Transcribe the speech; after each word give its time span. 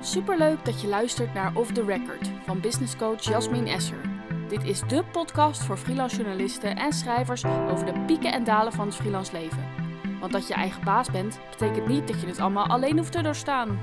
Superleuk 0.00 0.64
dat 0.64 0.80
je 0.80 0.88
luistert 0.88 1.34
naar 1.34 1.54
Off 1.54 1.72
the 1.72 1.84
Record 1.84 2.30
van 2.44 2.60
businesscoach 2.60 3.22
Jasmin 3.22 3.66
Esser. 3.66 4.00
Dit 4.48 4.64
is 4.64 4.80
de 4.80 5.04
podcast 5.12 5.62
voor 5.62 5.76
freelance 5.76 6.16
journalisten 6.16 6.76
en 6.76 6.92
schrijvers 6.92 7.44
over 7.44 7.86
de 7.86 8.00
pieken 8.06 8.32
en 8.32 8.44
dalen 8.44 8.72
van 8.72 8.86
het 8.86 8.94
freelance 8.96 9.32
leven. 9.32 9.64
Want 10.20 10.32
dat 10.32 10.48
je 10.48 10.54
eigen 10.54 10.84
baas 10.84 11.10
bent, 11.10 11.38
betekent 11.50 11.86
niet 11.86 12.06
dat 12.06 12.20
je 12.20 12.26
het 12.26 12.38
allemaal 12.38 12.66
alleen 12.66 12.96
hoeft 12.98 13.12
te 13.12 13.22
doorstaan. 13.22 13.78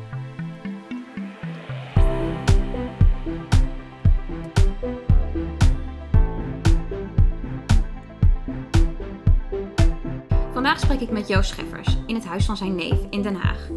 Vandaag 10.54 10.80
spreek 10.80 11.00
ik 11.00 11.12
met 11.12 11.28
Joost 11.28 11.50
Scheffers 11.50 11.98
in 12.06 12.16
het 12.16 12.26
huis 12.26 12.46
van 12.46 12.58
zijn 12.58 12.76
neef 12.76 13.00
in 13.10 13.22
Den 13.22 13.36
Haag. 13.36 13.70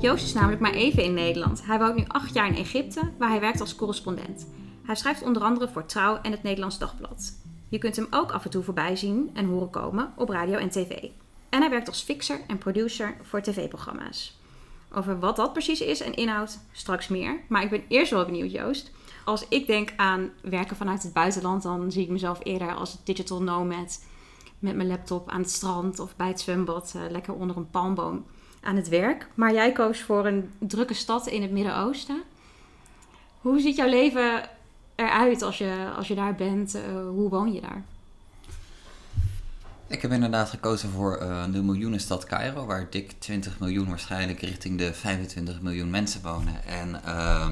Joost 0.00 0.24
is 0.24 0.32
namelijk 0.32 0.60
maar 0.60 0.72
even 0.72 1.02
in 1.02 1.14
Nederland. 1.14 1.66
Hij 1.66 1.78
woont 1.78 1.96
nu 1.96 2.04
acht 2.06 2.34
jaar 2.34 2.46
in 2.46 2.56
Egypte, 2.56 3.12
waar 3.18 3.28
hij 3.28 3.40
werkt 3.40 3.60
als 3.60 3.76
correspondent. 3.76 4.48
Hij 4.82 4.94
schrijft 4.94 5.22
onder 5.22 5.42
andere 5.42 5.68
voor 5.68 5.86
Trouw 5.86 6.18
en 6.22 6.30
het 6.30 6.42
Nederlands 6.42 6.78
Dagblad. 6.78 7.32
Je 7.68 7.78
kunt 7.78 7.96
hem 7.96 8.06
ook 8.10 8.32
af 8.32 8.44
en 8.44 8.50
toe 8.50 8.62
voorbij 8.62 8.96
zien 8.96 9.30
en 9.34 9.46
horen 9.46 9.70
komen 9.70 10.12
op 10.16 10.28
radio 10.28 10.58
en 10.58 10.68
tv. 10.68 11.08
En 11.48 11.60
hij 11.60 11.70
werkt 11.70 11.88
als 11.88 12.02
fixer 12.02 12.40
en 12.46 12.58
producer 12.58 13.16
voor 13.22 13.42
tv-programma's. 13.42 14.38
Over 14.92 15.18
wat 15.18 15.36
dat 15.36 15.52
precies 15.52 15.80
is 15.80 16.00
en 16.00 16.14
inhoud, 16.14 16.58
straks 16.72 17.08
meer. 17.08 17.40
Maar 17.48 17.62
ik 17.62 17.70
ben 17.70 17.84
eerst 17.88 18.10
wel 18.10 18.24
benieuwd, 18.24 18.52
Joost. 18.52 18.90
Als 19.24 19.48
ik 19.48 19.66
denk 19.66 19.92
aan 19.96 20.30
werken 20.42 20.76
vanuit 20.76 21.02
het 21.02 21.12
buitenland, 21.12 21.62
dan 21.62 21.92
zie 21.92 22.02
ik 22.02 22.10
mezelf 22.10 22.38
eerder 22.42 22.74
als 22.74 22.98
digital 23.04 23.42
nomad. 23.42 24.04
Met 24.58 24.76
mijn 24.76 24.88
laptop 24.88 25.28
aan 25.28 25.40
het 25.40 25.50
strand 25.50 25.98
of 25.98 26.16
bij 26.16 26.28
het 26.28 26.40
zwembad, 26.40 26.92
eh, 26.96 27.10
lekker 27.10 27.34
onder 27.34 27.56
een 27.56 27.70
palmboom 27.70 28.24
aan 28.66 28.76
het 28.76 28.88
werk. 28.88 29.26
Maar 29.34 29.52
jij 29.52 29.72
koos 29.72 30.00
voor 30.00 30.26
een 30.26 30.50
drukke 30.58 30.94
stad 30.94 31.26
in 31.26 31.42
het 31.42 31.50
Midden-Oosten. 31.50 32.22
Hoe 33.40 33.60
ziet 33.60 33.76
jouw 33.76 33.88
leven 33.88 34.48
eruit 34.94 35.42
als 35.42 35.58
je, 35.58 35.92
als 35.96 36.08
je 36.08 36.14
daar 36.14 36.34
bent? 36.34 36.76
Uh, 36.76 36.82
hoe 37.08 37.28
woon 37.28 37.52
je 37.52 37.60
daar? 37.60 37.82
Ik 39.86 40.02
heb 40.02 40.12
inderdaad 40.12 40.50
gekozen 40.50 40.90
voor 40.90 41.18
uh, 41.22 41.44
de 41.52 41.62
miljoenenstad 41.62 42.24
Cairo, 42.24 42.66
waar 42.66 42.86
dik 42.90 43.12
20 43.18 43.58
miljoen 43.58 43.88
waarschijnlijk 43.88 44.40
richting 44.40 44.78
de 44.78 44.94
25 44.94 45.60
miljoen 45.60 45.90
mensen 45.90 46.22
wonen. 46.22 46.64
En 46.64 47.00
uh, 47.06 47.48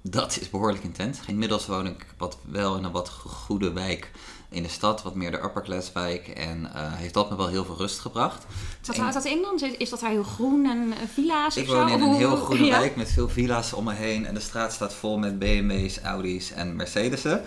dat 0.00 0.38
is 0.40 0.50
behoorlijk 0.50 0.84
intens. 0.84 1.20
Inmiddels 1.26 1.66
woon 1.66 1.86
ik 1.86 2.06
wat 2.18 2.38
wel 2.44 2.76
in 2.76 2.84
een 2.84 2.92
wat 2.92 3.08
goede 3.08 3.72
wijk 3.72 4.10
in 4.52 4.62
de 4.62 4.68
stad, 4.68 5.02
wat 5.02 5.14
meer 5.14 5.30
de 5.30 5.42
upper 5.42 5.62
class 5.62 5.92
wijk. 5.92 6.28
En 6.28 6.60
uh, 6.60 6.68
heeft 6.74 7.14
dat 7.14 7.30
me 7.30 7.36
wel 7.36 7.48
heel 7.48 7.64
veel 7.64 7.76
rust 7.76 7.98
gebracht. 7.98 8.46
Wat 8.86 8.96
houdt 8.96 9.14
dat 9.14 9.24
in 9.24 9.42
dan? 9.42 9.70
Is 9.78 9.90
dat 9.90 10.00
daar 10.00 10.10
heel 10.10 10.22
groen 10.22 10.66
en 10.66 10.92
villa's 11.14 11.56
ik 11.56 11.62
of 11.62 11.68
zo? 11.70 11.76
woon 11.76 11.88
in 11.88 12.00
een 12.00 12.14
heel 12.14 12.36
groene 12.36 12.64
Ja. 12.64 12.78
wijk 12.78 12.96
met 12.96 13.10
veel 13.10 13.28
villa's 13.28 13.72
om 13.72 13.84
me 13.84 13.92
heen. 13.92 14.26
En 14.26 14.34
de 14.34 14.40
straat 14.40 14.72
staat 14.72 14.94
vol 14.94 15.18
met 15.18 15.38
BMW's, 15.38 15.98
Audi's 15.98 16.52
en 16.52 16.76
Mercedes'en. 16.76 17.42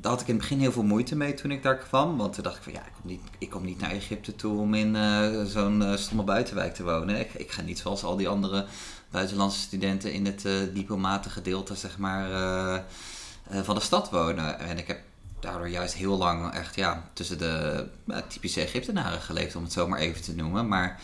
Daar 0.00 0.12
had 0.12 0.20
ik 0.20 0.26
in 0.26 0.32
het 0.34 0.42
begin 0.42 0.58
heel 0.60 0.72
veel 0.72 0.82
moeite 0.82 1.16
mee 1.16 1.34
toen 1.34 1.50
ik 1.50 1.62
daar 1.62 1.78
kwam. 1.78 2.16
Want 2.16 2.32
toen 2.32 2.44
dacht 2.44 2.56
ik 2.56 2.62
van 2.62 2.72
ja, 2.72 2.80
ik 2.80 2.92
kom 3.00 3.10
niet, 3.10 3.20
ik 3.38 3.50
kom 3.50 3.64
niet 3.64 3.80
naar 3.80 3.90
Egypte 3.90 4.36
toe 4.36 4.58
om 4.60 4.74
in 4.74 4.96
eh, 4.96 5.28
zo'n 5.44 5.82
eh, 5.82 5.96
stomme 5.96 6.22
buitenwijk 6.22 6.74
te 6.74 6.82
wonen. 6.84 7.20
Ik, 7.20 7.34
ik 7.34 7.50
ga 7.50 7.62
niet 7.62 7.78
zoals 7.78 8.02
al 8.02 8.16
die 8.16 8.28
andere 8.28 8.66
buitenlandse 9.10 9.60
studenten 9.60 10.12
in 10.12 10.26
het 10.26 10.44
eh 10.44 10.52
diplomatengedeelte 10.74 11.74
zeg 11.74 11.98
maar, 11.98 12.30
eh, 12.30 12.74
eh, 12.74 13.62
van 13.62 13.74
de 13.74 13.80
stad 13.80 14.10
wonen. 14.10 14.58
En 14.58 14.78
ik 14.78 14.86
heb 14.86 15.00
daardoor 15.40 15.68
juist 15.68 15.94
heel 15.94 16.16
lang 16.16 16.52
echt 16.52 16.74
ja, 16.74 17.08
tussen 17.12 17.38
de 17.38 17.86
typische 18.28 18.60
Egyptenaren 18.60 19.20
geleefd, 19.20 19.56
om 19.56 19.62
het 19.62 19.72
zo 19.72 19.88
maar 19.88 19.98
even 19.98 20.22
te 20.22 20.34
noemen. 20.34 20.68
Maar 20.68 21.00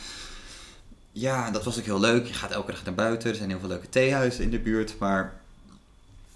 ja, 1.13 1.51
dat 1.51 1.65
was 1.65 1.79
ook 1.79 1.85
heel 1.85 2.01
leuk. 2.01 2.27
Je 2.27 2.35
gaat 2.35 2.51
elke 2.51 2.71
dag 2.71 2.85
naar 2.85 2.95
buiten. 2.95 3.31
Er 3.31 3.37
zijn 3.37 3.51
heel 3.51 3.59
veel 3.59 3.69
leuke 3.69 3.89
theehuizen 3.89 4.45
in 4.45 4.51
de 4.51 4.59
buurt. 4.59 4.99
Maar 4.99 5.41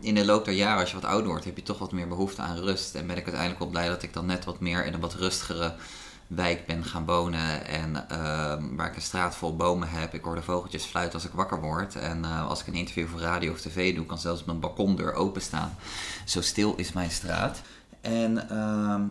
in 0.01 0.15
de 0.15 0.25
loop 0.25 0.45
der 0.45 0.55
jaren, 0.55 0.81
als 0.81 0.91
je 0.91 1.01
wat 1.01 1.11
ouder 1.11 1.28
wordt, 1.28 1.45
heb 1.45 1.56
je 1.56 1.62
toch 1.62 1.78
wat 1.78 1.93
meer 1.93 2.09
behoefte 2.09 2.43
aan 2.43 2.59
rust. 2.59 2.95
En 2.95 3.06
ben 3.06 3.17
ik 3.17 3.23
uiteindelijk 3.23 3.62
wel 3.62 3.69
blij 3.69 3.89
dat 3.89 4.03
ik 4.03 4.12
dan 4.12 4.27
net 4.27 4.45
wat 4.45 4.61
meer 4.61 4.84
in 4.87 4.95
een 4.95 5.00
wat 5.00 5.15
rustigere 5.15 5.75
wijk 6.27 6.67
ben 6.67 6.84
gaan 6.84 7.05
wonen. 7.05 7.67
En 7.67 8.09
ehm, 8.09 8.77
waar 8.77 8.87
ik 8.87 8.97
een 8.97 9.03
straat 9.03 9.37
vol 9.37 9.56
bomen 9.56 9.88
heb. 9.88 10.15
Ik 10.15 10.25
hoor 10.25 10.34
de 10.34 10.43
vogeltjes 10.43 10.84
fluiten 10.84 11.15
als 11.15 11.25
ik 11.25 11.32
wakker 11.32 11.61
word. 11.61 11.97
En 11.97 12.25
eh, 12.25 12.49
als 12.49 12.61
ik 12.61 12.67
een 12.67 12.75
interview 12.75 13.09
voor 13.09 13.21
radio 13.21 13.53
of 13.53 13.61
tv 13.61 13.94
doe, 13.94 14.06
kan 14.06 14.19
zelfs 14.19 14.44
mijn 14.44 14.61
balkondeur 14.61 15.12
openstaan. 15.12 15.77
Zo 16.25 16.41
stil 16.41 16.75
is 16.77 16.93
mijn 16.93 17.11
straat. 17.11 17.61
En 18.00 18.49
ehm, 18.49 19.03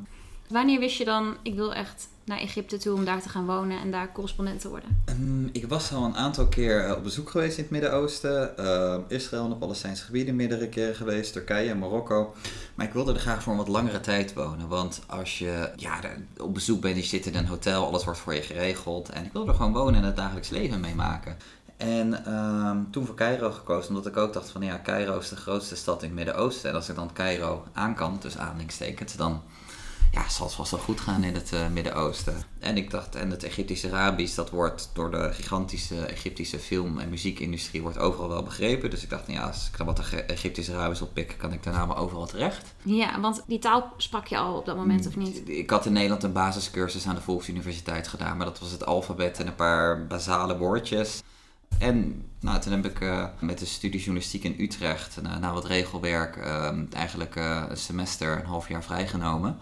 Wanneer 0.50 0.80
wist 0.80 0.98
je 0.98 1.06
dan, 1.06 1.38
ik 1.44 1.56
wil 1.56 1.74
echt 1.74 2.08
naar 2.24 2.40
Egypte 2.40 2.78
toe 2.78 2.94
om 2.94 3.06
daar 3.06 3.22
te 3.22 3.30
gaan 3.30 3.46
wonen 3.46 3.80
en 3.80 3.92
daar 3.92 4.12
correspondent 4.12 4.62
te 4.62 4.70
worden? 4.70 5.02
Ehm, 5.06 5.46
ik 5.52 5.68
was 5.68 5.94
al 5.94 6.04
een 6.04 6.16
aantal 6.16 6.48
keer 6.48 6.86
eh, 6.86 6.96
op 6.96 7.04
bezoek 7.04 7.30
geweest 7.30 7.58
in 7.58 7.64
het 7.64 7.72
Midden-Oosten. 7.72 8.58
Ehm, 8.58 9.02
Israël 9.08 9.44
en 9.44 9.50
de 9.50 9.56
Palestijnse 9.56 10.04
gebieden 10.04 10.36
meerdere 10.36 10.70
keren 10.70 10.96
geweest. 10.96 11.34
Turkije 11.34 11.70
en 11.70 11.80
Marokko. 11.80 12.34
Maar 12.76 12.86
ik 12.86 12.94
wilde 12.94 13.14
er 13.14 13.20
graag 13.20 13.44
voor 13.44 13.52
een 13.52 13.58
wat 13.58 13.68
langere 13.68 14.00
tijd 14.00 14.34
wonen. 14.34 14.68
Want 14.68 15.02
als 15.08 15.40
je 15.40 15.72
ja, 15.76 16.00
op 16.38 16.54
bezoek 16.54 16.82
bent, 16.82 16.96
je 16.96 17.04
zit 17.04 17.26
in 17.26 17.36
een 17.36 17.46
hotel, 17.46 17.86
alles 17.86 18.04
wordt 18.04 18.20
voor 18.20 18.34
je 18.34 18.42
geregeld. 18.42 19.10
En 19.10 19.26
ik 19.26 19.32
wilde 19.32 19.52
er 19.52 19.58
gewoon 19.58 19.74
wonen 19.74 19.96
en 19.96 20.06
het 20.06 20.16
dagelijks 20.16 20.50
leven 20.50 20.80
meemaken. 20.80 21.38
En 21.80 22.26
ehm, 22.26 22.78
toen 22.92 23.06
voor 23.06 23.16
Cairo 23.16 23.52
gekozen, 23.52 23.90
omdat 23.90 24.06
ik 24.06 24.18
ook 24.18 24.34
dacht 24.34 24.50
van 24.50 24.62
ja, 24.62 24.82
Cairo 24.84 25.18
is 25.18 25.30
de 25.30 25.36
grootste 25.36 25.76
stad 25.76 26.02
in 26.02 26.08
het 26.08 26.18
Midden-Oosten. 26.18 26.70
En 26.70 26.76
als 26.76 26.90
ik 26.90 26.96
dan 26.96 27.14
Cairo 27.14 27.64
aan 27.74 27.96
kan, 27.96 28.18
dus 28.22 28.38
aanhalingstekens, 28.38 29.16
dan 29.16 29.42
ja, 30.12 30.30
zal 30.30 30.46
het 30.46 30.56
vast 30.56 30.72
wel 30.72 30.80
goed 30.80 31.00
gaan 31.00 31.24
in 31.24 31.34
het 31.34 31.54
eh, 31.54 31.68
Midden-Oosten. 31.68 32.36
En 32.60 32.78
ik 32.78 32.92
dacht, 32.92 33.16
en 33.16 33.30
het 33.32 33.44
Egyptisch-Arabisch, 33.44 34.36
dat 34.36 34.50
wordt 34.50 34.90
door 34.94 35.12
de 35.12 35.34
gigantische 35.34 36.06
Egyptische 36.06 36.60
film- 36.60 37.00
en 37.00 37.10
muziekindustrie 37.10 37.82
wordt 37.82 37.98
overal 37.98 38.30
wel 38.30 38.44
begrepen. 38.44 38.90
Dus 38.90 39.04
ik 39.04 39.10
dacht, 39.10 39.28
nou 39.28 39.40
ja, 39.40 39.46
als 39.46 39.70
ik 39.72 39.78
dan 39.78 39.86
wat 39.86 40.02
Egyptisch-Arabisch 40.28 41.02
oppik, 41.02 41.36
kan 41.38 41.54
ik 41.54 41.64
daarna 41.64 41.86
maar 41.86 41.98
overal 41.98 42.28
terecht. 42.28 42.74
Ja, 42.84 43.20
want 43.20 43.44
die 43.48 43.60
taal 43.60 43.94
sprak 43.98 44.28
je 44.28 44.38
al 44.38 44.58
op 44.58 44.66
dat 44.66 44.76
moment 44.76 45.08
of 45.08 45.16
niet? 45.16 45.50
Ik 45.50 45.70
had 45.70 45.86
in 45.86 45.94
Nederland 45.94 46.24
een 46.24 46.32
basiscursus 46.34 47.08
aan 47.08 47.16
de 47.16 47.22
Volksuniversiteit 47.22 48.08
gedaan, 48.08 48.38
maar 48.38 48.46
dat 48.46 48.60
was 48.60 48.72
het 48.72 48.86
alfabet 48.86 49.40
en 49.40 49.48
een 49.48 49.56
paar 49.56 50.08
basale 50.08 50.58
woordjes. 50.58 51.22
En 51.78 52.26
nou, 52.40 52.60
toen 52.60 52.72
heb 52.72 52.86
ik 52.86 53.02
eh, 53.02 53.26
met 53.40 53.60
de 53.60 53.66
studie 53.66 54.00
journalistiek 54.00 54.44
in 54.44 54.56
Utrecht, 54.58 55.22
na, 55.22 55.40
na 55.40 55.54
wat 55.54 55.66
regelwerk, 55.66 56.36
eh, 56.36 56.72
eigenlijk 56.94 57.36
eh, 57.36 57.64
een 57.70 57.78
semester, 57.78 58.40
een 58.40 58.46
half 58.46 58.70
jaar 58.70 58.84
vrijgenomen. 58.84 59.58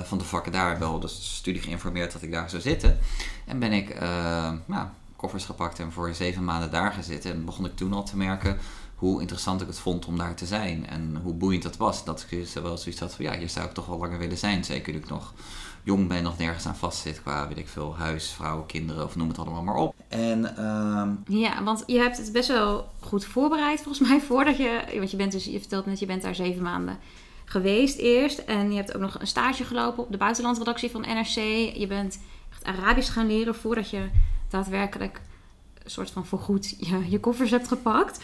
En 0.00 0.06
van 0.06 0.18
de 0.18 0.24
vakken 0.24 0.52
daar 0.52 0.78
wel 0.78 1.00
de 1.00 1.08
studie 1.08 1.62
geïnformeerd 1.62 2.12
dat 2.12 2.22
ik 2.22 2.32
daar 2.32 2.50
zou 2.50 2.62
zitten. 2.62 2.98
En 3.46 3.58
ben 3.58 3.72
ik 3.72 3.90
eh, 3.90 4.52
nou, 4.64 4.88
koffers 5.16 5.44
gepakt 5.44 5.78
en 5.78 5.92
voor 5.92 6.14
zeven 6.14 6.44
maanden 6.44 6.70
daar 6.70 6.92
gezeten. 6.92 7.32
En 7.32 7.44
begon 7.44 7.64
ik 7.64 7.76
toen 7.76 7.92
al 7.92 8.04
te 8.04 8.16
merken 8.16 8.58
hoe 8.94 9.20
interessant 9.20 9.60
ik 9.60 9.66
het 9.66 9.78
vond 9.78 10.06
om 10.06 10.16
daar 10.16 10.34
te 10.34 10.46
zijn. 10.46 10.86
En 10.86 11.20
hoe 11.22 11.34
boeiend 11.34 11.62
dat 11.62 11.76
was. 11.76 12.04
Dat 12.04 12.26
ik 12.28 12.38
dus 12.38 12.52
wel 12.52 12.78
zoiets 12.78 13.00
had 13.00 13.14
van 13.14 13.24
ja, 13.24 13.38
hier 13.38 13.48
zou 13.48 13.66
ik 13.66 13.74
toch 13.74 13.86
wel 13.86 13.98
langer 13.98 14.18
willen 14.18 14.38
zijn. 14.38 14.64
Zeker 14.64 14.92
nu 14.92 14.98
ik 14.98 15.08
nog 15.08 15.34
jong 15.82 16.08
ben, 16.08 16.22
nog 16.22 16.38
nergens 16.38 16.66
aan 16.66 16.76
vastzit 16.76 17.22
qua, 17.22 17.48
weet 17.48 17.58
ik 17.58 17.68
veel, 17.68 17.96
huis, 17.96 18.30
vrouw, 18.30 18.62
kinderen 18.62 19.04
of 19.04 19.16
noem 19.16 19.28
het 19.28 19.38
allemaal 19.38 19.62
maar 19.62 19.74
op. 19.74 19.94
En 20.08 20.56
ehm, 20.56 21.38
Ja, 21.38 21.62
want 21.62 21.82
je 21.86 21.98
hebt 21.98 22.16
het 22.16 22.32
best 22.32 22.48
wel 22.48 22.88
goed 23.00 23.24
voorbereid 23.24 23.82
volgens 23.82 24.08
mij 24.08 24.20
voordat 24.20 24.56
je... 24.56 24.82
Want 24.94 25.10
je 25.10 25.16
bent 25.16 25.32
dus, 25.32 25.44
je 25.44 25.58
vertelt 25.58 25.86
net, 25.86 25.98
je 25.98 26.06
bent 26.06 26.22
daar 26.22 26.34
zeven 26.34 26.62
maanden 26.62 26.98
geweest 27.44 27.98
eerst. 27.98 28.38
En 28.38 28.70
je 28.70 28.76
hebt 28.76 28.94
ook 28.94 29.00
nog 29.02 29.20
een 29.20 29.26
stage 29.26 29.64
gelopen 29.64 30.04
op 30.04 30.10
de 30.10 30.16
buitenlandredactie 30.16 30.90
van 30.90 31.00
NRC. 31.00 31.34
Je 31.76 31.86
bent 31.88 32.20
echt 32.50 32.64
Arabisch 32.64 33.12
gaan 33.12 33.26
leren 33.26 33.54
voordat 33.54 33.90
je 33.90 34.08
daadwerkelijk 34.48 35.20
een 35.84 35.90
soort 35.90 36.10
van 36.10 36.26
voorgoed 36.26 36.74
je, 36.78 37.10
je 37.10 37.20
koffers 37.20 37.50
hebt 37.50 37.68
gepakt. 37.68 38.20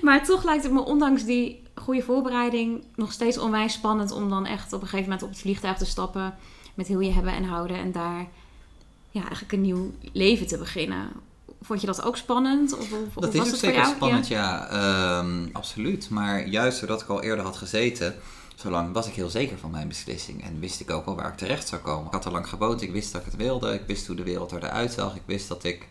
Maar 0.00 0.24
toch 0.24 0.44
lijkt 0.44 0.62
het 0.62 0.72
me, 0.72 0.84
ondanks 0.84 1.24
die 1.24 1.62
goede 1.74 2.02
voorbereiding, 2.02 2.84
nog 2.94 3.12
steeds 3.12 3.38
onwijs 3.38 3.72
spannend 3.72 4.10
om 4.10 4.28
dan 4.28 4.46
echt 4.46 4.72
op 4.72 4.80
een 4.80 4.88
gegeven 4.88 5.04
moment 5.04 5.22
op 5.22 5.28
het 5.28 5.40
vliegtuig 5.40 5.76
te 5.76 5.86
stappen 5.86 6.34
met 6.74 6.86
heel 6.86 7.00
je 7.00 7.12
hebben 7.12 7.32
en 7.32 7.44
houden 7.44 7.76
en 7.76 7.92
daar 7.92 8.26
ja, 9.10 9.20
eigenlijk 9.20 9.52
een 9.52 9.60
nieuw 9.60 9.92
leven 10.12 10.46
te 10.46 10.58
beginnen. 10.58 11.08
Vond 11.62 11.80
je 11.80 11.86
dat 11.86 12.02
ook 12.02 12.16
spannend? 12.16 12.72
Of, 12.72 12.92
of, 12.92 13.14
Dat 13.14 13.28
of 13.28 13.34
is 13.34 13.38
was 13.38 13.48
ook 13.48 13.56
zeker 13.56 13.84
spannend, 13.84 14.28
ja. 14.28 14.68
Ehm, 14.68 15.46
absoluut. 15.52 16.10
Maar 16.10 16.46
juist 16.48 16.80
doordat 16.80 17.02
ik 17.02 17.08
al 17.08 17.22
eerder 17.22 17.44
had 17.44 17.56
gezeten, 17.56 18.14
zolang 18.54 18.92
was 18.92 19.06
ik 19.06 19.14
heel 19.14 19.30
zeker 19.30 19.58
van 19.58 19.70
mijn 19.70 19.88
beslissing. 19.88 20.44
En 20.44 20.60
wist 20.60 20.80
ik 20.80 20.90
ook 20.90 21.06
al 21.06 21.16
waar 21.16 21.28
ik 21.28 21.36
terecht 21.36 21.68
zou 21.68 21.80
komen. 21.82 22.06
Ik 22.06 22.12
had 22.12 22.24
er 22.24 22.32
lang 22.32 22.48
gewoond, 22.48 22.82
ik 22.82 22.92
wist 22.92 23.12
dat 23.12 23.20
ik 23.20 23.26
het 23.26 23.36
wilde. 23.36 23.74
Ik 23.74 23.82
wist 23.86 24.06
hoe 24.06 24.16
de 24.16 24.22
wereld 24.22 24.52
eruit 24.52 24.92
zag. 24.92 25.14
Ik 25.14 25.22
wist 25.26 25.48
dat 25.48 25.64
ik... 25.64 25.88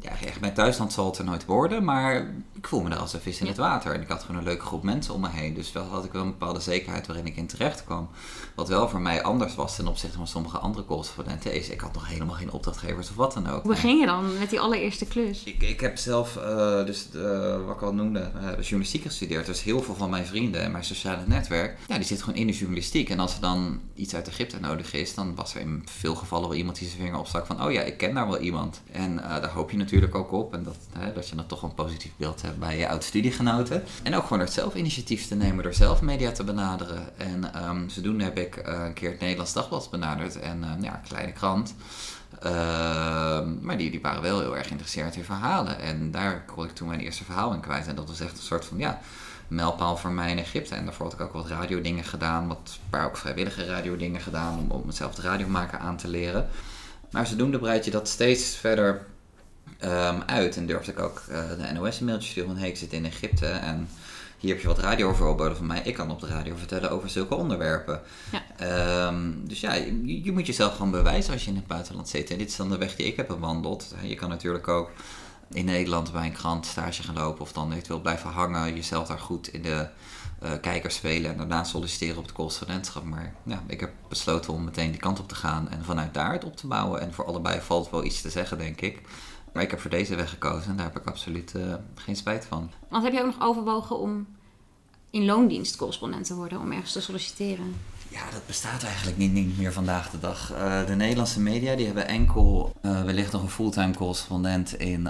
Ja, 0.00 0.10
echt 0.26 0.40
mijn 0.40 0.54
thuisland 0.54 0.92
zal 0.92 1.06
het 1.06 1.18
er 1.18 1.24
nooit 1.24 1.44
worden, 1.44 1.84
maar 1.84 2.14
ik 2.52 2.66
voel 2.68 2.80
me 2.82 2.90
er 2.90 2.96
als 2.96 3.12
een 3.12 3.20
vis 3.20 3.38
in 3.38 3.44
Ja. 3.44 3.50
het 3.50 3.60
water. 3.60 3.94
En 3.94 4.00
ik 4.00 4.08
had 4.08 4.22
gewoon 4.22 4.36
een 4.36 4.46
leuke 4.46 4.64
groep 4.64 4.82
mensen 4.82 5.14
om 5.14 5.20
me 5.20 5.28
heen. 5.28 5.54
Dus 5.54 5.72
wel 5.72 5.84
had 5.84 6.04
ik 6.04 6.12
wel 6.12 6.22
een 6.22 6.30
bepaalde 6.30 6.60
zekerheid 6.60 7.06
waarin 7.06 7.26
ik 7.26 7.36
in 7.36 7.46
terecht 7.46 7.84
kwam. 7.84 8.08
Wat 8.54 8.68
wel 8.68 8.88
voor 8.88 9.00
mij 9.00 9.22
anders 9.22 9.54
was 9.54 9.76
ten 9.76 9.86
opzichte 9.88 10.16
van 10.16 10.26
sommige 10.26 10.58
andere 10.58 10.84
correspondenten 10.84 11.54
is, 11.54 11.68
ik 11.68 11.80
had 11.80 11.92
nog 11.92 12.08
helemaal 12.08 12.34
geen 12.34 12.50
opdrachtgevers 12.50 13.10
of 13.10 13.16
wat 13.16 13.32
dan 13.34 13.48
ook. 13.48 13.62
Hoe 13.62 13.72
begin 13.72 13.96
je 13.96 14.06
dan 14.06 14.38
met 14.38 14.50
die 14.50 14.60
allereerste 14.60 15.06
klus? 15.06 15.42
Ik, 15.44 15.62
ik 15.62 15.80
heb 15.80 15.98
zelf, 15.98 16.36
eh, 16.36 16.84
dus 16.84 17.08
eh, 17.14 17.64
wat 17.66 17.76
ik 17.76 17.82
al 17.82 17.94
noemde, 17.94 18.18
eh, 18.20 18.46
de 18.56 18.62
journalistiek 18.62 19.02
gestudeerd. 19.02 19.46
Dus 19.46 19.62
heel 19.62 19.82
veel 19.82 19.94
van 19.94 20.10
mijn 20.10 20.26
vrienden 20.26 20.62
en 20.62 20.70
mijn 20.72 20.84
sociale 20.84 21.22
netwerk, 21.26 21.78
ja, 21.88 21.94
die 21.96 22.04
zitten 22.04 22.24
gewoon 22.26 22.40
in 22.40 22.46
de 22.46 22.52
journalistiek. 22.52 23.08
En 23.10 23.18
als 23.20 23.34
er 23.34 23.40
dan 23.40 23.80
iets 23.94 24.14
uit 24.14 24.28
Egypte 24.28 24.60
nodig 24.60 24.92
is, 24.92 25.14
dan 25.14 25.34
was 25.34 25.54
er 25.54 25.60
in 25.60 25.82
veel 25.84 26.14
gevallen 26.14 26.48
wel 26.48 26.58
iemand 26.58 26.78
die 26.78 26.88
zijn 26.88 27.00
vinger 27.00 27.18
opstak 27.18 27.46
van, 27.46 27.64
oh 27.64 27.72
ja, 27.72 27.80
ik 27.82 27.96
ken 27.96 28.14
daar 28.14 28.26
wel 28.28 28.38
iemand. 28.38 28.80
En 28.92 29.18
eh, 29.24 29.28
daar 29.40 29.50
hoop 29.50 29.70
je 29.70 29.76
natuurlijk 29.76 29.88
natuurlijk 29.90 30.14
ook 30.14 30.32
op. 30.32 30.54
En 30.54 30.62
dat, 30.62 30.76
hè, 30.98 31.12
dat 31.12 31.28
je 31.28 31.36
dan 31.36 31.46
toch 31.46 31.62
een 31.62 31.74
positief 31.74 32.12
beeld 32.16 32.42
hebt 32.42 32.58
bij 32.58 32.78
je 32.78 32.88
oud-studiegenoten. 32.88 33.82
En 34.02 34.14
ook 34.14 34.22
gewoon 34.22 34.40
het 34.40 34.52
zelf 34.52 34.74
initiatief 34.74 35.26
te 35.26 35.34
nemen 35.34 35.62
door 35.62 35.74
zelf 35.74 36.02
media 36.02 36.32
te 36.32 36.44
benaderen. 36.44 37.18
En 37.18 37.54
ehm, 37.54 37.88
zodoende 37.88 38.24
heb 38.24 38.38
ik 38.38 38.56
eh, 38.56 38.84
een 38.84 38.92
keer 38.92 39.10
het 39.10 39.20
Nederlands 39.20 39.52
Dagblad 39.52 39.90
benaderd. 39.90 40.38
En 40.38 40.58
uh, 40.58 40.82
ja, 40.82 40.94
een 40.94 41.08
kleine 41.08 41.32
krant. 41.32 41.74
Ehm, 42.40 43.60
maar 43.60 43.78
die, 43.78 43.90
die 43.90 44.00
waren 44.00 44.22
wel 44.22 44.40
heel 44.40 44.56
erg 44.56 44.66
geïnteresseerd 44.66 45.16
in 45.16 45.24
verhalen. 45.24 45.78
En 45.80 46.10
daar 46.10 46.44
kon 46.44 46.64
ik 46.64 46.70
toen 46.70 46.88
mijn 46.88 47.00
eerste 47.00 47.24
verhaal 47.24 47.52
in 47.52 47.60
kwijt. 47.60 47.86
En 47.86 47.94
dat 47.94 48.08
was 48.08 48.20
echt 48.20 48.36
een 48.36 48.42
soort 48.42 48.64
van, 48.64 48.78
ja, 48.78 49.00
mijlpaal 49.48 49.96
voor 49.96 50.10
mij 50.10 50.30
in 50.30 50.38
Egypte. 50.38 50.74
En 50.74 50.84
daarvoor 50.84 51.04
had 51.04 51.14
ik 51.14 51.20
ook 51.20 51.32
wat 51.32 51.48
radiodingen 51.48 52.04
gedaan. 52.04 52.48
Wat, 52.48 52.78
paar 52.90 53.06
ook 53.06 53.16
vrijwillige 53.16 53.64
radiodingen 53.64 54.20
gedaan. 54.20 54.58
Om, 54.58 54.70
om 54.70 54.82
mezelf 54.86 55.14
de 55.14 55.22
radio 55.22 55.48
maken 55.48 55.80
aan 55.80 55.96
te 55.96 56.08
leren. 56.08 56.48
Maar 57.10 57.26
zodoende 57.26 57.58
breid 57.58 57.84
je 57.84 57.90
dat 57.90 58.08
steeds 58.08 58.56
verder 58.56 59.06
um, 59.84 60.22
uit. 60.26 60.56
En 60.56 60.66
durfde 60.66 60.92
ik 60.92 60.98
ook 60.98 61.22
uh, 61.30 61.36
de 61.48 61.72
NOS 61.72 62.00
een 62.00 62.06
mailtje 62.06 62.30
sturen 62.30 62.50
van... 62.50 62.58
Hey, 62.58 62.68
ik 62.68 62.76
zit 62.76 62.92
in 62.92 63.04
Egypte 63.04 63.46
en 63.46 63.88
hier 64.40 64.50
heb 64.50 64.60
je 64.60 64.66
wat 64.66 64.78
radiovoorbeelden 64.78 65.56
van 65.56 65.66
mij. 65.66 65.80
Ik 65.84 65.94
kan 65.94 66.10
op 66.10 66.20
de 66.20 66.26
radio 66.26 66.54
vertellen 66.56 66.90
over 66.90 67.10
zulke 67.10 67.34
onderwerpen. 67.34 68.00
Ja. 68.32 69.06
Um, 69.06 69.48
dus 69.48 69.60
ja, 69.60 69.74
je, 69.74 70.24
je, 70.24 70.32
moet 70.32 70.46
jezelf 70.46 70.72
gewoon 70.76 70.90
bewijzen 70.90 71.32
als 71.32 71.44
je 71.44 71.50
in 71.50 71.56
het 71.56 71.66
buitenland 71.66 72.08
zit. 72.08 72.30
En 72.30 72.38
dit 72.38 72.48
is 72.48 72.56
dan 72.56 72.70
de 72.70 72.78
weg 72.78 72.96
die 72.96 73.06
ik 73.06 73.16
heb 73.16 73.26
bewandeld. 73.26 73.94
Je 74.02 74.14
kan 74.14 74.28
natuurlijk 74.28 74.68
ook 74.68 74.90
in 75.52 75.64
Nederland 75.64 76.12
bij 76.12 76.26
een 76.26 76.32
krant 76.32 76.66
stage 76.66 77.02
gaan 77.02 77.14
lopen... 77.14 77.40
of 77.40 77.52
dan 77.52 77.72
eventueel 77.72 78.00
blijven 78.00 78.30
hangen, 78.30 78.74
jezelf 78.74 79.08
daar 79.08 79.18
goed 79.18 79.48
in 79.48 79.62
de 79.62 79.86
uh, 80.42 80.50
kijkers 80.60 80.94
spelen... 80.94 81.30
en 81.30 81.36
daarna 81.36 81.64
solliciteren 81.64 82.16
op 82.16 82.22
het 82.22 82.32
correspondentschap. 82.32 83.04
Maar 83.04 83.34
ja, 83.42 83.62
ik 83.66 83.80
heb 83.80 83.90
besloten 84.08 84.52
om 84.52 84.64
meteen 84.64 84.90
die 84.90 85.00
kant 85.00 85.20
op 85.20 85.28
te 85.28 85.34
gaan... 85.34 85.70
en 85.70 85.84
vanuit 85.84 86.14
daar 86.14 86.32
het 86.32 86.44
op 86.44 86.56
te 86.56 86.66
bouwen. 86.66 87.00
En 87.00 87.14
voor 87.14 87.24
allebei 87.24 87.60
valt 87.60 87.90
wel 87.90 88.04
iets 88.04 88.20
te 88.20 88.30
zeggen, 88.30 88.58
denk 88.58 88.80
ik... 88.80 89.00
Maar 89.52 89.62
ik 89.62 89.70
heb 89.70 89.80
voor 89.80 89.90
deze 89.90 90.14
weg 90.14 90.30
gekozen 90.30 90.70
en 90.70 90.76
daar 90.76 90.86
heb 90.86 90.98
ik 90.98 91.08
absoluut 91.08 91.52
uh, 91.56 91.74
geen 91.94 92.16
spijt 92.16 92.44
van. 92.44 92.70
Want 92.88 93.04
heb 93.04 93.12
je 93.12 93.18
ook 93.18 93.26
nog 93.26 93.40
overwogen 93.42 93.98
om 93.98 94.26
in 95.10 95.24
loondienst 95.24 95.76
correspondent 95.76 96.26
te 96.26 96.34
worden, 96.34 96.60
om 96.60 96.72
ergens 96.72 96.92
te 96.92 97.00
solliciteren? 97.00 97.74
Ja, 98.08 98.30
dat 98.32 98.46
bestaat 98.46 98.82
eigenlijk 98.82 99.16
niet, 99.16 99.32
niet 99.32 99.58
meer 99.58 99.72
vandaag 99.72 100.10
de 100.10 100.18
dag. 100.18 100.52
Uh, 100.52 100.86
de 100.86 100.94
Nederlandse 100.94 101.40
media 101.40 101.76
die 101.76 101.86
hebben 101.86 102.08
enkel 102.08 102.72
uh, 102.82 103.02
wellicht 103.02 103.32
nog 103.32 103.42
een 103.42 103.50
fulltime 103.50 103.94
correspondent 103.94 104.74
in 104.74 105.04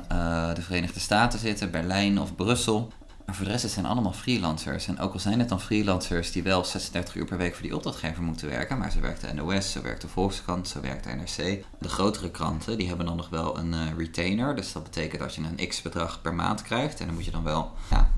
de 0.55 0.63
Verenigde 0.63 1.01
Staten 1.01 1.39
zitten, 1.39 1.71
Berlijn 1.71 2.21
of 2.21 2.35
Brussel. 2.35 2.93
Maar 3.31 3.39
voor 3.39 3.49
de 3.49 3.55
rest 3.55 3.65
het 3.65 3.75
zijn 3.75 3.87
allemaal 3.87 4.13
freelancers. 4.13 4.87
En 4.87 4.99
ook 4.99 5.13
al 5.13 5.19
zijn 5.19 5.39
het 5.39 5.49
dan 5.49 5.61
freelancers 5.61 6.33
die 6.33 6.43
wel 6.43 6.65
36 6.65 7.15
uur 7.15 7.25
per 7.25 7.37
week 7.37 7.55
voor 7.55 7.63
die 7.63 7.75
opdrachtgever 7.77 8.23
moeten 8.23 8.49
werken. 8.49 8.79
Maar 8.79 8.91
ze 8.91 9.01
werkt 9.01 9.21
de 9.21 9.33
NOS, 9.33 9.73
ze 9.73 9.81
werkt 9.81 10.01
de 10.01 10.09
Volkskrant, 10.09 10.69
ze 10.69 10.81
werkt 10.81 11.05
de 11.05 11.11
NRC. 11.11 11.65
De 11.79 11.89
grotere 11.89 12.31
kranten 12.31 12.79
die 12.79 12.89
hebben 12.89 13.07
dan 13.07 13.17
nog 13.17 13.29
wel 13.29 13.59
een 13.59 13.73
uh, 13.73 13.97
retainer. 13.97 14.57
Dus 14.57 14.73
dat 14.73 14.83
betekent 14.83 15.21
dat 15.21 15.35
je 15.35 15.43
een 15.43 15.69
x 15.69 15.83
bedrag 15.83 16.21
per 16.21 16.35
maand 16.35 16.63
krijgt. 16.63 17.01
En 17.01 17.07
dan 17.07 17.15
moet 17.15 17.25
je 17.25 17.31
dan 17.31 17.43
wel 17.43 17.73
ja, 17.91 18.11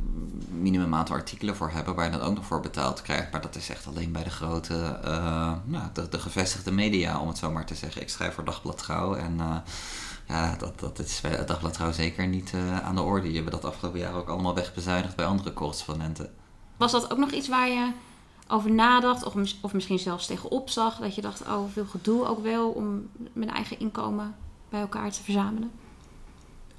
minimum 0.49 0.95
aantal 0.95 1.17
artikelen 1.17 1.57
voor 1.57 1.71
hebben 1.71 1.95
waar 1.95 2.05
je 2.05 2.19
dan 2.19 2.21
ook 2.27 2.35
nog 2.35 2.47
voor 2.47 2.61
betaald 2.61 3.03
krijgt. 3.03 3.33
Maar 3.33 3.41
dat 3.41 3.57
is 3.57 3.69
echt 3.69 3.87
alleen 3.87 4.13
bij 4.13 4.25
de 4.25 4.31
grote, 4.31 5.01
uh, 5.05 5.53
nou, 5.65 5.89
de, 5.93 6.09
de, 6.09 6.19
gevestigde 6.19 6.73
media 6.73 7.21
om 7.21 7.29
het 7.29 7.39
zo 7.39 7.51
maar 7.51 7.67
te 7.67 7.75
zeggen. 7.75 8.03
Ik 8.03 8.09
schrijf 8.09 8.35
voor 8.35 8.45
Dagblad 8.45 8.79
Trouw 8.79 9.15
en... 9.15 9.37
Uh, 9.39 9.57
ja, 10.29 10.57
dat, 10.57 10.81
dat 10.81 10.99
is 10.99 11.21
bij 11.21 11.31
het 11.31 11.49
Dagblad 11.49 11.73
trouw 11.73 11.93
zeker 11.93 12.27
niet 12.27 12.53
uh, 12.55 12.81
aan 12.81 12.95
de 12.95 13.03
orde. 13.03 13.33
Je 13.33 13.39
hebt 13.39 13.51
dat 13.51 13.65
afgelopen 13.65 14.01
jaar 14.01 14.15
ook 14.15 14.29
allemaal 14.29 14.55
wegbezuinigd 14.55 15.17
bij 15.17 15.27
andere 15.27 15.53
correspondenten. 15.53 16.35
Was 16.77 16.93
dat 16.93 17.13
ook 17.13 17.19
nog 17.19 17.31
iets 17.31 17.49
waar 17.49 17.69
je 17.69 17.93
over 18.49 18.71
nadacht 18.71 19.25
of, 19.25 19.35
of 19.61 19.73
misschien 19.73 19.99
zelfs 19.99 20.27
tegenop 20.27 20.71
zag? 20.71 20.99
Dat 20.99 21.15
je 21.15 21.21
dacht, 21.21 21.43
oh, 21.43 21.73
veel 21.73 21.85
gedoe 21.85 22.27
ook 22.27 22.43
wel 22.43 22.71
om 22.71 23.09
mijn 23.33 23.51
eigen 23.51 23.79
inkomen 23.79 24.35
bij 24.69 24.81
elkaar 24.81 25.11
te 25.11 25.23
verzamelen? 25.23 25.71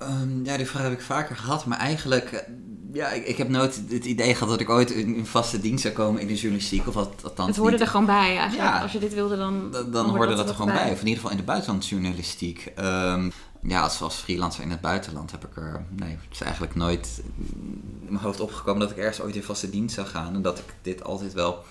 Um, 0.09 0.45
ja, 0.45 0.57
die 0.57 0.65
vraag 0.65 0.83
heb 0.83 0.91
ik 0.91 1.01
vaker 1.01 1.35
gehad. 1.35 1.65
Maar 1.65 1.77
eigenlijk, 1.77 2.45
ja, 2.93 3.09
ik, 3.09 3.25
ik, 3.25 3.37
heb 3.37 3.49
nooit 3.49 3.81
het 3.89 4.05
idee 4.05 4.33
gehad 4.33 4.49
dat 4.49 4.59
ik 4.59 4.69
ooit 4.69 4.91
in, 4.91 5.15
in 5.15 5.25
vaste 5.25 5.59
dienst 5.59 5.81
zou 5.81 5.93
komen 5.93 6.21
in 6.21 6.27
de 6.27 6.35
journalistiek. 6.35 6.87
Of 6.87 6.93
wat, 6.93 7.11
althans 7.23 7.47
Het 7.47 7.57
hoorde 7.57 7.77
er 7.77 7.87
gewoon 7.87 8.05
bij 8.05 8.37
eigenlijk. 8.37 8.69
Ja, 8.69 8.81
Als 8.81 8.91
je 8.91 8.99
dit 8.99 9.13
wilde, 9.13 9.37
dan. 9.37 9.71
Dan, 9.71 9.91
dan 9.91 10.09
hoorde 10.09 10.27
dat, 10.27 10.37
dat 10.37 10.49
er 10.49 10.55
gewoon 10.55 10.73
bij. 10.73 10.91
Of 10.91 10.99
in 10.99 11.07
ieder 11.07 11.15
geval 11.15 11.31
in 11.31 11.37
de 11.37 11.43
buitenlandjournalistiek. 11.43 12.73
Um, 12.79 13.31
ja, 13.61 13.81
als, 13.81 14.01
als 14.01 14.15
freelancer 14.15 14.63
in 14.63 14.71
het 14.71 14.81
buitenland 14.81 15.31
heb 15.31 15.45
ik 15.45 15.57
er. 15.57 15.85
Nee, 15.89 16.09
het 16.09 16.31
is 16.31 16.41
eigenlijk 16.41 16.75
nooit 16.75 17.21
in 17.37 18.07
mijn 18.09 18.23
hoofd 18.23 18.39
opgekomen 18.39 18.79
dat 18.79 18.91
ik 18.91 18.97
ergens 18.97 19.21
ooit 19.21 19.35
in 19.35 19.43
vaste 19.43 19.69
dienst 19.69 19.95
zou 19.95 20.07
gaan. 20.07 20.35
En 20.35 20.41
dat 20.41 20.59
ik 20.59 20.65
dit 20.81 21.03
altijd 21.03 21.33
wel 21.33 21.63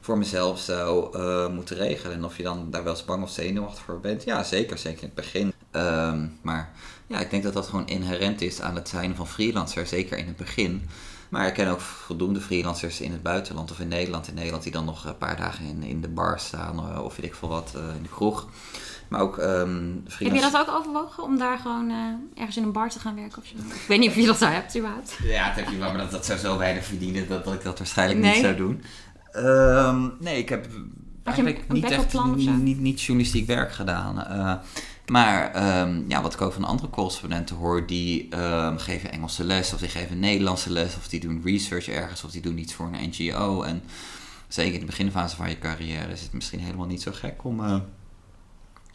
voor 0.00 0.18
mezelf 0.18 0.60
zou 0.60 1.18
uh, 1.18 1.48
moeten 1.48 1.76
regelen. 1.76 2.16
En 2.16 2.24
of 2.24 2.36
je 2.36 2.42
dan 2.42 2.70
daar 2.70 2.84
wel 2.84 2.92
eens 2.92 3.04
bang 3.04 3.22
of 3.22 3.30
zenuwachtig 3.30 3.84
voor 3.84 4.00
bent. 4.00 4.24
Ja, 4.24 4.42
zeker. 4.42 4.78
Zeker 4.78 5.02
in 5.02 5.06
het 5.06 5.14
begin. 5.14 5.52
Um, 5.76 6.38
maar 6.42 6.70
ja, 7.06 7.18
ik 7.18 7.30
denk 7.30 7.42
dat 7.42 7.52
dat 7.52 7.66
gewoon 7.66 7.86
inherent 7.86 8.40
is 8.40 8.60
aan 8.60 8.74
het 8.74 8.88
zijn 8.88 9.16
van 9.16 9.26
freelancer. 9.26 9.86
Zeker 9.86 10.18
in 10.18 10.26
het 10.26 10.36
begin. 10.36 10.88
Maar 11.28 11.46
ik 11.46 11.54
ken 11.54 11.68
ook 11.68 11.80
voldoende 11.80 12.40
freelancers 12.40 13.00
in 13.00 13.12
het 13.12 13.22
buitenland 13.22 13.70
of 13.70 13.80
in 13.80 13.88
Nederland. 13.88 14.28
In 14.28 14.34
Nederland 14.34 14.62
die 14.62 14.72
dan 14.72 14.84
nog 14.84 15.04
een 15.04 15.18
paar 15.18 15.36
dagen 15.36 15.64
in, 15.64 15.82
in 15.82 16.00
de 16.00 16.08
bar 16.08 16.38
staan. 16.40 17.02
Of 17.02 17.16
weet 17.16 17.26
ik 17.26 17.34
veel 17.34 17.48
wat, 17.48 17.72
uh, 17.76 17.82
in 17.96 18.02
de 18.02 18.08
kroeg. 18.08 18.48
Maar 19.08 19.20
ook 19.20 19.36
um, 19.36 20.04
Heb 20.18 20.34
je 20.34 20.40
dat 20.40 20.56
ook 20.56 20.70
overwogen 20.70 21.22
om 21.22 21.38
daar 21.38 21.58
gewoon 21.58 21.90
uh, 21.90 21.96
ergens 22.34 22.56
in 22.56 22.62
een 22.62 22.72
bar 22.72 22.90
te 22.90 23.00
gaan 23.00 23.14
werken 23.14 23.38
of 23.38 23.46
zo? 23.46 23.56
Ik 23.56 23.84
weet 23.88 23.98
niet 23.98 24.08
of 24.08 24.16
je 24.16 24.26
dat 24.26 24.38
zou 24.38 24.52
hebt, 24.52 24.76
überhaupt. 24.76 25.18
Ja, 25.22 25.46
dat 25.46 25.56
heb 25.56 25.68
je 25.68 25.78
wel, 25.78 25.88
maar 25.88 25.98
dat, 25.98 26.10
dat 26.10 26.26
zou 26.26 26.38
zo 26.38 26.58
weinig 26.58 26.84
verdienen 26.84 27.28
dat, 27.28 27.44
dat 27.44 27.54
ik 27.54 27.62
dat 27.62 27.78
waarschijnlijk 27.78 28.20
nee. 28.20 28.32
niet 28.32 28.42
zou 28.42 28.56
doen. 28.56 28.82
Um, 29.36 30.14
nee, 30.20 30.38
ik 30.38 30.48
heb 30.48 30.68
eigenlijk 31.22 31.68
niet 31.68 31.84
echt 31.84 32.12
niet, 32.34 32.62
niet, 32.62 32.80
niet, 32.80 33.02
journalistiek 33.02 33.46
werk 33.46 33.72
gedaan. 33.72 34.16
Uh, 34.16 34.54
maar 35.10 35.66
um, 35.80 36.04
ja, 36.08 36.22
wat 36.22 36.34
ik 36.34 36.40
ook 36.40 36.52
van 36.52 36.64
andere 36.64 36.90
correspondenten 36.90 37.56
hoor, 37.56 37.86
die 37.86 38.28
geven 38.76 39.12
Engelse 39.12 39.44
les 39.44 39.72
of 39.72 39.80
die 39.80 39.88
geven 39.88 40.18
Nederlandse 40.18 40.72
les 40.72 40.96
of 40.96 41.08
die 41.08 41.20
doen 41.20 41.42
research 41.44 41.88
ergens 41.88 42.24
of 42.24 42.30
die 42.30 42.40
doen 42.40 42.58
iets 42.58 42.74
voor 42.74 42.88
een 42.92 43.08
NGO. 43.08 43.62
En 43.62 43.82
zeker 44.48 44.74
in 44.74 44.80
de 44.80 44.86
beginfase 44.86 45.36
van 45.36 45.48
je 45.48 45.58
carrière 45.58 46.12
is 46.12 46.22
het 46.22 46.32
misschien 46.32 46.60
helemaal 46.60 46.86
niet 46.86 47.02
zo 47.02 47.12
gek 47.14 47.44
om 47.44 47.60
uh, 47.60 47.78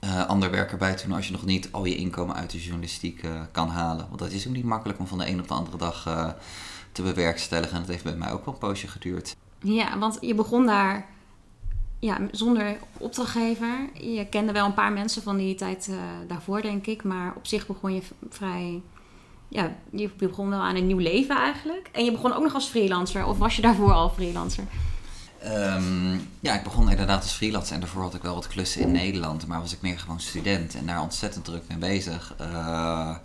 uh, 0.04 0.26
ander 0.28 0.52
werk 0.52 0.72
erbij 0.72 0.96
te 0.96 1.08
doen 1.08 1.16
als 1.16 1.26
je 1.26 1.32
nog 1.32 1.46
niet 1.46 1.72
al 1.72 1.86
je 1.86 1.96
inkomen 1.96 2.36
uit 2.36 2.50
de 2.50 2.62
journalistiek 2.62 3.24
uh, 3.24 3.42
kan 3.52 3.70
halen. 3.70 4.06
Want 4.08 4.20
dat 4.20 4.32
is 4.32 4.48
ook 4.48 4.54
niet 4.54 4.64
makkelijk 4.64 5.00
om 5.00 5.08
van 5.08 5.18
de 5.18 5.28
een 5.28 5.40
op 5.40 5.48
de 5.48 5.54
andere 5.54 5.78
dag 5.78 6.04
te 6.92 7.02
bewerkstelligen. 7.02 7.74
En 7.74 7.80
dat 7.80 7.90
heeft 7.90 8.04
bij 8.04 8.16
mij 8.16 8.32
ook 8.32 8.46
wel 8.46 8.54
een 8.54 8.60
poosje 8.60 8.88
geduurd. 8.88 9.36
Ja, 9.60 9.98
want 9.98 10.18
je 10.22 10.36
begon 10.36 10.66
daar 10.66 11.06
ja, 12.02 12.18
zonder 12.32 12.78
opdrachtgever. 12.98 13.90
Je 13.94 14.26
kende 14.30 14.52
wel 14.52 14.66
een 14.66 14.74
paar 14.74 14.92
mensen 14.92 15.22
van 15.22 15.38
die 15.38 15.56
tijd 15.56 15.90
daarvoor, 16.28 16.62
denk 16.62 16.86
ik. 16.86 17.04
Maar 17.04 17.34
op 17.36 17.48
zich 17.48 17.68
begon 17.68 17.94
je 17.94 18.02
vrij. 18.30 18.82
Ja, 19.48 19.76
je 19.90 20.10
begon 20.18 20.50
wel 20.50 20.60
aan 20.60 20.76
een 20.76 20.88
nieuw 20.88 20.98
leven 20.98 21.38
eigenlijk. 21.38 21.90
En 21.92 22.06
je 22.06 22.12
begon 22.12 22.34
ook 22.34 22.44
nog 22.44 22.54
als 22.54 22.68
freelancer. 22.68 23.26
Of 23.26 23.38
was 23.38 23.56
je 23.56 23.62
daarvoor 23.62 23.92
al 23.92 24.10
freelancer? 24.10 24.64
Um, 25.46 26.30
ja, 26.40 26.54
ik 26.54 26.64
begon 26.64 26.90
inderdaad 26.90 27.22
als 27.22 27.32
freelancer 27.32 27.74
en 27.74 27.80
daarvoor 27.80 28.02
had 28.02 28.14
ik 28.14 28.22
wel 28.22 28.36
wat 28.36 28.48
klussen 28.48 28.82
in 28.82 28.92
Nederland, 28.92 29.48
maar 29.48 29.60
was 29.60 29.74
ik 29.74 29.82
meer 29.82 30.00
gewoon 30.00 30.20
student 30.20 30.76
en 30.76 30.86
daar 30.86 31.02
ontzettend 31.02 31.46
druk 31.46 31.64
mee 31.68 31.78
bezig. 31.78 32.36
Uh, 32.42 33.16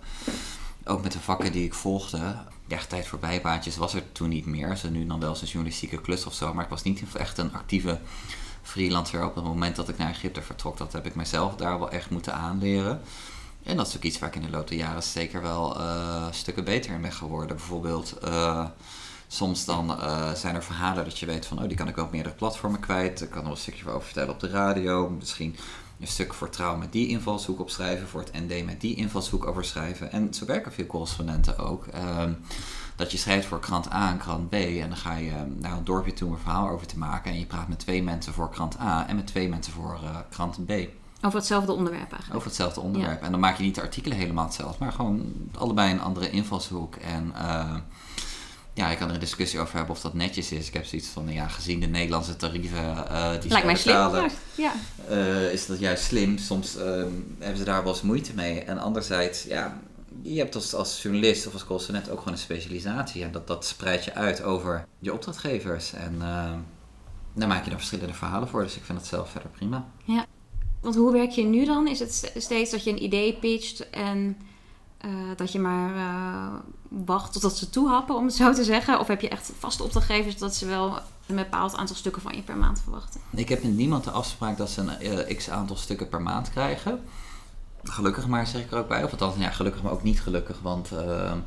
ook 0.84 1.02
met 1.02 1.12
de 1.12 1.20
vakken 1.20 1.52
die 1.52 1.64
ik 1.64 1.74
volgde. 1.74 2.36
Ja, 2.66 2.78
tijd 2.88 3.06
voor 3.06 3.18
bijbaantjes 3.18 3.76
was 3.76 3.94
er 3.94 4.12
toen 4.12 4.28
niet 4.28 4.46
meer. 4.46 4.76
Ze 4.76 4.90
nu 4.90 5.06
dan 5.06 5.20
wel 5.20 5.28
eens 5.28 5.40
een 5.40 5.46
journalistieke 5.46 6.00
klus 6.00 6.26
of 6.26 6.34
zo, 6.34 6.54
maar 6.54 6.64
ik 6.64 6.70
was 6.70 6.82
niet 6.82 7.02
echt 7.16 7.38
een 7.38 7.54
actieve 7.54 7.98
freelancer 8.66 9.24
op 9.24 9.34
het 9.34 9.44
moment 9.44 9.76
dat 9.76 9.88
ik 9.88 9.98
naar 9.98 10.10
Egypte 10.10 10.42
vertrok. 10.42 10.78
Dat 10.78 10.92
heb 10.92 11.06
ik 11.06 11.14
mezelf 11.14 11.56
daar 11.56 11.78
wel 11.78 11.90
echt 11.90 12.10
moeten 12.10 12.34
aanleren. 12.34 13.00
En 13.62 13.76
dat 13.76 13.86
is 13.86 13.96
ook 13.96 14.02
iets 14.02 14.18
waar 14.18 14.28
ik 14.28 14.34
in 14.34 14.42
de 14.42 14.50
loop 14.50 14.68
der 14.68 14.78
jaren 14.78 15.02
zeker 15.02 15.42
wel 15.42 15.80
uh, 15.80 16.26
stukken 16.30 16.64
beter 16.64 16.92
in 16.92 17.00
ben 17.00 17.12
geworden. 17.12 17.56
Bijvoorbeeld. 17.56 18.16
Uh, 18.24 18.66
soms 19.28 19.64
dan 19.64 19.90
uh, 19.90 20.32
zijn 20.32 20.54
er 20.54 20.64
verhalen 20.64 21.04
dat 21.04 21.18
je 21.18 21.26
weet 21.26 21.46
van, 21.46 21.62
oh, 21.62 21.68
die 21.68 21.76
kan 21.76 21.88
ik 21.88 21.94
wel 21.94 22.04
op 22.04 22.12
meerdere 22.12 22.34
platformen 22.34 22.80
kwijt. 22.80 23.20
Ik 23.20 23.30
kan 23.30 23.44
er 23.44 23.50
een 23.50 23.56
stukje 23.56 23.88
over 23.88 24.02
vertellen 24.02 24.34
op 24.34 24.40
de 24.40 24.48
radio. 24.48 25.10
Misschien 25.10 25.56
een 26.00 26.06
stuk 26.06 26.34
voor 26.34 26.50
trouw 26.50 26.76
met 26.76 26.92
die 26.92 27.08
invalshoek 27.08 27.60
opschrijven, 27.60 28.08
voor 28.08 28.20
het 28.20 28.32
ND 28.32 28.64
met 28.64 28.80
die 28.80 28.96
invalshoek 28.96 29.46
overschrijven. 29.46 30.12
En 30.12 30.34
zo 30.34 30.44
werken 30.44 30.72
veel 30.72 30.86
correspondenten 30.86 31.58
ook. 31.58 31.86
Uh, 31.94 32.22
dat 32.96 33.12
je 33.12 33.18
schrijft 33.18 33.46
voor 33.46 33.60
krant 33.60 33.92
A 33.92 34.10
en 34.10 34.18
krant 34.18 34.48
B 34.48 34.54
en 34.54 34.88
dan 34.88 34.96
ga 34.96 35.14
je 35.14 35.32
naar 35.58 35.72
een 35.72 35.84
dorpje 35.84 36.12
toe 36.12 36.28
om 36.28 36.34
een 36.34 36.40
verhaal 36.40 36.68
over 36.68 36.86
te 36.86 36.98
maken. 36.98 37.30
En 37.30 37.38
je 37.38 37.46
praat 37.46 37.68
met 37.68 37.78
twee 37.78 38.02
mensen 38.02 38.32
voor 38.32 38.50
krant 38.50 38.80
A 38.80 39.08
en 39.08 39.16
met 39.16 39.26
twee 39.26 39.48
mensen 39.48 39.72
voor 39.72 40.00
uh, 40.02 40.16
krant 40.30 40.66
B. 40.66 40.72
Over 41.22 41.38
hetzelfde 41.38 41.72
onderwerp 41.72 42.10
eigenlijk. 42.10 42.34
Over 42.34 42.46
hetzelfde 42.46 42.80
onderwerp. 42.80 43.20
Ja. 43.20 43.26
En 43.26 43.30
dan 43.30 43.40
maak 43.40 43.56
je 43.56 43.62
niet 43.62 43.74
de 43.74 43.80
artikelen 43.80 44.16
helemaal 44.16 44.44
hetzelfde, 44.44 44.84
maar 44.84 44.92
gewoon 44.92 45.32
allebei 45.58 45.92
een 45.92 46.00
andere 46.00 46.30
invalshoek. 46.30 46.96
En 46.96 47.32
uh, 47.34 47.74
ja, 48.72 48.88
ik 48.88 48.98
kan 48.98 49.08
er 49.08 49.14
een 49.14 49.20
discussie 49.20 49.60
over 49.60 49.76
hebben 49.76 49.94
of 49.94 50.00
dat 50.00 50.14
netjes 50.14 50.52
is. 50.52 50.66
Ik 50.66 50.74
heb 50.74 50.84
zoiets 50.84 51.08
van, 51.08 51.28
ja, 51.28 51.48
gezien 51.48 51.80
de 51.80 51.86
Nederlandse 51.86 52.36
tarieven 52.36 53.04
uh, 53.10 53.30
die 53.40 53.50
Lijkt 53.50 53.66
mij 53.66 53.76
slim, 53.76 54.30
ja. 54.54 54.72
Uh, 55.10 55.52
is 55.52 55.66
dat 55.66 55.78
juist 55.78 56.04
slim. 56.04 56.38
Soms 56.38 56.76
uh, 56.76 56.84
hebben 57.38 57.58
ze 57.58 57.64
daar 57.64 57.82
wel 57.82 57.92
eens 57.92 58.02
moeite 58.02 58.34
mee. 58.34 58.60
En 58.60 58.78
anderzijds, 58.78 59.42
ja, 59.42 59.78
je 60.22 60.38
hebt 60.38 60.54
als, 60.54 60.74
als 60.74 61.02
journalist 61.02 61.46
of 61.46 61.52
als 61.52 61.64
correspondent 61.64 62.10
ook 62.10 62.18
gewoon 62.18 62.32
een 62.32 62.38
specialisatie. 62.38 63.22
En 63.22 63.32
dat, 63.32 63.46
dat 63.46 63.64
spreid 63.64 64.04
je 64.04 64.14
uit 64.14 64.42
over 64.42 64.86
je 64.98 65.12
opdrachtgevers. 65.12 65.92
En 65.92 66.18
daar 67.32 67.48
maak 67.48 67.64
je 67.64 67.70
dan 67.70 67.78
verschillende 67.78 68.14
verhalen 68.14 68.48
voor. 68.48 68.62
Dus 68.62 68.76
ik 68.76 68.84
vind 68.84 68.98
het 68.98 69.06
zelf 69.06 69.30
verder 69.30 69.50
prima. 69.50 69.86
Ja, 70.04 70.26
want 70.80 70.94
hoe 70.94 71.12
werk 71.12 71.30
je 71.30 71.44
nu 71.44 71.64
dan? 71.64 71.88
Is 71.88 71.98
het 71.98 72.32
steeds 72.36 72.70
dat 72.70 72.84
je 72.84 72.90
een 72.90 73.02
idee 73.02 73.34
pitcht 73.34 73.90
en 73.90 74.36
eh, 74.98 75.10
dat 75.36 75.52
je 75.52 75.58
maar 75.58 75.96
eh, 75.96 76.54
wacht 76.88 77.32
totdat 77.32 77.56
ze 77.56 77.70
toehappen, 77.70 78.14
om 78.14 78.24
het 78.24 78.34
zo 78.34 78.52
te 78.52 78.64
zeggen? 78.64 79.00
Of 79.00 79.06
heb 79.06 79.20
je 79.20 79.28
echt 79.28 79.52
vaste 79.58 79.82
opdrachtgevers 79.82 80.38
dat 80.38 80.54
ze 80.54 80.66
wel 80.66 80.98
een 81.26 81.36
bepaald 81.36 81.74
aantal 81.74 81.96
stukken 81.96 82.22
van 82.22 82.36
je 82.36 82.42
per 82.42 82.56
maand 82.56 82.80
verwachten? 82.80 83.20
Ik 83.34 83.48
heb 83.48 83.62
met 83.62 83.76
niemand 83.76 84.04
de 84.04 84.10
afspraak 84.10 84.56
dat 84.56 84.70
ze 84.70 84.80
een 84.80 85.36
x 85.36 85.50
aantal 85.50 85.76
stukken 85.76 86.08
per 86.08 86.22
maand 86.22 86.50
krijgen. 86.50 87.00
Gelukkig 87.90 88.26
maar, 88.26 88.46
zeg 88.46 88.62
ik 88.62 88.70
er 88.70 88.78
ook 88.78 88.88
bij. 88.88 89.04
Of 89.04 89.10
althans, 89.10 89.34
ja, 89.38 89.50
gelukkig 89.50 89.82
maar 89.82 89.92
ook 89.92 90.02
niet 90.02 90.20
gelukkig. 90.20 90.60
Want 90.60 90.92
ehm, 90.92 91.38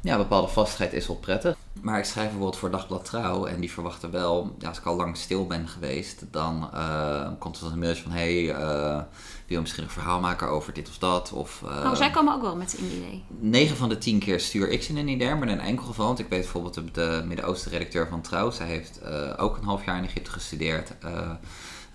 ja, 0.00 0.16
bepaalde 0.16 0.48
vastigheid 0.48 0.92
is 0.92 1.06
wel 1.06 1.16
prettig. 1.16 1.56
Maar 1.80 1.98
ik 1.98 2.04
schrijf 2.04 2.26
bijvoorbeeld 2.26 2.56
voor 2.56 2.70
Dagblad 2.70 3.04
Trouw. 3.04 3.46
En 3.46 3.60
die 3.60 3.72
verwachten 3.72 4.10
wel, 4.10 4.54
ja, 4.58 4.68
als 4.68 4.78
ik 4.78 4.84
al 4.84 4.96
lang 4.96 5.16
stil 5.16 5.46
ben 5.46 5.68
geweest, 5.68 6.24
dan 6.30 6.68
eh, 6.72 7.28
komt 7.38 7.56
er 7.56 7.62
dan 7.62 7.72
een 7.72 7.78
mailtje 7.78 8.02
van... 8.02 8.12
Hey, 8.12 8.54
eh, 8.54 9.02
wil 9.48 9.56
je 9.56 9.60
misschien 9.60 9.84
een 9.84 9.90
verhaal 9.90 10.20
maken 10.20 10.48
over 10.48 10.72
dit 10.72 10.88
of 10.88 10.98
dat? 10.98 11.32
Of, 11.32 11.62
eh, 11.64 11.90
oh, 11.90 11.94
zij 11.94 12.10
komen 12.10 12.34
ook 12.34 12.42
wel 12.42 12.56
met 12.56 12.78
een 12.78 12.84
idee. 12.84 13.24
9 13.38 13.76
van 13.76 13.88
de 13.88 13.98
10 13.98 14.18
keer 14.18 14.40
stuur 14.40 14.68
ik 14.68 14.82
ze 14.82 14.98
een 14.98 15.08
idee, 15.08 15.34
maar 15.34 15.48
in 15.48 15.58
een 15.58 15.64
enkel 15.64 15.86
geval. 15.86 16.06
Want 16.06 16.18
ik 16.18 16.28
weet 16.28 16.40
bijvoorbeeld 16.40 16.74
de, 16.74 16.90
de 16.90 17.22
Midden-Oosten 17.26 17.70
redacteur 17.70 18.08
van 18.08 18.20
Trouw. 18.20 18.50
Zij 18.50 18.66
heeft 18.66 19.00
eh, 19.00 19.32
ook 19.36 19.56
een 19.56 19.64
half 19.64 19.84
jaar 19.84 19.96
in 19.96 20.04
Egypte 20.04 20.30
gestudeerd. 20.30 20.92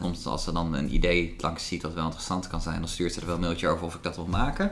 Soms 0.04 0.26
als 0.26 0.44
ze 0.44 0.52
dan 0.52 0.74
een 0.74 0.94
idee 0.94 1.36
langs 1.40 1.68
ziet 1.68 1.82
dat 1.82 1.94
wel 1.94 2.04
interessant 2.04 2.48
kan 2.48 2.62
zijn, 2.62 2.80
dan 2.80 2.90
stuurt 2.90 3.14
ze 3.14 3.20
er 3.20 3.26
wel 3.26 3.36
een 3.36 3.42
mailtje 3.42 3.68
over 3.68 3.86
of 3.86 3.96
ik 3.96 4.04
dat 4.04 4.16
wil 4.16 4.26
maken. 4.26 4.72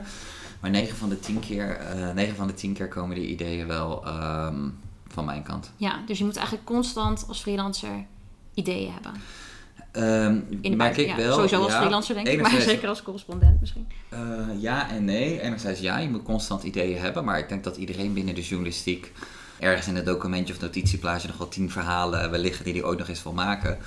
Maar 0.60 0.70
9 0.70 0.96
van 0.96 1.08
de 1.08 1.20
10 1.20 1.40
keer, 1.40 1.76
eh 1.76 2.14
9 2.14 2.36
van 2.36 2.46
de 2.46 2.54
10 2.54 2.72
keer 2.72 2.88
komen 2.88 3.16
die 3.16 3.26
ideeën 3.26 3.66
wel 3.66 4.04
ehm, 4.04 4.68
van 5.08 5.24
mijn 5.24 5.42
kant. 5.42 5.70
Ja, 5.76 6.02
dus 6.06 6.18
je 6.18 6.24
moet 6.24 6.36
eigenlijk 6.36 6.66
constant 6.66 7.24
als 7.28 7.40
freelancer 7.40 8.04
ideeën 8.54 8.92
hebben. 8.92 9.12
Ehm, 9.92 10.40
In 10.60 10.70
de 10.70 10.76
merk 10.76 10.96
ik 10.96 11.06
ja, 11.06 11.16
wel. 11.16 11.34
Sowieso 11.34 11.62
als 11.62 11.72
ja, 11.72 11.80
freelancer 11.80 12.14
denk 12.14 12.26
ik, 12.26 12.40
maar 12.40 12.60
zeker 12.60 12.88
als 12.88 13.02
correspondent 13.02 13.60
misschien. 13.60 13.86
Eh, 14.08 14.18
ja 14.58 14.90
en 14.90 15.04
nee. 15.04 15.40
Enerzijds 15.40 15.80
ja, 15.80 15.98
je 15.98 16.08
moet 16.08 16.22
constant 16.22 16.62
ideeën 16.62 16.98
hebben. 16.98 17.24
Maar 17.24 17.38
ik 17.38 17.48
denk 17.48 17.64
dat 17.64 17.76
iedereen 17.76 18.12
binnen 18.12 18.34
de 18.34 18.42
journalistiek 18.42 19.12
ergens 19.58 19.88
in 19.88 19.96
het 19.96 20.06
documentje 20.06 20.54
of 20.54 20.60
notitieplaatje 20.60 21.28
nog 21.28 21.36
wel 21.36 21.48
tien 21.48 21.70
verhalen 21.70 22.40
liggen 22.40 22.64
die 22.64 22.72
hij 22.72 22.84
ooit 22.84 22.98
nog 22.98 23.08
eens 23.08 23.22
wil 23.22 23.32
maken. 23.32 23.78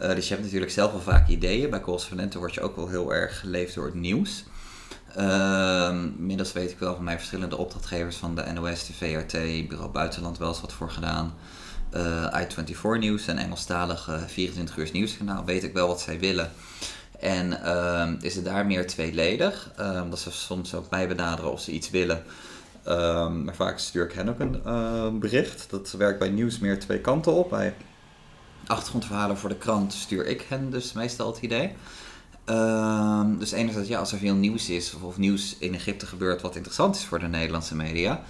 Eh, 0.00 0.14
dus 0.14 0.28
je 0.28 0.32
hebt 0.32 0.44
natuurlijk 0.44 0.72
zelf 0.72 0.92
wel 0.92 1.00
vaak 1.00 1.28
ideeën. 1.28 1.70
Bij 1.70 1.80
correspondenten 1.80 2.38
word 2.40 2.54
je 2.54 2.60
ook 2.60 2.76
wel 2.76 2.88
heel 2.88 3.14
erg 3.14 3.40
geleefd 3.40 3.74
door 3.74 3.84
het 3.84 3.94
nieuws. 3.94 4.44
Ehm, 5.14 6.04
inmiddels 6.18 6.52
weet 6.52 6.70
ik 6.70 6.78
wel 6.78 6.94
van 6.94 7.04
mijn 7.04 7.18
verschillende 7.18 7.56
opdrachtgevers 7.56 8.16
van 8.16 8.34
de 8.34 8.44
NOS, 8.54 8.86
de 8.86 8.92
VRT, 8.92 9.32
Bureau 9.68 9.90
Buitenland 9.90 10.38
wel 10.38 10.48
eens 10.48 10.60
wat 10.60 10.72
voor 10.72 10.90
gedaan. 10.90 11.34
Eh 11.90 12.42
I24 12.42 12.98
Nieuws, 12.98 13.26
een 13.26 13.38
Engelstalige 13.38 14.18
24 14.26 14.76
uur 14.76 14.88
nieuwskanaal, 14.92 15.44
weet 15.44 15.64
ik 15.64 15.72
wel 15.72 15.86
wat 15.86 16.00
zij 16.00 16.18
willen. 16.18 16.50
En 17.18 17.62
ehm, 17.62 18.16
is 18.20 18.34
het 18.34 18.44
daar 18.44 18.66
meer 18.66 18.86
tweeledig. 18.86 19.70
Ehm, 19.76 20.10
dat 20.10 20.18
ze 20.18 20.30
soms 20.30 20.74
ook 20.74 20.90
mij 20.90 21.08
benaderen 21.08 21.52
of 21.52 21.60
ze 21.60 21.72
iets 21.72 21.90
willen. 21.90 22.22
Ehm, 22.82 23.44
maar 23.44 23.54
vaak 23.54 23.78
stuur 23.78 24.04
ik 24.04 24.12
hen 24.12 24.28
ook 24.28 24.40
een 24.40 24.64
eh, 24.64 25.08
bericht. 25.12 25.70
Dat 25.70 25.90
werkt 25.90 26.18
bij 26.18 26.28
nieuws 26.28 26.58
meer 26.58 26.80
twee 26.80 27.00
kanten 27.00 27.32
op. 27.32 27.50
achtergrondverhalen 28.70 29.38
voor 29.38 29.48
de 29.48 29.56
krant 29.56 29.92
stuur 29.92 30.26
ik 30.26 30.46
hen 30.48 30.70
dus 30.70 30.92
meestal 30.92 31.26
het 31.26 31.42
idee. 31.42 31.72
Ehm, 32.44 33.38
dus 33.38 33.52
enerzijds, 33.52 33.88
ja, 33.88 33.98
als 33.98 34.12
er 34.12 34.18
veel 34.18 34.34
nieuws 34.34 34.68
is 34.68 34.94
of, 34.94 35.02
of 35.02 35.18
nieuws 35.18 35.56
in 35.58 35.74
Egypte 35.74 36.06
gebeurt 36.06 36.42
wat 36.42 36.56
interessant 36.56 36.96
is 36.96 37.04
voor 37.04 37.18
de 37.18 37.26
Nederlandse 37.26 37.74
media, 37.74 38.22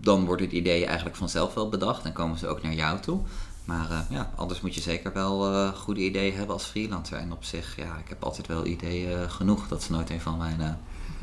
dan 0.00 0.24
worden 0.24 0.48
die 0.48 0.60
ideeën 0.60 0.86
eigenlijk 0.86 1.16
vanzelf 1.16 1.54
wel 1.54 1.68
bedacht 1.68 2.04
en 2.04 2.12
komen 2.12 2.38
ze 2.38 2.46
ook 2.46 2.62
naar 2.62 2.74
jou 2.74 3.00
toe. 3.00 3.20
Maar 3.64 3.90
eh, 3.90 4.00
ja, 4.10 4.32
anders 4.36 4.60
moet 4.60 4.74
je 4.74 4.80
zeker 4.80 5.12
wel 5.12 5.52
eh, 5.52 5.68
goede 5.68 6.00
ideeën 6.00 6.34
hebben 6.34 6.54
als 6.54 6.64
freelancer. 6.64 7.18
En 7.18 7.32
op 7.32 7.44
zich, 7.44 7.76
ja, 7.76 7.96
ik 7.96 8.08
heb 8.08 8.24
altijd 8.24 8.46
wel 8.46 8.66
ideeën 8.66 9.30
genoeg. 9.30 9.68
Dat 9.68 9.80
is 9.80 9.88
nooit 9.88 10.10
een 10.10 10.20
van 10.20 10.36
mijn 10.36 10.60
eh, 10.60 10.72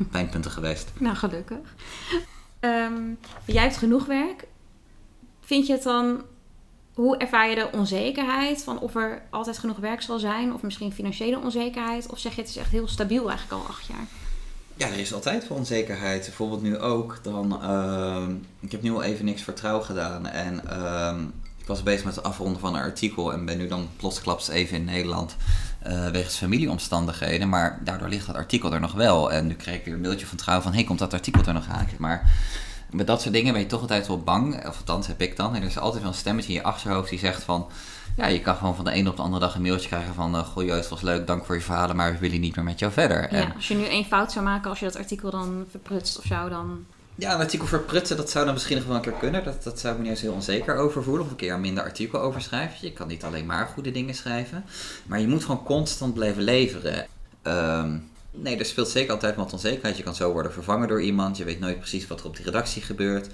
pijnpunten 0.10 0.50
geweest. 0.50 0.92
Nou, 0.98 1.16
gelukkig. 1.16 1.74
Ehm, 2.60 3.02
jij 3.44 3.62
hebt 3.62 3.76
genoeg 3.76 4.06
werk. 4.06 4.46
Vind 5.40 5.66
je 5.66 5.72
het 5.72 5.82
dan... 5.82 6.22
Hoe 6.96 7.16
ervaar 7.16 7.48
je 7.48 7.54
de 7.54 7.68
onzekerheid 7.72 8.62
van 8.62 8.78
of 8.78 8.94
er 8.94 9.22
altijd 9.30 9.58
genoeg 9.58 9.76
werk 9.76 10.02
zal 10.02 10.18
zijn? 10.18 10.54
Of 10.54 10.62
misschien 10.62 10.92
financiële 10.92 11.38
onzekerheid? 11.38 12.06
Of 12.10 12.18
zeg 12.18 12.34
je 12.34 12.40
het 12.40 12.50
is 12.50 12.56
echt 12.56 12.70
heel 12.70 12.88
stabiel 12.88 13.28
eigenlijk 13.28 13.62
al 13.62 13.68
acht 13.68 13.86
jaar? 13.86 14.06
Ja, 14.76 14.86
er 14.86 14.98
is 14.98 15.14
altijd 15.14 15.48
wel 15.48 15.58
onzekerheid. 15.58 16.24
Bijvoorbeeld 16.24 16.62
nu 16.62 16.78
ook. 16.78 17.18
Dan, 17.22 17.62
ehm, 17.62 18.34
ik 18.60 18.72
heb 18.72 18.82
nu 18.82 18.92
al 18.92 19.02
even 19.02 19.24
niks 19.24 19.42
voor 19.42 19.52
trouw 19.54 19.80
gedaan. 19.80 20.26
En 20.26 20.68
ehm, 20.68 21.22
ik 21.58 21.66
was 21.66 21.82
bezig 21.82 22.04
met 22.04 22.14
het 22.14 22.24
afronden 22.24 22.60
van 22.60 22.74
een 22.74 22.82
artikel. 22.82 23.32
En 23.32 23.44
ben 23.44 23.58
nu 23.58 23.68
dan 23.68 23.88
plotsklaps 23.96 24.48
even 24.48 24.76
in 24.76 24.84
Nederland. 24.84 25.36
eh, 25.82 26.08
wegens 26.08 26.36
familieomstandigheden. 26.36 27.48
Maar 27.48 27.80
daardoor 27.84 28.08
ligt 28.08 28.26
dat 28.26 28.36
artikel 28.36 28.72
er 28.72 28.80
nog 28.80 28.92
wel. 28.92 29.32
En 29.32 29.46
nu 29.46 29.54
kreeg 29.54 29.74
ik 29.74 29.84
weer 29.84 29.94
een 29.94 30.00
mailtje 30.00 30.26
van 30.26 30.36
trouw 30.36 30.60
van... 30.60 30.72
Hey, 30.72 30.84
komt 30.84 30.98
dat 30.98 31.12
artikel 31.12 31.42
er 31.46 31.52
nog 31.54 31.68
aan? 31.68 31.88
Maar 31.98 32.30
met 32.96 33.06
dat 33.06 33.20
soort 33.22 33.34
dingen 33.34 33.52
ben 33.52 33.62
je 33.62 33.68
toch 33.68 33.80
altijd 33.80 34.06
wel 34.06 34.20
bang. 34.20 34.66
Of 34.66 34.78
althans 34.78 35.06
heb 35.06 35.20
ik 35.20 35.36
dan. 35.36 35.54
En 35.54 35.60
er 35.62 35.68
is 35.68 35.78
altijd 35.78 36.02
wel 36.02 36.12
een 36.12 36.18
stemmetje 36.18 36.48
in 36.48 36.58
je 36.58 36.62
achterhoofd 36.62 37.10
die 37.10 37.18
zegt 37.18 37.42
van... 37.42 37.68
Ja, 38.16 38.26
je 38.26 38.40
kan 38.40 38.56
gewoon 38.56 38.76
van 38.76 38.84
de 38.84 38.90
ene 38.90 39.10
op 39.10 39.16
de 39.16 39.22
andere 39.22 39.40
dag 39.44 39.54
een 39.54 39.62
mailtje 39.62 39.88
krijgen 39.88 40.14
van... 40.14 40.34
eh, 40.36 40.44
Goh, 40.44 40.64
Joost, 40.64 40.88
was 40.88 41.00
leuk, 41.00 41.26
dank 41.26 41.44
voor 41.44 41.54
je 41.54 41.60
verhalen, 41.60 41.96
maar 41.96 42.12
we 42.12 42.18
willen 42.18 42.40
niet 42.40 42.56
meer 42.56 42.64
met 42.64 42.78
jou 42.78 42.92
verder. 42.92 43.28
En, 43.28 43.54
als 43.54 43.68
je 43.68 43.74
nu 43.74 43.84
één 43.84 44.04
fout 44.04 44.32
zou 44.32 44.44
maken 44.44 44.70
als 44.70 44.78
je 44.78 44.84
dat 44.84 44.96
artikel 44.96 45.30
dan 45.30 45.64
verprutst 45.70 46.18
of 46.18 46.24
zo, 46.24 46.48
dan... 46.48 46.84
Ja, 47.14 47.34
een 47.34 47.40
artikel 47.40 47.66
verprutsen, 47.66 48.16
dat 48.16 48.30
zou 48.30 48.44
dan 48.44 48.54
misschien 48.54 48.76
nog 48.76 48.86
wel 48.86 48.96
een 48.96 49.02
keer 49.02 49.12
kunnen. 49.12 49.44
Dat, 49.44 49.62
dat 49.62 49.80
zou 49.80 49.92
ik 49.92 49.98
me 49.98 50.04
niet 50.04 50.12
eens 50.12 50.22
heel 50.22 50.32
onzeker 50.32 50.76
over 50.76 51.02
voelen. 51.02 51.24
Of 51.24 51.30
een 51.30 51.36
keer 51.36 51.52
een 51.52 51.60
minder 51.60 51.84
artikel 51.84 52.20
over 52.20 52.40
schrijven. 52.40 52.76
Je 52.80 52.92
kan 52.92 53.08
niet 53.08 53.24
alleen 53.24 53.46
maar 53.46 53.66
goede 53.66 53.90
dingen 53.90 54.14
schrijven. 54.14 54.64
Maar 55.06 55.20
je 55.20 55.28
moet 55.28 55.44
gewoon 55.44 55.62
constant 55.62 56.14
blijven 56.14 56.42
leveren. 56.42 57.06
Ehm, 57.42 57.96
nee, 58.36 58.56
er 58.58 58.64
speelt 58.64 58.88
zeker 58.88 59.12
altijd 59.12 59.36
wat 59.36 59.52
onzekerheid. 59.52 59.96
Je 59.96 60.02
kan 60.02 60.14
zo 60.14 60.32
worden 60.32 60.52
vervangen 60.52 60.88
door 60.88 61.02
iemand. 61.02 61.36
Je 61.36 61.44
weet 61.44 61.60
nooit 61.60 61.78
precies 61.78 62.06
wat 62.06 62.20
er 62.20 62.26
op 62.26 62.36
die 62.36 62.44
redactie 62.44 62.82
gebeurt. 62.82 63.26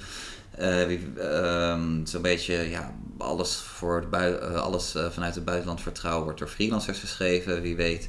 Wie- 0.87 1.13
ehm, 1.19 2.05
Zo'n 2.07 2.23
beetje, 2.23 2.55
ja, 2.71 2.95
alles, 3.19 3.55
voor 3.55 4.07
eh, 4.11 4.55
alles 4.55 4.95
eh, 4.95 5.11
vanuit 5.11 5.35
het 5.35 5.45
buitenland 5.45 5.81
vertrouwen 5.81 6.25
wordt 6.25 6.39
door 6.39 6.49
freelancers 6.49 6.99
geschreven. 6.99 7.63
Wie 7.63 7.77
weet 7.77 8.09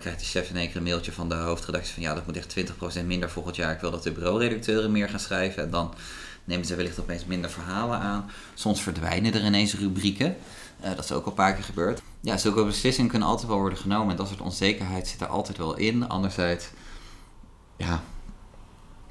krijgt 0.00 0.18
de 0.20 0.24
chef 0.26 0.50
in 0.50 0.56
één 0.56 0.66
keer 0.66 0.76
een 0.76 0.82
mailtje 0.82 1.12
van 1.12 1.28
de 1.28 1.34
hoofdredactie 1.34 1.94
van 1.94 2.02
ja, 2.02 2.14
dat 2.14 2.26
moet 2.26 2.36
echt 2.36 2.56
20% 3.02 3.06
minder 3.06 3.30
volgend 3.30 3.56
jaar. 3.56 3.72
Ik 3.72 3.80
wil 3.80 3.90
dat 3.90 4.02
de 4.02 4.12
bureauredacteuren 4.12 4.92
meer 4.92 5.08
gaan 5.08 5.20
schrijven. 5.20 5.62
En 5.62 5.70
dan 5.70 5.94
nemen 6.44 6.66
ze 6.66 6.74
wellicht 6.74 7.00
opeens 7.00 7.24
minder 7.24 7.50
verhalen 7.50 7.98
aan. 7.98 8.30
Soms 8.54 8.82
verdwijnen 8.82 9.34
er 9.34 9.44
ineens 9.44 9.74
rubrieken. 9.74 10.36
Dat 10.96 11.04
is 11.04 11.12
ook 11.12 11.24
al 11.24 11.28
een 11.30 11.34
paar 11.36 11.54
keer 11.54 11.64
gebeurd. 11.64 12.00
Ja, 12.26 12.36
zulke 12.36 12.64
beslissingen 12.64 13.10
kunnen 13.10 13.28
altijd 13.28 13.48
wel 13.48 13.58
worden 13.58 13.78
genomen. 13.78 14.10
En 14.10 14.16
dat 14.16 14.28
soort 14.28 14.40
onzekerheid 14.40 15.08
zit 15.08 15.20
er 15.20 15.26
altijd 15.26 15.58
wel 15.58 15.76
in. 15.76 16.08
Anderzijds, 16.08 16.70
ja, 17.76 18.02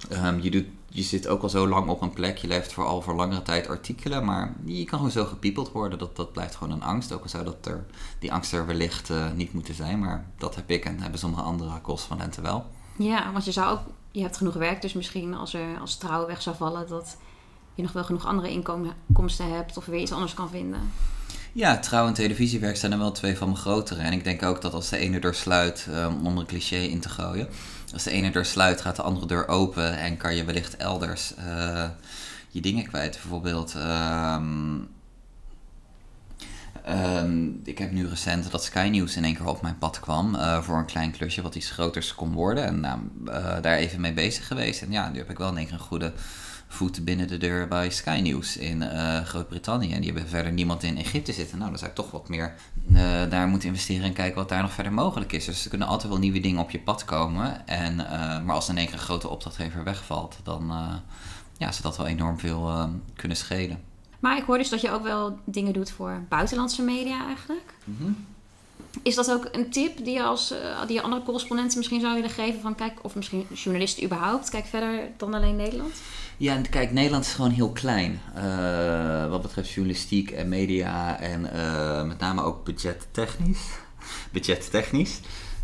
ehm, 0.10 0.39
je, 0.39 0.69
je 0.89 1.01
zit 1.01 1.27
ook 1.27 1.41
al 1.41 1.50
zo 1.50 1.67
lang 1.67 1.89
op 1.89 2.01
een 2.01 2.13
plek. 2.13 2.38
Je 2.38 2.48
levert 2.48 2.74
vooral 2.74 3.01
voor 3.01 3.15
langere 3.15 3.41
tijd 3.41 3.67
artikelen. 3.67 4.25
Maar 4.25 4.53
je 4.65 4.84
kan 4.84 4.98
gewoon 4.98 5.13
zo 5.13 5.25
gepiepeld 5.25 5.72
worden. 5.72 6.00
Dat, 6.00 6.15
dat 6.15 6.31
blijft 6.31 6.55
gewoon 6.55 6.74
een 6.74 6.84
angst. 6.84 7.12
Ook 7.12 7.24
al 7.24 7.29
zou 7.29 7.43
dat 7.43 7.65
er, 7.65 7.86
die 8.19 8.34
angst 8.34 8.53
er 8.53 8.65
wellicht 8.65 9.10
eh, 9.10 9.31
niet 9.31 9.53
moeten 9.53 9.74
zijn. 9.74 10.00
Maar 10.00 10.25
dat 10.38 10.55
heb 10.55 10.69
ik 10.69 10.86
en 10.86 11.00
hebben 11.00 11.19
sommige 11.19 11.43
andere 11.43 11.81
correspondenten 11.81 12.43
wel. 12.43 12.65
Ja, 12.95 13.31
want 13.31 13.45
je 13.45 13.51
zou 13.51 13.72
ook... 13.72 13.81
Je 14.12 14.22
hebt 14.22 14.38
genoeg 14.38 14.53
werk, 14.53 14.81
dus 14.81 14.93
misschien 14.93 15.34
als 15.34 15.53
er 15.53 15.79
als 15.79 15.98
trouw 15.98 16.27
weg 16.27 16.41
zou 16.41 16.55
vallen... 16.55 16.88
dat 16.88 17.17
je 17.74 17.81
nog 17.81 17.91
wel 17.91 18.03
genoeg 18.03 18.25
andere 18.25 18.50
inkomsten 18.50 19.53
hebt 19.53 19.77
of 19.77 19.86
weer 19.86 20.01
iets 20.01 20.12
anders 20.12 20.34
kan 20.34 20.50
vinden. 20.50 20.91
Ja, 21.55 21.77
trouw 21.79 22.07
en 22.07 22.13
televisiewerk 22.13 22.77
zijn 22.77 22.91
er 22.91 22.97
wel 22.97 23.12
twee 23.12 23.38
van 23.38 23.47
mijn 23.47 23.59
grotere. 23.59 24.01
En 24.01 24.13
ik 24.13 24.24
denk 24.24 24.43
ook 24.43 24.62
dat 24.62 24.74
als 24.74 24.89
de 24.89 24.97
ene 24.97 25.19
deur 25.19 25.33
sluit, 25.33 25.88
um, 25.89 26.25
om 26.25 26.38
een 26.38 26.45
cliché 26.45 26.75
in 26.75 27.00
te 27.00 27.09
gooien. 27.09 27.47
Als 27.93 28.03
de 28.03 28.12
ene 28.12 28.31
deur 28.31 28.45
sluit, 28.45 28.81
gaat 28.81 28.95
de 28.95 29.01
andere 29.01 29.25
deur 29.25 29.47
open 29.47 29.97
en 29.97 30.17
kan 30.17 30.35
je 30.35 30.43
wellicht 30.43 30.77
elders 30.77 31.33
uh, 31.39 31.85
je 32.50 32.62
dingen 32.62 32.88
kwijt. 32.88 33.12
Bijvoorbeeld, 33.12 33.75
um, 33.75 34.88
um, 36.89 37.62
ik 37.63 37.77
heb 37.77 37.91
nu 37.91 38.07
recent 38.07 38.51
dat 38.51 38.63
Sky 38.63 38.89
News 38.91 39.15
in 39.15 39.24
één 39.24 39.35
keer 39.35 39.47
op 39.47 39.62
mijn 39.62 39.77
pad 39.77 40.00
kwam 40.00 40.35
uh, 40.35 40.62
voor 40.62 40.77
een 40.77 40.85
klein 40.85 41.12
klusje 41.12 41.41
wat 41.41 41.55
iets 41.55 41.71
groters 41.71 42.15
kon 42.15 42.33
worden. 42.33 42.65
En 42.65 42.79
nou, 42.79 43.00
daar 43.62 43.77
even 43.77 44.01
mee 44.01 44.13
bezig 44.13 44.47
geweest. 44.47 44.81
En 44.81 44.91
ja, 44.91 45.09
nu 45.09 45.17
heb 45.17 45.29
ik 45.29 45.38
wel 45.38 45.50
in 45.50 45.57
één 45.57 45.65
keer 45.65 45.75
een 45.75 45.79
goede 45.79 46.13
voet 46.67 47.05
binnen 47.05 47.27
de 47.27 47.38
deur 47.38 47.67
bij 47.67 47.89
Sky 47.89 48.19
News 48.24 48.57
in 48.57 48.81
uh, 48.81 49.19
Groot-Brittannië. 49.19 49.93
En 49.93 50.01
die 50.01 50.12
hebben 50.12 50.29
verder 50.29 50.51
niemand 50.51 50.84
in 50.84 50.98
Egypte 50.98 51.34
zitten. 51.34 51.57
Nou, 51.57 51.69
dan 51.69 51.79
zou 51.79 51.89
ik 51.89 51.98
toch 51.98 52.12
wat 52.12 52.29
meer 52.29 52.53
uh, 52.91 53.00
daar 53.29 53.48
moeten 53.48 53.69
investeren 53.69 54.05
en 54.05 54.13
kijken 54.13 54.36
wat 54.36 54.50
daar 54.50 54.62
nog 54.62 54.74
verder 54.74 54.93
mogelijk 54.93 55.31
is. 55.31 55.45
Dus 55.45 55.63
er 55.63 55.69
kunnen 55.69 55.88
altijd 55.88 56.12
wel 56.12 56.22
nieuwe 56.22 56.39
dingen 56.39 56.62
op 56.62 56.72
je 56.72 56.79
pad 56.79 57.05
komen. 57.05 57.67
En, 57.67 57.93
uh, 57.93 58.43
maar 58.43 58.55
als 58.55 58.69
in 58.69 58.77
één 58.77 58.86
keer 58.86 58.95
een 58.95 59.01
grote 59.01 59.29
opdrachtgever 59.29 59.84
wegvalt, 59.84 60.38
dan 60.43 60.72
ja, 61.57 61.72
zou 61.72 61.84
dat 61.84 61.98
wel 61.98 62.07
enorm 62.07 62.39
veel 62.39 62.89
kunnen 63.15 63.38
schelen. 63.38 63.79
Maar 64.19 64.38
ik 64.38 64.43
hoor 64.43 64.57
dus 64.57 64.69
dat 64.69 64.81
je 64.81 64.91
ook 64.91 65.03
wel 65.03 65.39
dingen 65.45 65.74
doet 65.74 65.91
voor 65.91 66.25
buitenlandse 66.29 66.81
media 66.81 67.25
eigenlijk. 67.25 67.74
Mm 67.84 67.95
-hmm. 68.00 68.25
Is 69.01 69.15
dat 69.15 69.31
ook 69.31 69.47
een 69.51 69.69
tip 69.69 69.97
die 70.03 70.13
je, 70.13 70.23
als, 70.23 70.51
uh, 70.51 70.87
die 70.87 71.01
andere 71.01 71.23
correspondenten 71.23 71.77
misschien 71.77 72.01
zou 72.01 72.13
willen 72.13 72.29
geven? 72.29 72.61
Van 72.61 72.75
kijk, 72.75 72.93
of 73.01 73.15
misschien 73.15 73.47
journalisten 73.53 74.03
überhaupt, 74.03 74.49
kijk 74.49 74.65
verder 74.65 74.99
dan 75.17 75.33
alleen 75.33 75.55
Nederland? 75.55 75.93
Ja, 76.37 76.61
kijk, 76.69 76.91
Nederland 76.91 77.25
is 77.25 77.33
gewoon 77.33 77.51
heel 77.51 77.71
klein. 77.71 78.21
Uh, 78.37 79.29
wat 79.29 79.41
betreft 79.41 79.69
journalistiek 79.69 80.31
en 80.31 80.49
media 80.49 81.19
en 81.19 81.49
uh, 81.55 82.03
met 82.03 82.19
name 82.19 82.41
ook 82.41 82.63
budgettechnisch. 82.63 83.67
budgettechnisch. 84.31 85.19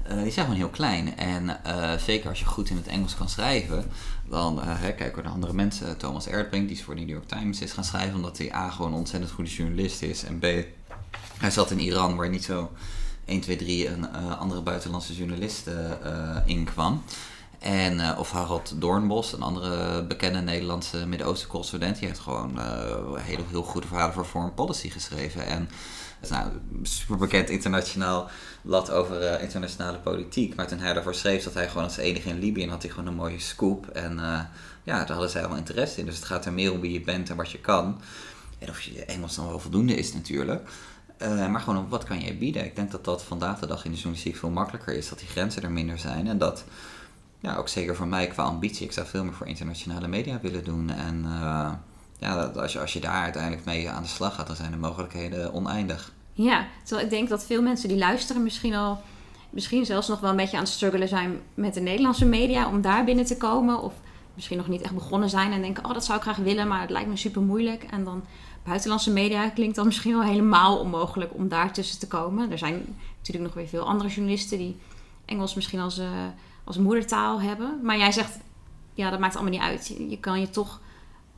Uh, 0.07 0.21
die 0.21 0.31
zijn 0.31 0.45
gewoon 0.45 0.59
heel 0.59 0.69
klein. 0.69 1.17
En 1.17 1.59
zeker 2.00 2.29
als 2.29 2.39
je 2.39 2.45
goed 2.45 2.69
in 2.69 2.75
het 2.75 2.88
Engels 2.88 3.15
kan 3.15 3.29
schrijven, 3.29 3.85
dan 4.29 4.57
uh, 4.57 4.63
hè, 4.65 4.93
kijk 4.93 5.15
naar 5.15 5.31
andere 5.31 5.53
mensen. 5.53 5.97
Thomas 5.97 6.27
Erdbrink, 6.27 6.67
die 6.67 6.83
voor 6.83 6.95
de 6.95 7.01
New 7.01 7.09
York 7.09 7.27
Times 7.27 7.61
is 7.61 7.71
gaan 7.71 7.83
schrijven, 7.83 8.15
omdat 8.15 8.38
hij 8.38 8.53
A 8.53 8.69
gewoon 8.69 8.91
een 8.91 8.97
ontzettend 8.97 9.31
goede 9.31 9.50
journalist 9.50 10.01
is. 10.01 10.23
En 10.23 10.39
B, 10.39 10.45
hij 11.38 11.51
zat 11.51 11.71
in 11.71 11.79
Iran, 11.79 12.15
waar 12.15 12.29
niet 12.29 12.43
zo 12.43 12.71
1, 13.31 13.41
2, 13.41 13.55
3 13.55 13.88
een 13.88 14.13
andere 14.13 14.61
buitenlandse 14.61 15.15
journalist 15.15 15.69
in 16.45 16.63
kwam. 16.63 17.03
En, 17.61 17.93
uh, 17.93 18.15
of 18.19 18.31
Harold 18.31 18.73
Doornbos, 18.81 19.33
een 19.33 19.41
andere 19.41 20.03
bekende 20.03 20.39
Nederlandse 20.39 21.07
Midden-Oosten 21.07 21.50
correspondent, 21.50 22.00
die 22.00 22.07
heeft 22.07 22.19
gewoon 22.19 22.59
hele, 23.19 23.41
heel 23.50 23.63
goede 23.63 23.88
verhalen 23.88 24.13
voor 24.13 24.25
Foreign 24.25 24.53
Policy 24.53 24.89
geschreven. 24.89 25.45
En 25.45 25.69
nou, 26.29 26.51
super 26.83 27.17
bekend 27.17 27.50
internationaal 27.50 28.29
blad 28.61 28.91
over 28.91 29.41
internationale 29.41 29.97
politiek. 29.97 30.55
Maar 30.55 30.67
toen 30.67 30.79
hij 30.79 30.93
daarvoor 30.93 31.15
schreef, 31.15 31.43
dat 31.43 31.53
hij 31.53 31.67
gewoon 31.67 31.83
als 31.83 31.97
enige 31.97 32.29
in 32.29 32.39
Libië 32.39 32.63
en 32.63 32.69
had 32.69 32.81
hij 32.81 32.91
gewoon 32.91 33.07
een 33.07 33.15
mooie 33.15 33.39
scoop. 33.39 33.88
En 33.88 34.15
ja, 34.83 34.97
daar 34.97 35.11
hadden 35.11 35.29
zij 35.29 35.47
wel 35.47 35.57
interesse 35.57 36.00
in. 36.00 36.05
Dus 36.05 36.15
het 36.15 36.25
gaat 36.25 36.45
er 36.45 36.53
meer 36.53 36.71
om 36.71 36.81
wie 36.81 36.91
je 36.93 37.01
bent 37.01 37.29
en 37.29 37.35
wat 37.35 37.51
je 37.51 37.59
kan. 37.59 38.01
En 38.59 38.69
of 38.69 38.81
je 38.81 39.05
Engels 39.05 39.35
dan 39.35 39.47
wel 39.47 39.59
voldoende 39.59 39.95
is 39.95 40.13
natuurlijk. 40.13 40.69
Maar 41.30 41.62
gewoon 41.62 41.90
wat 41.90 42.04
kan 42.04 42.20
jij 42.20 42.38
bieden? 42.38 42.66
Ik 42.66 42.75
denk 42.75 42.92
dat 42.92 43.06
dat 43.06 43.24
vandaag 43.24 43.60
de 43.60 43.68
dag 43.68 43.86
in 43.86 43.92
de 43.92 43.98
journalistiek 43.98 44.36
veel 44.36 44.50
makkelijker 44.50 44.94
is. 44.94 45.10
Dat 45.10 45.20
die 45.20 45.28
grenzen 45.28 45.63
er 45.63 45.72
minder 45.72 45.98
zijn. 46.00 46.28
En 46.28 46.38
dat 46.38 46.63
ja, 47.40 47.56
ook 47.56 47.68
zeker 47.68 47.96
voor 47.96 48.08
mij 48.08 48.28
qua 48.28 48.44
ambitie. 48.44 48.86
Ik 48.86 48.92
zou 48.92 49.08
veel 49.08 49.24
meer 49.24 49.34
voor 49.34 49.48
internationale 49.48 50.08
media 50.08 50.40
willen 50.42 50.63
doen. 50.63 50.90
En 50.90 51.24
uh, 51.25 51.72
ja, 52.18 52.44
als 52.44 52.74
je, 52.74 52.80
als 52.80 52.94
je 52.94 53.00
daar 53.00 53.24
uiteindelijk 53.24 53.66
mee 53.66 53.90
aan 53.90 54.04
de 54.04 54.10
slag 54.10 54.36
gaat, 54.36 54.48
dan 54.48 54.56
zijn 54.56 54.72
de 54.72 54.78
mogelijkheden 54.78 55.54
oneindig. 55.54 56.12
Ja, 56.34 56.68
terwijl 56.84 57.06
ik 57.06 57.13
denk 57.13 57.30
dat 57.30 57.46
veel 57.46 57.62
mensen 57.62 57.90
die 57.90 57.98
luisteren 57.98 58.44
misschien 58.44 58.75
al, 58.75 59.01
misschien 59.50 59.86
zelfs 59.86 60.08
nog 60.08 60.20
wel 60.20 60.30
een 60.30 60.36
beetje 60.36 60.58
aan 60.58 60.63
het 60.63 60.72
struggelen 60.72 61.08
zijn 61.08 61.40
met 61.54 61.74
de 61.74 61.82
Nederlandse 61.82 62.25
media 62.25 62.68
om 62.68 62.82
daar 62.82 63.04
binnen 63.04 63.25
te 63.25 63.38
komen. 63.38 63.82
Of 63.82 63.94
misschien 64.33 64.57
nog 64.57 64.67
niet 64.67 64.81
echt 64.81 64.93
begonnen 64.93 65.29
zijn 65.29 65.51
en 65.51 65.61
denken, 65.61 65.85
oh 65.85 65.93
dat 65.93 66.05
zou 66.05 66.17
ik 66.17 66.23
graag 66.23 66.38
willen, 66.38 66.67
maar 66.67 66.81
het 66.81 66.89
lijkt 66.89 67.09
me 67.09 67.17
super 67.17 67.41
moeilijk. 67.41 67.83
En 67.83 68.03
dan 68.03 68.23
buitenlandse 68.63 69.11
media 69.11 69.50
klinkt 69.50 69.75
dan 69.75 69.85
misschien 69.91 70.13
wel 70.13 70.23
helemaal 70.23 70.79
onmogelijk 70.79 71.33
om 71.33 71.47
daar 71.47 71.73
tussen 71.73 72.00
te 72.00 72.07
komen. 72.07 72.51
Er 72.51 72.57
zijn 72.57 72.95
natuurlijk 73.17 73.45
nog 73.45 73.53
weer 73.53 73.67
veel 73.67 73.88
andere 73.88 74.09
journalisten 74.09 74.57
die 74.57 74.77
Engels 75.25 75.53
misschien 75.53 75.79
als... 75.79 76.00
Uh, 76.00 76.05
als 76.63 76.77
moedertaal 76.77 77.41
hebben. 77.41 77.79
Maar 77.83 77.97
jij 77.97 78.11
zegt, 78.11 78.38
ja, 78.93 79.09
dat 79.09 79.19
maakt 79.19 79.35
allemaal 79.35 79.53
niet 79.53 79.61
uit. 79.61 79.95
Je, 80.09 80.19
kan 80.19 80.39
je 80.39 80.50
toch 80.50 80.81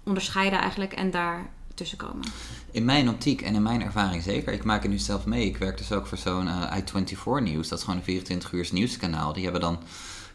onderscheiden 0.04 0.60
eigenlijk 0.60 0.94
en 0.94 1.12
daar 1.12 1.50
tussen 1.74 1.98
komen. 1.98 2.26
In 2.72 2.86
mijn 2.86 3.10
optiek 3.10 3.42
en 3.42 3.56
in 3.56 3.62
mijn 3.62 3.82
ervaring 3.82 4.24
zeker. 4.24 4.54
Ik 4.54 4.64
maak 4.64 4.82
het 4.82 4.92
nu 4.92 4.98
zelf 4.98 5.26
mee. 5.26 5.46
Ik 5.46 5.58
werk 5.58 5.78
dus 5.78 5.92
ook 5.92 6.08
voor 6.08 6.18
zo'n 6.18 6.46
uh, 6.46 6.78
i24 6.78 7.44
nieuws. 7.44 7.68
Dat 7.68 7.78
is 7.78 7.84
gewoon 7.84 8.00
een 8.00 8.06
24 8.06 8.52
uur 8.52 8.70
nieuwskanaal. 8.72 9.34
Die 9.34 9.44
hebben 9.44 9.62
dan, 9.62 9.80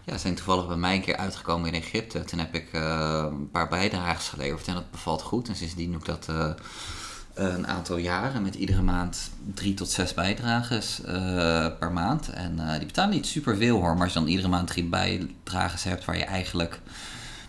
ja, 0.08 0.18
zijn 0.18 0.34
toevallig 0.34 0.66
bij 0.66 0.76
mij 0.76 0.94
een 0.94 1.00
keer 1.00 1.16
uitgekomen 1.16 1.68
in 1.68 1.82
Egypte. 1.82 2.24
Toen 2.24 2.38
heb 2.38 2.54
ik 2.54 2.68
uh, 2.72 3.24
een 3.30 3.50
paar 3.50 3.68
bijdrages 3.68 4.28
geleverd 4.28 4.66
en 4.66 4.74
dat 4.74 4.90
bevalt 4.90 5.22
goed. 5.22 5.48
En 5.48 5.56
sindsdien 5.56 5.90
doe 5.90 6.00
ik 6.00 6.06
dat... 6.06 6.26
Uh, 6.30 6.50
een 7.34 7.66
aantal 7.66 7.96
jaren 7.96 8.42
met 8.42 8.54
iedere 8.54 8.82
maand 8.82 9.30
drie 9.54 9.74
tot 9.74 9.90
zes 9.90 10.14
bijdrages 10.14 11.00
uh, 11.00 11.66
per 11.78 11.92
maand. 11.92 12.28
En 12.28 12.56
die 12.78 12.86
betalen 12.86 13.14
niet 13.14 13.26
super 13.26 13.56
veel 13.56 13.76
hoor, 13.76 13.94
maar 13.94 14.02
als 14.02 14.12
je 14.12 14.18
dan 14.18 14.28
iedere 14.28 14.48
maand 14.48 14.68
drie 14.68 14.84
bijdrages 14.84 15.84
hebt 15.84 16.04
waar 16.04 16.16
je 16.16 16.24
eigenlijk. 16.24 16.80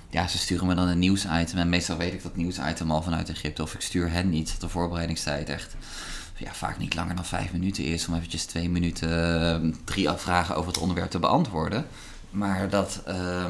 Ja, 0.10 0.28
ze 0.28 0.38
sturen 0.38 0.68
me 0.68 0.76
dan 0.76 0.88
een 0.88 1.00
nieuwsitem. 1.00 1.58
En 1.58 1.70
meestal 1.70 1.98
weet 1.98 2.14
ik 2.14 2.24
dat 2.24 2.36
nieuwsitem 2.36 2.92
al 2.92 3.02
vanuit 3.02 3.30
Egypte. 3.30 3.62
Of 3.62 3.74
ik 3.74 3.82
stuur 3.82 4.12
hen 4.12 4.30
niet. 4.30 4.52
Dat 4.52 4.62
de 4.62 4.70
voorbereidingstijd 4.70 5.50
echt 5.50 5.76
ja, 6.38 6.54
vaak 6.54 6.78
niet 6.78 6.96
langer 6.96 7.16
dan 7.16 7.26
vijf 7.26 7.52
minuten 7.52 7.84
is. 7.84 8.08
Om 8.08 8.16
eventjes 8.16 8.46
twee 8.46 8.70
minuten 8.70 9.76
drie 9.84 10.10
vragen 10.10 10.56
over 10.56 10.72
het 10.72 10.82
onderwerp 10.82 11.10
te 11.10 11.20
beantwoorden. 11.20 11.86
Maar 12.30 12.70
dat, 12.70 13.02
uh, 13.08 13.46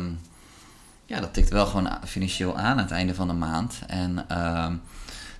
ja, 1.06 1.20
dat 1.20 1.34
tikt 1.34 1.50
wel 1.50 1.66
gewoon 1.66 1.90
financieel 2.06 2.58
aan 2.58 2.66
aan 2.66 2.78
het 2.78 2.92
einde 2.92 3.16
van 3.16 3.28
de 3.28 3.34
maand. 3.34 3.80
En 3.88 4.26
uh, 4.32 4.68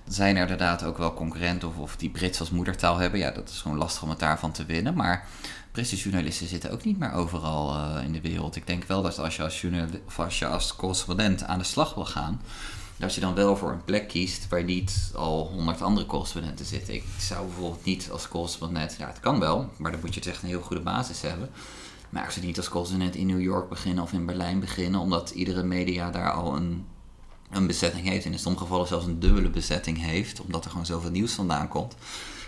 zijn 0.08 0.36
er 0.36 0.42
inderdaad 0.42 0.82
ook 0.82 0.98
wel 0.98 1.14
concurrenten 1.14 1.68
of, 1.68 1.76
of 1.76 1.96
die 1.96 2.10
Brits 2.10 2.40
als 2.40 2.50
moedertaal 2.50 2.98
hebben. 2.98 3.20
Ja, 3.20 3.30
dat 3.30 3.48
is 3.48 3.60
gewoon 3.60 3.78
lastig 3.78 4.02
om 4.02 4.10
het 4.10 4.18
daarvan 4.18 4.52
te 4.52 4.64
winnen. 4.64 4.94
Maar 4.94 5.26
Britse 5.72 5.96
journalisten 5.96 6.46
zitten 6.46 6.70
ook 6.70 6.84
niet 6.84 6.98
meer 6.98 7.12
overal 7.12 7.76
uh, 7.76 8.04
in 8.04 8.12
de 8.12 8.20
wereld. 8.20 8.56
Ik 8.56 8.66
denk 8.66 8.84
wel 8.84 9.02
dat 9.02 9.18
als 9.18 9.36
je 9.36 9.42
als, 9.42 9.64
als 10.16 10.38
je 10.38 10.46
als 10.46 10.76
correspondent 10.76 11.42
aan 11.42 11.58
de 11.58 11.64
slag 11.64 11.94
wil 11.94 12.04
gaan, 12.04 12.40
dat 12.96 13.14
je 13.14 13.20
dan 13.20 13.34
wel 13.34 13.56
voor 13.56 13.70
een 13.70 13.84
plek 13.84 14.08
kiest 14.08 14.48
waar 14.48 14.64
niet 14.64 15.10
al 15.14 15.48
honderd 15.52 15.82
andere 15.82 16.06
correspondenten 16.06 16.64
zitten. 16.64 16.94
Ik 16.94 17.04
zou 17.18 17.46
bijvoorbeeld 17.46 17.84
niet 17.84 18.08
als 18.10 18.28
correspondent, 18.28 18.96
ja 18.98 19.06
het 19.06 19.20
kan 19.20 19.40
wel, 19.40 19.70
maar 19.76 19.90
dan 19.90 20.00
moet 20.00 20.14
je 20.14 20.20
echt 20.20 20.42
een 20.42 20.48
heel 20.48 20.60
goede 20.60 20.82
basis 20.82 21.20
hebben. 21.20 21.50
Maar 22.10 22.24
ik 22.24 22.30
zou 22.30 22.46
niet 22.46 22.56
als 22.56 22.68
correspondent 22.68 23.14
in 23.14 23.26
New 23.26 23.40
York 23.40 23.68
beginnen 23.68 24.02
of 24.04 24.12
in 24.12 24.26
Berlijn 24.26 24.60
beginnen, 24.60 25.00
omdat 25.00 25.30
iedere 25.30 25.62
media 25.62 26.10
daar 26.10 26.32
al 26.32 26.56
een 26.56 26.84
een 27.50 27.66
bezetting 27.66 28.08
heeft. 28.08 28.24
En 28.24 28.32
in 28.32 28.38
sommige 28.38 28.64
gevallen 28.64 28.86
zelfs 28.86 29.06
een 29.06 29.20
dubbele 29.20 29.50
bezetting 29.50 30.00
heeft. 30.00 30.40
Omdat 30.40 30.64
er 30.64 30.70
gewoon 30.70 30.86
zoveel 30.86 31.10
nieuws 31.10 31.32
vandaan 31.32 31.68
komt. 31.68 31.94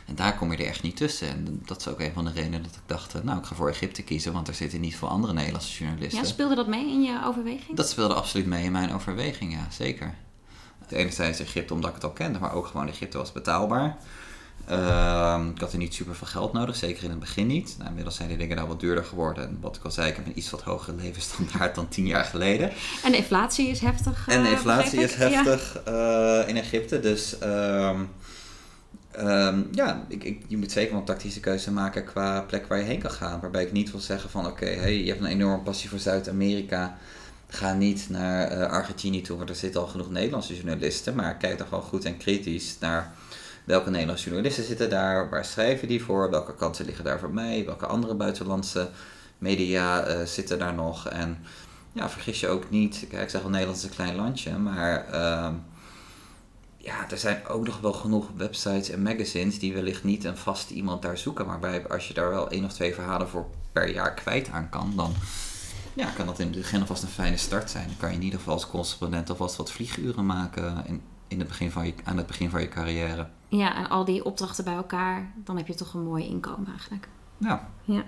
En 0.07 0.15
daar 0.15 0.37
kom 0.37 0.53
je 0.53 0.59
er 0.59 0.67
echt 0.67 0.83
niet 0.83 0.97
tussen. 0.97 1.29
En 1.29 1.63
dat 1.65 1.81
is 1.81 1.89
ook 1.89 2.01
een 2.01 2.13
van 2.13 2.25
de 2.25 2.31
redenen 2.31 2.63
dat 2.63 2.75
ik 2.75 2.83
dacht, 2.87 3.15
eh, 3.15 3.23
nou 3.23 3.39
ik 3.39 3.45
ga 3.45 3.55
voor 3.55 3.69
Egypte 3.69 4.03
kiezen. 4.03 4.33
Want 4.33 4.49
er 4.49 4.55
zitten 4.55 4.81
niet 4.81 4.97
veel 4.97 5.09
andere 5.09 5.33
Nederlandse 5.33 5.79
journalisten. 5.79 6.19
Ja, 6.19 6.25
speelde 6.25 6.55
dat 6.55 6.67
mee 6.67 6.91
in 6.91 7.03
je 7.03 7.21
overweging? 7.25 7.77
Dat 7.77 7.89
speelde 7.89 8.15
absoluut 8.15 8.47
mee 8.47 8.65
in 8.65 8.73
mijn 8.73 8.93
overweging, 8.93 9.53
ja, 9.53 9.67
zeker. 9.71 10.15
Enerzijds 10.89 11.41
Egypte 11.41 11.75
omdat 11.75 11.89
ik 11.89 11.95
het 11.95 12.05
al 12.05 12.11
kende, 12.11 12.39
maar 12.39 12.53
ook 12.55 12.67
gewoon 12.67 12.89
Egypte 12.89 13.19
was 13.19 13.33
betaalbaar. 13.33 13.99
Uh, 14.71 15.41
ik 15.55 15.61
had 15.61 15.73
er 15.73 15.79
niet 15.79 15.95
super 15.95 16.15
veel 16.15 16.27
geld 16.27 16.53
nodig, 16.53 16.77
zeker 16.77 17.05
in 17.05 17.11
het 17.11 17.19
begin 17.19 17.47
niet. 17.47 17.75
Nou, 17.77 17.89
inmiddels 17.89 18.17
zijn 18.17 18.29
die 18.29 18.37
dingen 18.37 18.57
nou 18.57 18.69
wat 18.69 18.81
duurder 18.81 19.05
geworden. 19.05 19.45
En 19.45 19.59
wat 19.61 19.77
ik 19.77 19.85
al 19.85 19.91
zei, 19.91 20.09
ik 20.09 20.17
heb 20.17 20.27
een 20.27 20.39
iets 20.39 20.51
wat 20.51 20.63
hogere 20.63 20.97
levensstandaard 21.03 21.75
dan 21.75 21.89
tien 21.89 22.07
jaar 22.07 22.25
geleden. 22.25 22.71
En 23.05 23.11
de 23.11 23.17
inflatie 23.17 23.69
is 23.69 23.81
heftig. 23.81 24.29
en 24.29 24.43
de 24.43 24.49
eh, 24.49 24.55
inflatie 24.55 25.01
is 25.01 25.15
heftig 25.15 25.81
uh, 25.89 26.43
in 26.47 26.57
Egypte. 26.57 27.01
Dus 27.01 27.37
um, 27.43 28.09
um, 29.19 29.69
ja, 29.73 30.05
ik, 30.09 30.25
ik, 30.25 30.43
je 30.49 30.57
moet 30.57 30.73
zeker 30.73 30.91
wel 30.91 31.01
een 31.01 31.07
tactische 31.07 31.41
keuze 31.41 31.73
maken 31.73 32.05
qua 32.05 32.41
plek 32.41 32.67
waar 32.67 32.79
je 32.79 32.85
heen 32.85 33.01
kan 33.01 33.11
gaan. 33.11 33.41
Waarbij 33.41 33.63
ik 33.63 33.73
niet 33.73 33.91
wil 33.91 34.01
zeggen 34.01 34.31
van 34.31 34.47
oké, 34.47 34.65
okay, 34.65 34.75
hey, 34.75 35.03
je 35.03 35.09
hebt 35.09 35.21
een 35.21 35.27
enorme 35.27 35.63
passie 35.63 35.89
voor 35.89 35.99
Zuid-Amerika. 35.99 36.99
Ga 37.49 37.73
niet 37.73 38.07
naar 38.09 38.59
uh, 38.59 38.67
Argentinië 38.67 39.21
toe, 39.21 39.37
want 39.37 39.49
er 39.49 39.57
zitten 39.57 39.81
al 39.81 39.87
genoeg 39.87 40.11
Nederlandse 40.11 40.55
journalisten. 40.55 41.15
Maar 41.15 41.37
kijk 41.37 41.59
toch 41.59 41.71
wel 41.71 41.81
goed 41.81 42.05
en 42.05 42.17
kritisch 42.17 42.77
naar 42.81 43.13
Welke 43.65 43.91
Nederlandse 43.91 44.25
journalisten 44.25 44.65
zitten 44.65 44.91
daar? 44.91 45.31
Waar 45.31 45.45
schrijven 45.45 45.89
die 45.89 46.03
voor? 46.03 46.31
Welke 46.31 46.55
kansen 46.55 46.85
liggen 46.85 47.05
daar 47.05 47.19
voor 47.19 47.33
mij? 47.33 47.65
Welke 47.65 47.87
andere 47.87 48.15
buitenlandse 48.15 48.89
media 49.39 50.09
uh, 50.09 50.27
zitten 50.27 50.59
daar 50.59 50.75
nog? 50.75 51.09
En 51.09 51.39
ja, 51.93 52.11
vergis 52.11 52.41
je 52.41 52.49
ook 52.49 52.71
niet. 52.71 53.07
Kijk, 53.09 53.23
ik 53.23 53.29
zeg 53.29 53.41
wel 53.41 53.51
Nederland 53.51 53.79
is 53.79 53.85
een 53.85 53.91
klein 53.91 54.15
landje, 54.17 54.59
maar 54.59 55.07
uh, 55.13 55.49
ja, 56.77 57.11
er 57.11 57.19
zijn 57.19 57.47
ook 57.47 57.67
nog 57.67 57.81
wel 57.81 57.93
genoeg 57.93 58.27
websites 58.37 58.91
en 58.91 59.03
magazines 59.03 59.59
die 59.59 59.75
wellicht 59.75 60.05
niet 60.05 60.25
een 60.25 60.37
vast 60.37 60.71
iemand 60.71 61.03
daar 61.03 61.19
zoeken. 61.19 61.47
Maar 61.47 61.59
bij, 61.59 61.89
als 61.89 62.09
je 62.09 62.15
daar 62.15 62.31
wel 62.31 62.51
één 62.51 62.65
of 62.65 62.73
twee 62.73 62.95
verhalen 62.95 63.29
voor 63.29 63.47
per 63.73 63.91
jaar 63.95 64.15
kwijt 64.15 64.49
aan 64.51 64.69
kan, 64.69 64.93
dan 64.97 65.15
ja, 65.95 66.11
kan 66.11 66.27
dat 66.27 66.39
in 66.39 66.47
het 66.47 66.57
begin 66.57 66.81
alvast 66.81 67.03
een 67.03 67.09
fijne 67.09 67.37
start 67.37 67.71
zijn. 67.71 67.87
Dan 67.87 67.97
kan 67.97 68.11
je 68.11 68.17
in 68.17 68.23
ieder 68.23 68.39
geval 68.39 68.55
als 68.55 68.67
correspondent 68.67 69.31
alvast 69.31 69.57
wat 69.57 69.73
vlieguren 69.73 70.27
maken 70.27 70.87
in 71.33 71.39
het 71.39 71.49
begin 71.49 71.71
van 71.71 71.87
je, 71.87 71.95
aan 72.05 72.17
het 72.17 72.27
begin 72.27 72.51
van 72.51 72.61
je 72.61 72.69
carrière. 72.69 73.29
Ja, 73.49 73.77
en 73.77 73.89
al 73.89 74.05
die 74.05 74.25
opdrachten 74.25 74.65
bij 74.65 74.75
elkaar, 74.75 75.33
dan 75.37 75.57
heb 75.57 75.67
je 75.67 75.75
toch 75.75 75.95
een 75.95 76.05
mooi 76.05 76.27
inkomen 76.27 76.69
eigenlijk. 76.71 77.09
Ja. 77.39 77.69
ja. 77.85 78.05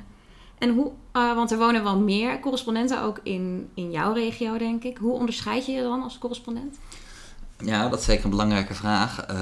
En 0.58 0.74
hoe, 0.74 0.92
uh, 1.12 1.34
want 1.34 1.50
er 1.50 1.58
wonen 1.58 1.82
wel 1.82 1.98
meer 1.98 2.40
correspondenten 2.40 3.02
ook 3.02 3.20
in, 3.22 3.70
in 3.74 3.90
jouw 3.90 4.12
regio, 4.12 4.58
denk 4.58 4.82
ik. 4.82 4.96
Hoe 4.96 5.12
onderscheid 5.12 5.66
je 5.66 5.72
je 5.72 5.82
dan 5.82 6.02
als 6.02 6.18
correspondent? 6.18 6.78
Ja, 7.58 7.88
dat 7.88 7.98
is 7.98 8.04
zeker 8.04 8.24
een 8.24 8.30
belangrijke 8.30 8.74
vraag. 8.74 9.30
Uh, 9.30 9.36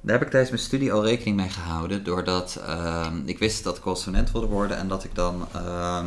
daar 0.00 0.18
heb 0.18 0.22
ik 0.22 0.30
tijdens 0.30 0.50
mijn 0.50 0.62
studie 0.62 0.92
al 0.92 1.04
rekening 1.04 1.36
mee 1.36 1.48
gehouden, 1.48 2.04
doordat 2.04 2.60
uh, 2.68 3.06
ik 3.24 3.38
wist 3.38 3.64
dat 3.64 3.76
ik 3.76 3.82
correspondent 3.82 4.32
wilde 4.32 4.46
worden 4.46 4.76
en 4.76 4.88
dat 4.88 5.04
ik 5.04 5.14
dan 5.14 5.46
ehm, 5.52 6.06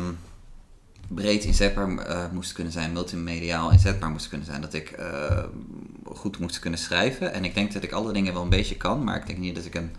breed 1.14 1.44
inzetbaar 1.44 1.88
uh, 1.88 2.24
moest 2.32 2.52
kunnen 2.52 2.72
zijn, 2.72 2.92
multimediaal 2.92 3.70
inzetbaar 3.70 4.10
moest 4.10 4.28
kunnen 4.28 4.46
zijn. 4.46 4.60
Dat 4.60 4.74
ik 4.74 4.94
uh, 4.98 5.38
goed 6.04 6.38
moest 6.38 6.58
kunnen 6.58 6.78
schrijven. 6.78 7.32
En 7.32 7.44
ik 7.44 7.54
denk 7.54 7.72
dat 7.72 7.82
ik 7.82 7.92
alle 7.92 8.12
dingen 8.12 8.32
wel 8.32 8.42
een 8.42 8.48
beetje 8.48 8.76
kan, 8.76 9.04
maar 9.04 9.16
ik 9.16 9.26
denk 9.26 9.38
niet 9.38 9.54
dat 9.54 9.64
ik 9.64 9.74
een 9.74 9.90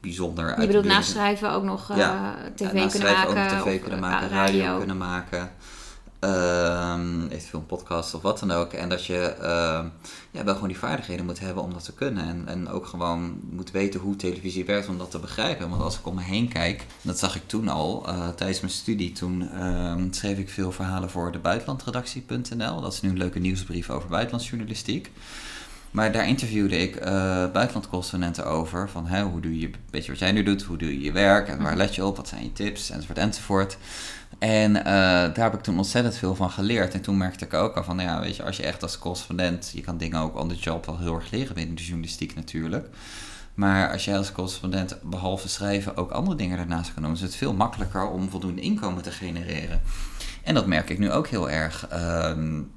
bijzonder... 0.00 0.60
Je 0.60 0.66
bedoelt 0.66 0.84
naast 0.84 1.10
schrijven 1.10 1.52
ook 1.52 1.62
nog 1.62 1.90
uh, 1.90 1.96
ja, 1.96 2.36
tv 2.54 2.90
kunnen 2.90 3.12
maken? 3.12 3.58
Ook 3.58 3.64
tv 3.64 3.80
kunnen 3.80 4.00
maken, 4.00 4.28
radio. 4.28 4.60
radio 4.60 4.78
kunnen 4.78 4.98
maken 4.98 5.50
um, 6.24 7.26
eventueel 7.28 7.60
een 7.60 7.66
podcast 7.66 8.14
of 8.14 8.22
wat 8.22 8.38
dan 8.38 8.50
ook. 8.50 8.72
En 8.72 8.88
dat 8.88 9.06
je 9.06 9.34
uh, 9.40 9.46
ja, 10.30 10.44
wel 10.44 10.54
gewoon 10.54 10.68
die 10.68 10.78
vaardigheden 10.78 11.24
moet 11.24 11.40
hebben 11.40 11.62
om 11.62 11.72
dat 11.72 11.84
te 11.84 11.94
kunnen. 11.94 12.24
En, 12.24 12.48
en 12.48 12.68
ook 12.68 12.86
gewoon 12.86 13.40
moet 13.50 13.70
weten 13.70 14.00
hoe 14.00 14.16
televisie 14.16 14.64
werkt 14.64 14.88
om 14.88 14.98
dat 14.98 15.10
te 15.10 15.18
begrijpen. 15.18 15.68
Want 15.68 15.82
als 15.82 15.98
ik 15.98 16.06
om 16.06 16.14
me 16.14 16.22
heen 16.22 16.48
kijk, 16.48 16.86
dat 17.02 17.18
zag 17.18 17.36
ik 17.36 17.42
toen 17.46 17.68
al 17.68 18.04
uh, 18.08 18.28
tijdens 18.28 18.60
mijn 18.60 18.72
studie. 18.72 19.12
Toen 19.12 19.50
uh, 19.54 19.94
schreef 20.10 20.38
ik 20.38 20.48
veel 20.48 20.72
verhalen 20.72 21.10
voor 21.10 21.32
de 21.32 21.38
buitenlandredactie.nl. 21.38 22.80
Dat 22.80 22.92
is 22.92 23.00
nu 23.00 23.08
een 23.08 23.18
leuke 23.18 23.38
nieuwsbrief 23.38 23.90
over 23.90 24.08
buitenlandsjournalistiek. 24.08 25.10
Maar 25.92 26.12
daar 26.12 26.28
interviewde 26.28 26.78
ik 26.78 26.96
uh, 26.96 27.04
buitenlandcorrespondenten 27.52 28.46
over. 28.46 28.88
Van 28.88 29.06
hè, 29.06 29.22
hoe 29.22 29.40
doe 29.40 29.58
je, 29.58 29.70
weet 29.90 30.04
je 30.04 30.10
wat 30.10 30.20
jij 30.20 30.32
nu 30.32 30.42
doet, 30.42 30.62
hoe 30.62 30.76
doe 30.76 30.88
je 30.88 31.00
je 31.00 31.12
werk 31.12 31.48
en 31.48 31.62
waar 31.62 31.76
let 31.76 31.94
je 31.94 32.04
op, 32.04 32.16
wat 32.16 32.28
zijn 32.28 32.42
je 32.42 32.52
tips, 32.52 32.90
enzovoort, 32.90 33.18
enzovoort. 33.18 33.76
En 34.42 34.76
uh, 34.76 34.84
daar 34.84 35.32
heb 35.34 35.54
ik 35.54 35.60
toen 35.60 35.76
ontzettend 35.76 36.16
veel 36.16 36.34
van 36.34 36.50
geleerd. 36.50 36.94
En 36.94 37.00
toen 37.00 37.16
merkte 37.16 37.44
ik 37.44 37.54
ook 37.54 37.76
al 37.76 37.84
van, 37.84 37.96
nou 37.96 38.08
ja, 38.08 38.20
weet 38.20 38.36
je, 38.36 38.42
als 38.42 38.56
je 38.56 38.62
echt 38.62 38.82
als 38.82 38.98
correspondent, 38.98 39.70
je 39.74 39.80
kan 39.80 39.96
dingen 39.96 40.20
ook 40.20 40.36
on 40.36 40.48
the 40.48 40.54
job 40.54 40.86
wel 40.86 40.98
heel 40.98 41.14
erg 41.14 41.30
leren 41.30 41.54
binnen 41.54 41.74
de 41.74 41.82
journalistiek 41.82 42.34
natuurlijk. 42.34 42.88
Maar 43.54 43.92
als 43.92 44.04
jij 44.04 44.16
als 44.16 44.32
correspondent 44.32 44.98
behalve 45.02 45.48
schrijven 45.48 45.96
ook 45.96 46.10
andere 46.10 46.36
dingen 46.36 46.56
daarnaast 46.56 46.94
kan 46.94 47.02
doen, 47.02 47.12
is 47.12 47.20
het 47.20 47.36
veel 47.36 47.54
makkelijker 47.54 48.08
om 48.08 48.30
voldoende 48.30 48.60
inkomen 48.60 49.02
te 49.02 49.10
genereren. 49.10 49.80
En 50.42 50.54
dat 50.54 50.66
merk 50.66 50.90
ik 50.90 50.98
nu 50.98 51.12
ook 51.12 51.26
heel 51.26 51.50
erg. 51.50 51.88
Um, 51.92 52.70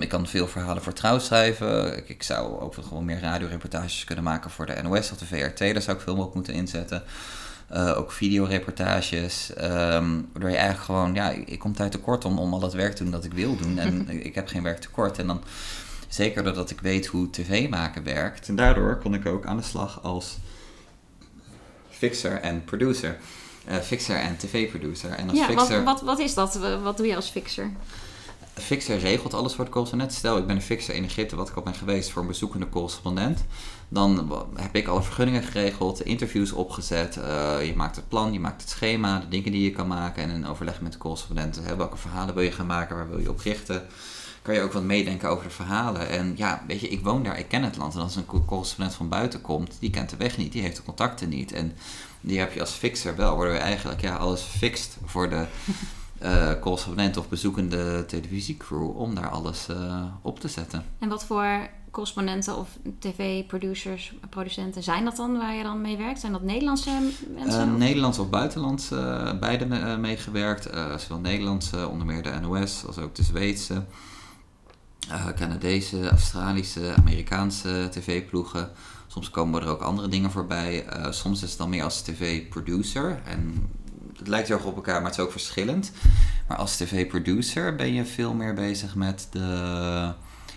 ik 0.00 0.08
kan 0.08 0.26
veel 0.26 0.48
verhalen 0.48 0.82
voor 0.82 0.92
trouw 0.92 1.18
schrijven. 1.18 1.96
Ik, 1.96 2.08
ik, 2.08 2.22
zou 2.22 2.60
ook 2.60 2.74
gewoon 2.74 3.04
meer 3.04 3.20
radioreportages 3.20 4.04
kunnen 4.04 4.24
maken 4.24 4.50
voor 4.50 4.66
de 4.66 4.82
NOS 4.82 5.10
of 5.12 5.18
de 5.18 5.26
VRT. 5.26 5.58
Daar 5.58 5.82
zou 5.82 5.96
ik 5.96 6.02
veel 6.02 6.14
meer 6.14 6.24
op 6.24 6.34
moeten 6.34 6.54
inzetten. 6.54 7.02
Uh, 7.74 7.98
ook 7.98 8.12
videoreportages. 8.12 9.50
Um, 9.50 10.28
waardoor 10.32 10.50
je 10.50 10.56
eigenlijk 10.56 10.84
gewoon, 10.84 11.14
ja, 11.14 11.30
ik, 11.30 11.48
ik 11.48 11.58
kom 11.58 11.74
tijd 11.74 11.92
tekort 11.92 12.24
om, 12.24 12.38
om 12.38 12.52
al 12.52 12.58
dat 12.58 12.72
werk 12.72 12.94
te 12.94 13.02
doen 13.02 13.12
dat 13.12 13.24
ik 13.24 13.32
wil 13.32 13.56
doen. 13.56 13.78
En 13.78 14.08
ik 14.28 14.34
heb 14.34 14.48
geen 14.48 14.62
werk 14.62 14.78
tekort. 14.78 15.18
En 15.18 15.26
dan 15.26 15.42
zeker 16.08 16.42
doordat 16.42 16.70
ik 16.70 16.80
weet 16.80 17.06
hoe 17.06 17.30
tv 17.30 17.68
maken 17.68 18.04
werkt. 18.04 18.48
En 18.48 18.56
daardoor 18.56 18.98
kon 18.98 19.14
ik 19.14 19.26
ook 19.26 19.46
aan 19.46 19.56
de 19.56 19.62
slag 19.62 20.02
als 20.02 20.38
fixer 21.90 22.40
en 22.40 22.64
producer. 22.64 23.16
Uh, 23.68 23.76
fixer 23.76 24.16
en 24.16 24.36
tv-producer. 24.36 25.10
En 25.10 25.28
als 25.28 25.38
ja, 25.38 25.46
fixer... 25.46 25.84
wat, 25.84 26.00
wat, 26.00 26.02
wat 26.02 26.18
is 26.18 26.34
dat? 26.34 26.58
Wat 26.82 26.96
doe 26.96 27.06
je 27.06 27.16
als 27.16 27.30
fixer? 27.30 27.70
Fixer 28.54 28.98
regelt 28.98 29.34
alles 29.34 29.54
voor 29.54 29.64
de 29.64 29.70
correspondent. 29.70 30.12
Stel, 30.12 30.38
ik 30.38 30.46
ben 30.46 30.56
een 30.56 30.62
fixer 30.62 30.94
in 30.94 31.04
Egypte, 31.04 31.36
wat 31.36 31.48
ik 31.48 31.56
al 31.56 31.62
ben 31.62 31.74
geweest 31.74 32.10
voor 32.10 32.22
een 32.22 32.28
bezoekende 32.28 32.68
correspondent. 32.68 33.44
Dan 33.88 34.32
heb 34.54 34.76
ik 34.76 34.86
alle 34.88 35.02
vergunningen 35.02 35.42
geregeld, 35.42 36.04
interviews 36.04 36.52
opgezet. 36.52 37.16
Uh, 37.16 37.66
je 37.66 37.76
maakt 37.76 37.96
het 37.96 38.08
plan, 38.08 38.32
je 38.32 38.40
maakt 38.40 38.60
het 38.60 38.70
schema, 38.70 39.18
de 39.18 39.28
dingen 39.28 39.52
die 39.52 39.62
je 39.62 39.70
kan 39.70 39.86
maken. 39.86 40.22
En 40.22 40.30
in 40.30 40.46
overleg 40.46 40.80
met 40.80 40.92
de 40.92 40.98
correspondent, 40.98 41.60
hè, 41.62 41.76
welke 41.76 41.96
verhalen 41.96 42.34
wil 42.34 42.42
je 42.42 42.52
gaan 42.52 42.66
maken, 42.66 42.96
waar 42.96 43.08
wil 43.08 43.18
je 43.18 43.30
op 43.30 43.40
richten. 43.40 43.86
Kan 44.42 44.54
je 44.54 44.60
ook 44.60 44.72
wat 44.72 44.82
meedenken 44.82 45.28
over 45.28 45.44
de 45.44 45.50
verhalen. 45.50 46.08
En 46.08 46.32
ja, 46.36 46.64
weet 46.66 46.80
je, 46.80 46.88
ik 46.88 47.04
woon 47.04 47.22
daar, 47.22 47.38
ik 47.38 47.48
ken 47.48 47.62
het 47.62 47.76
land. 47.76 47.94
En 47.94 48.00
als 48.00 48.16
een 48.16 48.26
correspondent 48.26 48.94
van 48.94 49.08
buiten 49.08 49.40
komt, 49.40 49.76
die 49.78 49.90
kent 49.90 50.10
de 50.10 50.16
weg 50.16 50.36
niet, 50.36 50.52
die 50.52 50.62
heeft 50.62 50.76
de 50.76 50.82
contacten 50.82 51.28
niet. 51.28 51.52
En 51.52 51.76
die 52.20 52.38
heb 52.38 52.52
je 52.52 52.60
als 52.60 52.70
fixer 52.70 53.16
wel, 53.16 53.36
waardoor 53.36 53.54
je 53.54 53.60
eigenlijk 53.60 54.00
ja, 54.00 54.16
alles 54.16 54.40
fixt 54.42 54.96
voor 55.04 55.30
de 55.30 55.44
uh, 56.24 56.50
correspondent 56.60 57.16
of 57.16 57.28
bezoekende 57.28 58.04
televisiecrew 58.06 58.96
om 58.96 59.14
daar 59.14 59.30
alles 59.30 59.68
uh, 59.70 60.04
op 60.22 60.40
te 60.40 60.48
zetten. 60.48 60.84
En 60.98 61.08
wat 61.08 61.24
voor 61.24 61.68
correspondenten 61.90 62.56
of 62.56 62.68
tv-producers, 62.98 64.14
producenten 64.30 64.82
zijn 64.82 65.04
dat 65.04 65.16
dan 65.16 65.38
waar 65.38 65.54
je 65.54 65.62
dan 65.62 65.80
mee 65.80 65.96
werkt? 65.96 66.20
Zijn 66.20 66.32
dat 66.32 66.42
Nederlandse 66.42 66.90
mensen? 67.34 67.68
Uh, 67.68 67.74
Nederlands 67.74 68.18
of 68.18 68.30
buitenlands, 68.30 68.88
beide 69.40 69.66
meegewerkt. 69.98 70.68
zowel 70.96 71.18
Nederlandse, 71.18 71.88
onder 71.88 72.06
meer 72.06 72.22
de 72.22 72.40
NOS, 72.40 72.86
als 72.86 72.98
ook 72.98 73.14
de 73.14 73.22
Zweedse, 73.22 73.84
Canadese, 75.36 76.08
Australische, 76.08 76.94
Amerikaanse 76.96 77.88
tv-ploegen. 77.90 78.70
Soms 79.06 79.30
komen 79.30 79.62
er 79.62 79.68
ook 79.68 79.82
andere 79.82 80.08
dingen 80.08 80.30
voorbij. 80.30 80.84
soms 81.10 81.42
is 81.42 81.48
het 81.48 81.58
dan 81.58 81.70
meer 81.70 81.84
als 81.84 82.02
tv-producer. 82.02 83.20
En 83.24 83.68
het 84.22 84.30
lijkt 84.30 84.48
heel 84.48 84.56
erg 84.56 84.66
op 84.66 84.76
elkaar, 84.76 85.00
maar 85.00 85.10
het 85.10 85.18
is 85.18 85.24
ook 85.24 85.32
verschillend. 85.32 85.92
Maar 86.48 86.56
als 86.56 86.76
tv-producer 86.76 87.74
ben 87.74 87.92
je 87.92 88.04
veel 88.04 88.34
meer 88.34 88.54
bezig 88.54 88.94
met 88.94 89.26
de, 89.30 89.40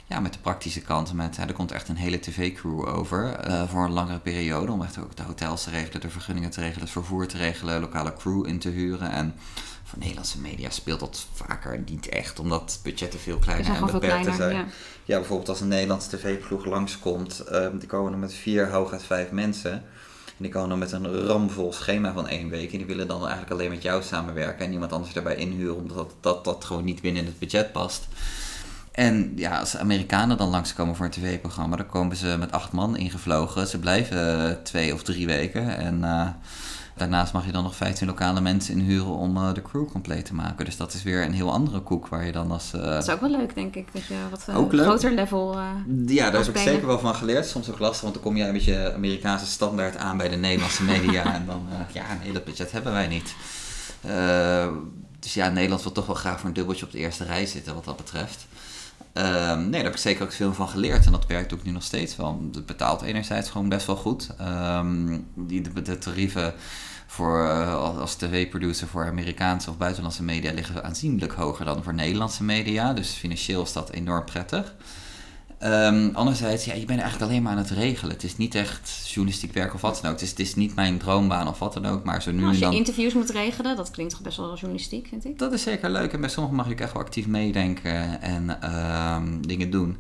ja, 0.05 0.19
met 0.19 0.33
de 0.33 0.39
praktische 0.39 0.81
kant. 0.81 1.13
Met, 1.13 1.37
hè, 1.37 1.45
er 1.45 1.53
komt 1.53 1.71
echt 1.71 1.89
een 1.89 1.95
hele 1.95 2.19
tv-crew 2.19 2.87
over 2.87 3.47
uh, 3.49 3.69
voor 3.69 3.83
een 3.83 3.91
langere 3.91 4.19
periode. 4.19 4.71
Om 4.71 4.81
echt 4.81 4.97
ook 4.97 5.15
de 5.15 5.23
hotels 5.23 5.63
te 5.63 5.69
regelen, 5.69 6.01
de 6.01 6.09
vergunningen 6.09 6.49
te 6.49 6.59
regelen, 6.59 6.81
het 6.81 6.91
vervoer 6.91 7.27
te 7.27 7.37
regelen, 7.37 7.79
lokale 7.79 8.13
crew 8.13 8.47
in 8.47 8.59
te 8.59 8.69
huren. 8.69 9.11
En 9.11 9.35
voor 9.83 9.99
Nederlandse 9.99 10.39
media 10.39 10.69
speelt 10.69 10.99
dat 10.99 11.27
vaker 11.33 11.83
niet 11.85 12.09
echt, 12.09 12.39
omdat 12.39 12.79
budgetten 12.83 13.19
veel 13.19 13.37
kleiner 13.37 13.75
en 13.75 13.85
beperkter 13.85 14.33
zijn. 14.33 14.55
Ja. 14.55 14.65
ja. 15.05 15.17
bijvoorbeeld 15.17 15.49
als 15.49 15.61
een 15.61 15.67
Nederlandse 15.67 16.17
tv-ploeg 16.17 16.65
langskomt, 16.65 17.43
uh, 17.51 17.67
die 17.79 17.87
komen 17.87 18.11
er 18.11 18.17
met 18.17 18.33
vier, 18.33 18.69
hooguit 18.69 19.03
vijf 19.03 19.31
mensen. 19.31 19.83
En 20.37 20.43
die 20.43 20.51
komen 20.51 20.69
dan 20.69 20.79
met 20.79 20.91
een 20.91 21.25
ramvol 21.25 21.73
schema 21.73 22.13
van 22.13 22.27
één 22.27 22.49
week. 22.49 22.71
En 22.71 22.77
die 22.77 22.87
willen 22.87 23.07
dan 23.07 23.21
eigenlijk 23.21 23.51
alleen 23.51 23.69
met 23.69 23.81
jou 23.81 24.03
samenwerken 24.03 24.65
en 24.65 24.69
niemand 24.69 24.91
anders 24.91 25.13
daarbij 25.13 25.35
inhuren, 25.35 25.75
omdat 25.75 25.97
dat, 25.97 26.13
dat, 26.21 26.43
dat 26.43 26.65
gewoon 26.65 26.83
niet 26.83 27.01
binnen 27.01 27.25
het 27.25 27.39
budget 27.39 27.71
past. 27.71 28.07
En 28.91 29.31
ja, 29.35 29.59
als 29.59 29.77
Amerikanen 29.77 30.37
dan 30.37 30.49
langskomen 30.49 30.95
voor 30.95 31.05
een 31.05 31.11
tv-programma, 31.11 31.75
dan 31.75 31.85
komen 31.85 32.15
ze 32.15 32.35
met 32.39 32.51
acht 32.51 32.71
man 32.71 32.97
ingevlogen. 32.97 33.67
Ze 33.67 33.79
blijven 33.79 34.59
twee 34.63 34.93
of 34.93 35.03
drie 35.03 35.25
weken. 35.25 35.77
En 35.77 35.99
uh, 35.99 36.27
Daarnaast 36.95 37.33
mag 37.33 37.45
je 37.45 37.51
dan 37.51 37.63
nog 37.63 37.75
15 37.75 38.07
lokale 38.07 38.41
mensen 38.41 38.73
inhuren 38.73 39.15
om 39.15 39.37
uh, 39.37 39.53
de 39.53 39.61
crew 39.61 39.89
compleet 39.91 40.25
te 40.25 40.33
maken. 40.33 40.65
Dus 40.65 40.77
dat 40.77 40.93
is 40.93 41.03
weer 41.03 41.23
een 41.23 41.33
heel 41.33 41.51
andere 41.51 41.79
koek 41.79 42.07
waar 42.07 42.25
je 42.25 42.31
dan 42.31 42.51
als... 42.51 42.71
Uh, 42.75 42.83
dat 42.83 43.07
is 43.07 43.13
ook 43.13 43.19
wel 43.19 43.29
leuk, 43.29 43.55
denk 43.55 43.75
ik. 43.75 43.87
Dat 43.93 44.05
je 44.05 44.15
wat 44.29 44.45
uh, 44.49 44.57
ook 44.57 44.73
groter 44.73 45.11
level 45.11 45.59
Ja, 46.05 46.29
daar 46.31 46.45
heb 46.45 46.55
ik 46.55 46.61
zeker 46.61 46.87
wel 46.87 46.99
van 46.99 47.15
geleerd. 47.15 47.45
Soms 47.45 47.69
ook 47.69 47.79
lastig, 47.79 48.01
want 48.01 48.13
dan 48.13 48.23
kom 48.23 48.35
je 48.37 48.43
een 48.43 48.53
beetje 48.53 48.93
Amerikaanse 48.93 49.45
standaard 49.45 49.97
aan 49.97 50.17
bij 50.17 50.29
de 50.29 50.35
Nederlandse 50.35 50.83
media. 50.83 51.33
en 51.35 51.45
dan, 51.45 51.67
ja, 51.91 52.03
nee, 52.23 52.33
dat 52.33 52.43
budget 52.43 52.71
hebben 52.71 52.91
wij 52.91 53.07
niet. 53.07 53.35
dus 55.19 55.33
ja, 55.33 55.49
Nederland 55.49 55.83
wil 55.83 55.91
toch 55.91 56.05
wel 56.05 56.15
graag 56.15 56.39
voor 56.39 56.47
een 56.47 56.55
dubbeltje 56.55 56.85
op 56.85 56.91
de 56.91 56.97
eerste 56.97 57.23
rij 57.23 57.45
zitten 57.45 57.73
wat 57.73 57.85
dat 57.85 57.97
betreft. 57.97 58.47
Um, 59.17 59.59
nee, 59.59 59.71
daar 59.71 59.83
heb 59.83 59.93
ik 59.93 59.97
zeker 59.97 60.23
ook 60.23 60.31
veel 60.31 60.53
van 60.53 60.67
geleerd. 60.67 61.05
En 61.05 61.11
dat 61.11 61.25
werkt 61.25 61.53
ook 61.53 61.63
nu 61.63 61.71
nog 61.71 61.83
steeds 61.83 62.15
wel. 62.15 62.49
Het 62.53 62.65
betaalt 62.65 63.01
enerzijds 63.01 63.49
gewoon 63.49 63.69
best 63.69 63.87
wel 63.87 63.95
goed. 63.95 64.29
Um, 64.41 65.27
die, 65.35 65.81
de, 65.81 65.97
tarieven 65.97 66.53
voor, 67.07 67.45
uh, 67.45 67.99
als 67.99 68.15
tv-producer 68.15 68.87
voor 68.87 69.07
Amerikaanse 69.07 69.69
of 69.69 69.77
buitenlandse 69.77 70.23
media 70.23 70.53
liggen 70.53 70.83
aanzienlijk 70.83 71.33
hoger 71.33 71.65
dan 71.65 71.83
voor 71.83 71.93
Nederlandse 71.93 72.43
media. 72.43 72.93
Dus 72.93 73.09
financieel 73.09 73.61
is 73.61 73.73
dat 73.73 73.89
enorm 73.89 74.25
prettig. 74.25 74.75
Um, 75.63 76.09
anderzijds, 76.13 76.65
ja, 76.65 76.73
je 76.73 76.85
bent 76.85 76.99
eigenlijk 76.99 77.31
alleen 77.31 77.43
maar 77.43 77.51
aan 77.51 77.57
het 77.57 77.69
regelen. 77.69 78.13
Het 78.13 78.23
is 78.23 78.37
niet 78.37 78.55
echt 78.55 79.09
journalistiek 79.13 79.53
werk 79.53 79.73
of 79.73 79.81
wat 79.81 79.99
dan 80.01 80.11
ook. 80.11 80.17
Het 80.17 80.21
is, 80.21 80.29
het 80.29 80.39
is 80.39 80.55
niet 80.55 80.75
mijn 80.75 80.97
droombaan 80.97 81.47
of 81.47 81.59
wat 81.59 81.73
dan 81.73 81.85
ook. 81.85 82.03
Maar 82.03 82.21
zo 82.21 82.31
nu 82.31 82.45
als 82.45 82.55
je 82.55 82.61
dan... 82.61 82.73
interviews 82.73 83.13
moet 83.13 83.29
regelen, 83.29 83.75
dat 83.75 83.91
klinkt 83.91 84.13
toch 84.13 84.21
best 84.21 84.37
wel 84.37 84.53
journalistiek, 84.53 85.07
vind 85.07 85.25
ik. 85.25 85.39
Dat 85.39 85.53
is 85.53 85.61
zeker 85.61 85.89
leuk. 85.89 86.13
En 86.13 86.19
bij 86.19 86.29
sommigen 86.29 86.57
mag 86.57 86.69
ik 86.69 86.81
echt 86.81 86.93
wel 86.93 87.01
actief 87.01 87.27
meedenken 87.27 88.21
en 88.21 88.73
um, 88.75 89.47
dingen 89.47 89.69
doen. 89.69 89.97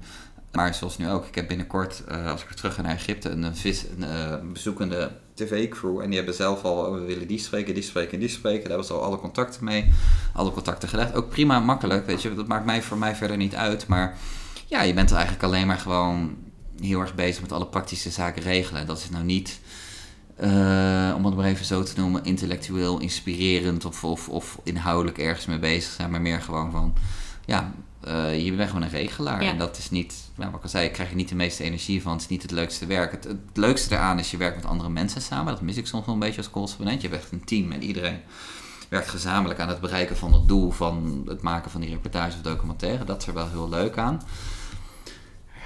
Maar 0.51 0.73
zoals 0.73 0.97
nu 0.97 1.09
ook, 1.09 1.25
ik 1.25 1.35
heb 1.35 1.47
binnenkort, 1.47 2.03
uh, 2.11 2.31
als 2.31 2.41
ik 2.41 2.47
weer 2.47 2.57
terug 2.57 2.73
ga 2.73 2.81
naar 2.81 2.95
Egypte, 2.95 3.29
een, 3.29 3.55
vis, 3.55 3.83
een 3.97 4.03
uh, 4.03 4.51
bezoekende 4.53 5.11
tv-crew. 5.33 5.99
En 5.99 6.07
die 6.07 6.15
hebben 6.15 6.35
zelf 6.35 6.63
al, 6.63 6.85
oh, 6.85 6.93
we 6.93 6.99
willen 6.99 7.27
die 7.27 7.39
spreken, 7.39 7.73
die 7.73 7.83
spreken, 7.83 8.19
die 8.19 8.29
spreken. 8.29 8.59
Daar 8.59 8.69
hebben 8.69 8.87
ze 8.87 8.93
al 8.93 9.03
alle 9.03 9.19
contacten 9.19 9.63
mee, 9.63 9.91
alle 10.33 10.51
contacten 10.51 10.89
gelegd. 10.89 11.13
Ook 11.13 11.29
prima, 11.29 11.59
makkelijk, 11.59 12.05
weet 12.05 12.21
je. 12.21 12.35
Dat 12.35 12.47
maakt 12.47 12.65
mij 12.65 12.81
voor 12.81 12.97
mij 12.97 13.15
verder 13.15 13.37
niet 13.37 13.55
uit, 13.55 13.87
maar 13.87 14.17
ja, 14.65 14.81
je 14.81 14.93
bent 14.93 15.09
er 15.09 15.15
eigenlijk 15.15 15.45
alleen 15.45 15.67
maar 15.67 15.77
gewoon 15.77 16.35
heel 16.79 16.99
erg 16.99 17.15
bezig 17.15 17.41
met 17.41 17.51
alle 17.51 17.65
praktische 17.65 18.09
zaken 18.09 18.41
regelen. 18.41 18.85
Dat 18.85 18.97
is 18.97 19.09
nou 19.09 19.23
niet, 19.23 19.59
uh, 20.39 21.13
om 21.15 21.25
het 21.25 21.35
maar 21.35 21.45
even 21.45 21.65
zo 21.65 21.83
te 21.83 21.93
noemen, 21.99 22.23
intellectueel 22.23 22.99
inspirerend 22.99 23.85
of, 23.85 24.03
of, 24.03 24.29
of 24.29 24.59
inhoudelijk 24.63 25.17
ergens 25.17 25.45
mee 25.45 25.59
bezig 25.59 25.91
zijn, 25.91 26.11
maar 26.11 26.21
meer 26.21 26.41
gewoon 26.41 26.71
van, 26.71 26.93
ja, 27.45 27.73
uh, 28.07 28.45
je 28.45 28.53
bent 28.53 28.69
gewoon 28.69 28.83
een 28.83 28.89
regelaar. 28.89 29.41
En 29.41 29.57
dat 29.57 29.77
is 29.77 29.89
niet, 29.89 30.13
nou, 30.35 30.49
wat 30.49 30.57
ik 30.57 30.63
al 30.63 30.69
zei, 30.69 30.89
krijg 30.89 31.09
je 31.09 31.15
niet 31.15 31.29
de 31.29 31.35
meeste 31.35 31.63
energie 31.63 32.01
van. 32.01 32.11
Het 32.11 32.21
is 32.21 32.27
niet 32.27 32.41
het 32.41 32.51
leukste 32.51 32.85
werk. 32.85 33.11
Het, 33.11 33.23
het 33.23 33.37
leukste 33.53 33.95
eraan 33.95 34.19
is 34.19 34.31
je 34.31 34.37
werkt 34.37 34.55
met 34.55 34.65
andere 34.65 34.89
mensen 34.89 35.21
samen. 35.21 35.53
Dat 35.53 35.61
mis 35.61 35.77
ik 35.77 35.87
soms 35.87 36.05
wel 36.05 36.13
een 36.13 36.19
beetje 36.19 36.37
als 36.37 36.49
correspondent. 36.49 37.01
Je 37.01 37.07
hebt 37.07 37.21
echt 37.21 37.31
een 37.31 37.43
team 37.43 37.71
en 37.71 37.83
iedereen 37.83 38.19
werkt 38.89 39.07
gezamenlijk 39.07 39.59
aan 39.59 39.69
het 39.69 39.81
bereiken 39.81 40.17
van 40.17 40.33
het 40.33 40.47
doel 40.47 40.71
van 40.71 41.23
het 41.27 41.41
maken 41.41 41.71
van 41.71 41.81
die 41.81 41.89
reportage 41.89 42.35
of 42.35 42.41
documentaire. 42.41 43.05
Dat 43.05 43.21
is 43.21 43.27
er 43.27 43.33
wel 43.33 43.49
heel 43.49 43.69
leuk 43.69 43.97
aan 43.97 44.21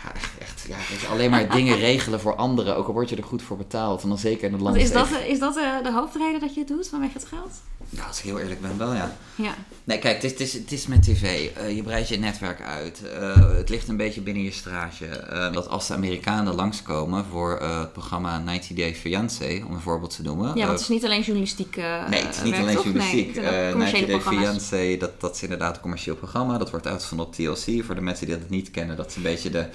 ja, 0.03 0.11
echt, 0.39 0.65
ja, 0.67 1.09
alleen 1.09 1.29
maar 1.29 1.49
dingen 1.49 1.77
regelen 1.89 2.19
voor 2.19 2.35
anderen, 2.35 2.75
ook 2.75 2.87
al 2.87 2.93
word 2.93 3.09
je 3.09 3.15
er 3.15 3.23
goed 3.23 3.41
voor 3.41 3.57
betaald. 3.57 4.03
En 4.03 4.09
dan 4.09 4.17
zeker 4.17 4.43
in 4.43 4.53
het 4.53 4.61
land. 4.61 4.75
Is 4.75 4.91
dat, 4.91 5.07
is 5.27 5.39
dat 5.39 5.57
eh, 5.57 5.83
de 5.83 5.91
hoofdreden 5.91 6.39
dat 6.39 6.53
je 6.53 6.59
het 6.59 6.69
doet 6.69 6.87
vanwege 6.87 7.13
het 7.13 7.25
geld? 7.25 7.51
Nou, 7.89 8.07
als 8.07 8.17
ik 8.17 8.23
heel 8.23 8.39
eerlijk 8.39 8.61
ben, 8.61 8.77
wel 8.77 8.93
ja. 8.93 9.15
ja. 9.35 9.53
Nee, 9.83 9.99
kijk, 9.99 10.21
het 10.21 10.23
is, 10.23 10.31
het 10.31 10.39
is, 10.39 10.53
het 10.53 10.71
is 10.71 10.87
met 10.87 11.03
tv. 11.03 11.49
Uh, 11.57 11.75
je 11.75 11.83
breidt 11.83 12.07
je 12.07 12.17
netwerk 12.17 12.61
uit. 12.61 13.01
Uh, 13.05 13.51
het 13.51 13.69
ligt 13.69 13.87
een 13.87 13.97
beetje 13.97 14.21
binnen 14.21 14.43
je 14.43 14.51
straatje. 14.51 15.07
Dat 15.53 15.69
als 15.69 15.87
de 15.87 15.93
Amerikanen 15.93 16.55
langskomen 16.55 17.25
voor 17.31 17.59
het 17.61 17.93
programma 17.93 18.39
90 18.39 18.77
Day 18.77 18.95
Fiancé, 18.95 19.63
om 19.67 19.73
een 19.73 19.81
voorbeeld 19.81 20.15
te 20.15 20.21
noemen. 20.21 20.47
Ja, 20.47 20.65
want 20.65 20.71
het 20.71 20.79
is 20.79 20.87
niet 20.87 21.05
alleen 21.05 21.21
journalistiek. 21.21 21.75
nee, 22.09 22.25
het 22.25 22.35
is 22.35 22.43
niet 22.43 22.55
alleen 22.55 22.81
journalistiek. 22.83 23.35
Nee, 23.35 23.75
90 23.75 24.07
Day 24.07 24.21
Fiancé, 24.21 24.97
dat, 24.97 25.21
dat 25.21 25.35
is 25.35 25.43
inderdaad 25.43 25.75
een 25.75 25.81
commercieel 25.81 26.15
programma. 26.15 26.57
Dat 26.57 26.69
wordt 26.69 26.87
uitgezonden 26.87 27.25
op 27.25 27.33
TLC. 27.33 27.83
Voor 27.83 27.95
de 27.95 28.01
mensen 28.01 28.25
die 28.25 28.37
dat 28.37 28.49
niet 28.49 28.71
kennen, 28.71 28.95
dat 28.95 29.09
is 29.09 29.15
een 29.15 29.21
beetje 29.21 29.49
de 29.49 29.65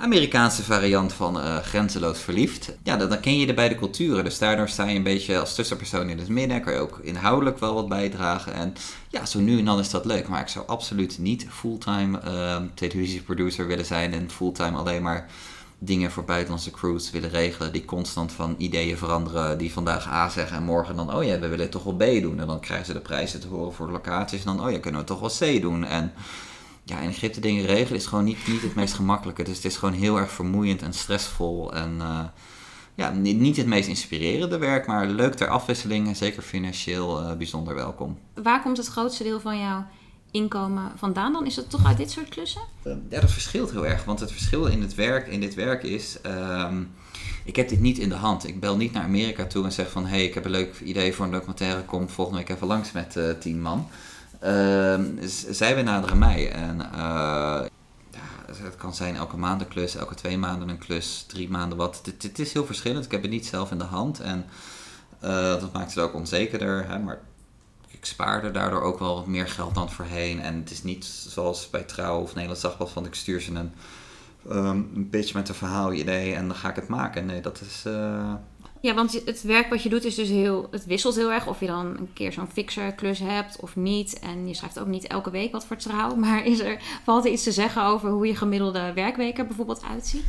Amerikaanse 0.00 0.62
variant 0.62 1.12
van 1.12 1.36
uh, 1.36 1.56
grenzeloos 1.56 2.18
verliefd. 2.18 2.72
Ja, 2.82 2.96
dan, 2.96 3.08
dan, 3.08 3.20
ken 3.20 3.38
je 3.38 3.46
de 3.46 3.54
beide 3.54 3.74
culturen. 3.74 4.24
Dus 4.24 4.38
daardoor 4.38 4.68
sta 4.68 4.86
je 4.86 4.96
een 4.96 5.02
beetje 5.02 5.38
als 5.38 5.54
tussenpersoon 5.54 6.08
in 6.08 6.18
het 6.18 6.28
midden. 6.28 6.60
Kan 6.60 6.72
je 6.72 6.78
ook 6.78 7.00
inhoudelijk 7.02 7.58
wel 7.58 7.74
wat 7.74 7.88
bijdragen. 7.88 8.54
En 8.54 8.74
ja, 9.08 9.26
zo 9.26 9.40
nu 9.40 9.58
en 9.58 9.64
dan 9.64 9.78
is 9.78 9.90
dat 9.90 10.04
leuk. 10.04 10.28
Maar 10.28 10.40
ik 10.40 10.48
zou 10.48 10.66
absoluut 10.66 11.18
niet 11.18 11.46
fulltime 11.50 12.20
uh, 12.24 12.56
televisieproducer 12.74 13.66
willen 13.66 13.84
zijn. 13.84 14.12
En 14.12 14.30
fulltime 14.30 14.78
alleen 14.78 15.02
maar 15.02 15.28
dingen 15.78 16.10
voor 16.10 16.24
buitenlandse 16.24 16.70
crews 16.70 17.10
willen 17.10 17.30
regelen, 17.30 17.72
die 17.72 17.84
constant 17.84 18.32
van 18.32 18.54
ideeën 18.58 18.96
veranderen, 18.96 19.58
die 19.58 19.72
vandaag 19.72 20.08
A 20.08 20.28
zeggen 20.28 20.56
en 20.56 20.62
morgen 20.62 20.96
dan, 20.96 21.14
oh 21.14 21.24
ja, 21.24 21.38
we 21.38 21.48
willen 21.48 21.70
toch 21.70 21.84
wel 21.84 21.96
B 21.96 22.22
doen. 22.22 22.40
En 22.40 22.46
dan 22.46 22.60
krijgen 22.60 22.86
ze 22.86 22.92
de 22.92 23.00
prijzen 23.00 23.40
te 23.40 23.48
horen 23.48 23.72
voor 23.72 23.86
de 23.86 23.92
locaties 23.92 24.44
en 24.44 24.56
dan, 24.56 24.66
oh 24.66 24.70
ja, 24.70 24.78
kunnen 24.78 25.00
we 25.00 25.06
toch 25.06 25.20
wel 25.20 25.56
C 25.56 25.60
doen. 25.60 25.84
En 25.84 26.12
ja, 26.90 27.00
in 27.00 27.08
Egypte 27.08 27.40
dingen 27.40 27.66
regelen 27.66 27.98
is 27.98 28.06
gewoon 28.06 28.24
niet, 28.24 28.46
niet 28.46 28.62
het 28.62 28.74
meest 28.74 28.94
gemakkelijke. 28.94 29.42
Dus 29.42 29.56
het 29.56 29.64
is 29.64 29.76
gewoon 29.76 29.94
heel 29.94 30.18
erg 30.18 30.30
vermoeiend 30.30 30.82
en 30.82 30.92
stressvol 30.92 31.74
en... 31.74 31.96
Uh, 31.98 32.24
ja, 32.94 33.10
niet 33.10 33.56
het 33.56 33.66
meest 33.66 33.88
inspirerende 33.88 34.58
werk, 34.58 34.86
maar 34.86 35.06
leuk 35.06 35.34
ter 35.34 35.48
afwisseling 35.48 36.08
en 36.08 36.16
zeker 36.16 36.42
financieel 36.42 37.22
uh, 37.22 37.32
bijzonder 37.32 37.74
welkom. 37.74 38.18
Waar 38.34 38.62
komt 38.62 38.76
het 38.76 38.86
grootste 38.86 39.22
deel 39.22 39.40
van 39.40 39.58
jouw 39.58 39.86
inkomen 40.30 40.92
vandaan 40.96 41.32
dan? 41.32 41.46
Is 41.46 41.54
dat 41.54 41.70
toch 41.70 41.86
uit 41.86 41.96
dit 41.96 42.10
soort 42.10 42.28
klussen? 42.28 42.60
Ehm, 42.82 42.98
ja, 43.08 43.20
dat 43.20 43.30
verschilt 43.30 43.70
heel 43.70 43.86
erg. 43.86 44.04
Want 44.04 44.20
het 44.20 44.32
verschil 44.32 44.66
in, 44.66 44.82
het 44.82 44.94
werk, 44.94 45.26
in 45.26 45.40
dit 45.40 45.54
werk 45.54 45.82
is... 45.82 46.18
Um, 46.26 46.92
ik 47.44 47.56
heb 47.56 47.68
dit 47.68 47.80
niet 47.80 47.98
in 47.98 48.08
de 48.08 48.14
hand. 48.14 48.48
Ik 48.48 48.60
bel 48.60 48.76
niet 48.76 48.92
naar 48.92 49.02
Amerika 49.02 49.46
toe 49.46 49.64
en 49.64 49.72
zeg 49.72 49.90
van... 49.90 50.02
hé, 50.04 50.10
hey, 50.10 50.24
ik 50.24 50.34
heb 50.34 50.44
een 50.44 50.50
leuk 50.50 50.80
idee 50.80 51.14
voor 51.14 51.24
een 51.24 51.30
documentaire. 51.30 51.84
Kom 51.84 52.08
volgende 52.08 52.38
week 52.40 52.48
even 52.48 52.66
langs 52.66 52.92
met 52.92 53.16
uh, 53.16 53.30
tien 53.30 53.60
man. 53.60 53.88
Uh, 54.44 55.00
zij 55.50 55.74
benaderen 55.74 56.18
mij. 56.18 56.52
En 56.52 56.76
uh, 56.76 57.62
ja, 58.10 58.20
het 58.46 58.76
kan 58.76 58.94
zijn 58.94 59.16
elke 59.16 59.36
maand 59.36 59.60
een 59.60 59.68
klus, 59.68 59.96
elke 59.96 60.14
twee 60.14 60.38
maanden 60.38 60.68
een 60.68 60.78
klus, 60.78 61.24
drie 61.28 61.50
maanden 61.50 61.78
wat. 61.78 62.00
Het, 62.22 62.38
is 62.38 62.52
heel 62.52 62.66
verschillend. 62.66 63.04
Ik 63.04 63.10
heb 63.10 63.22
het 63.22 63.30
niet 63.30 63.46
zelf 63.46 63.70
in 63.70 63.78
de 63.78 63.84
hand. 63.84 64.20
En 64.20 64.44
uh, 65.24 65.30
dat 65.60 65.72
maakt 65.72 65.94
het 65.94 66.04
ook 66.04 66.14
onzekerder. 66.14 66.88
Hè? 66.88 66.98
Maar 66.98 67.20
ik 67.86 68.04
spaarde 68.04 68.50
daardoor 68.50 68.82
ook 68.82 68.98
wel 68.98 69.14
wat 69.14 69.26
meer 69.26 69.48
geld 69.48 69.74
dan 69.74 69.90
voorheen. 69.90 70.40
En 70.40 70.54
het 70.54 70.70
is 70.70 70.82
niet 70.82 71.04
zoals 71.04 71.70
bij 71.70 71.82
Trouw 71.82 72.20
of 72.20 72.32
Nederlands 72.32 72.62
Dagblad 72.62 72.90
van 72.90 73.06
ik 73.06 73.14
stuur 73.14 73.40
ze 73.40 73.54
een, 73.54 73.72
um, 74.50 74.90
een 74.94 75.08
pitch 75.10 75.34
met 75.34 75.48
een 75.48 75.54
verhaalidee 75.54 76.34
en 76.34 76.46
dan 76.46 76.56
ga 76.56 76.68
ik 76.68 76.76
het 76.76 76.88
maken. 76.88 77.26
Nee, 77.26 77.40
dat 77.40 77.60
is... 77.60 77.84
Uh... 77.86 78.32
Ja, 78.80 78.94
want 78.94 79.22
het 79.24 79.42
werk 79.42 79.68
wat 79.68 79.82
je 79.82 79.88
doet 79.88 80.04
is 80.04 80.14
dus 80.14 80.28
heel... 80.28 80.68
Het 80.70 80.84
wisselt 80.84 81.16
heel 81.16 81.32
erg 81.32 81.46
of 81.46 81.60
je 81.60 81.66
dan 81.66 81.86
een 81.86 82.12
keer 82.12 82.32
zo'n 82.32 82.50
fixer-klus 82.52 83.18
hebt 83.18 83.60
of 83.60 83.76
niet. 83.76 84.18
En 84.18 84.48
je 84.48 84.54
schrijft 84.54 84.78
ook 84.78 84.86
niet 84.86 85.06
elke 85.06 85.30
week 85.30 85.52
wat 85.52 85.64
voor 85.66 85.76
Trouw. 85.76 86.14
Maar 86.24 86.44
is 86.44 86.58
er, 86.58 86.78
valt 87.04 87.24
er 87.24 87.30
iets 87.30 87.42
te 87.42 87.52
zeggen 87.52 87.84
over 87.84 88.10
hoe 88.10 88.26
je 88.26 88.36
gemiddelde 88.36 88.92
werkweek 88.92 89.38
er 89.38 89.46
bijvoorbeeld 89.46 89.82
uitziet? 89.90 90.24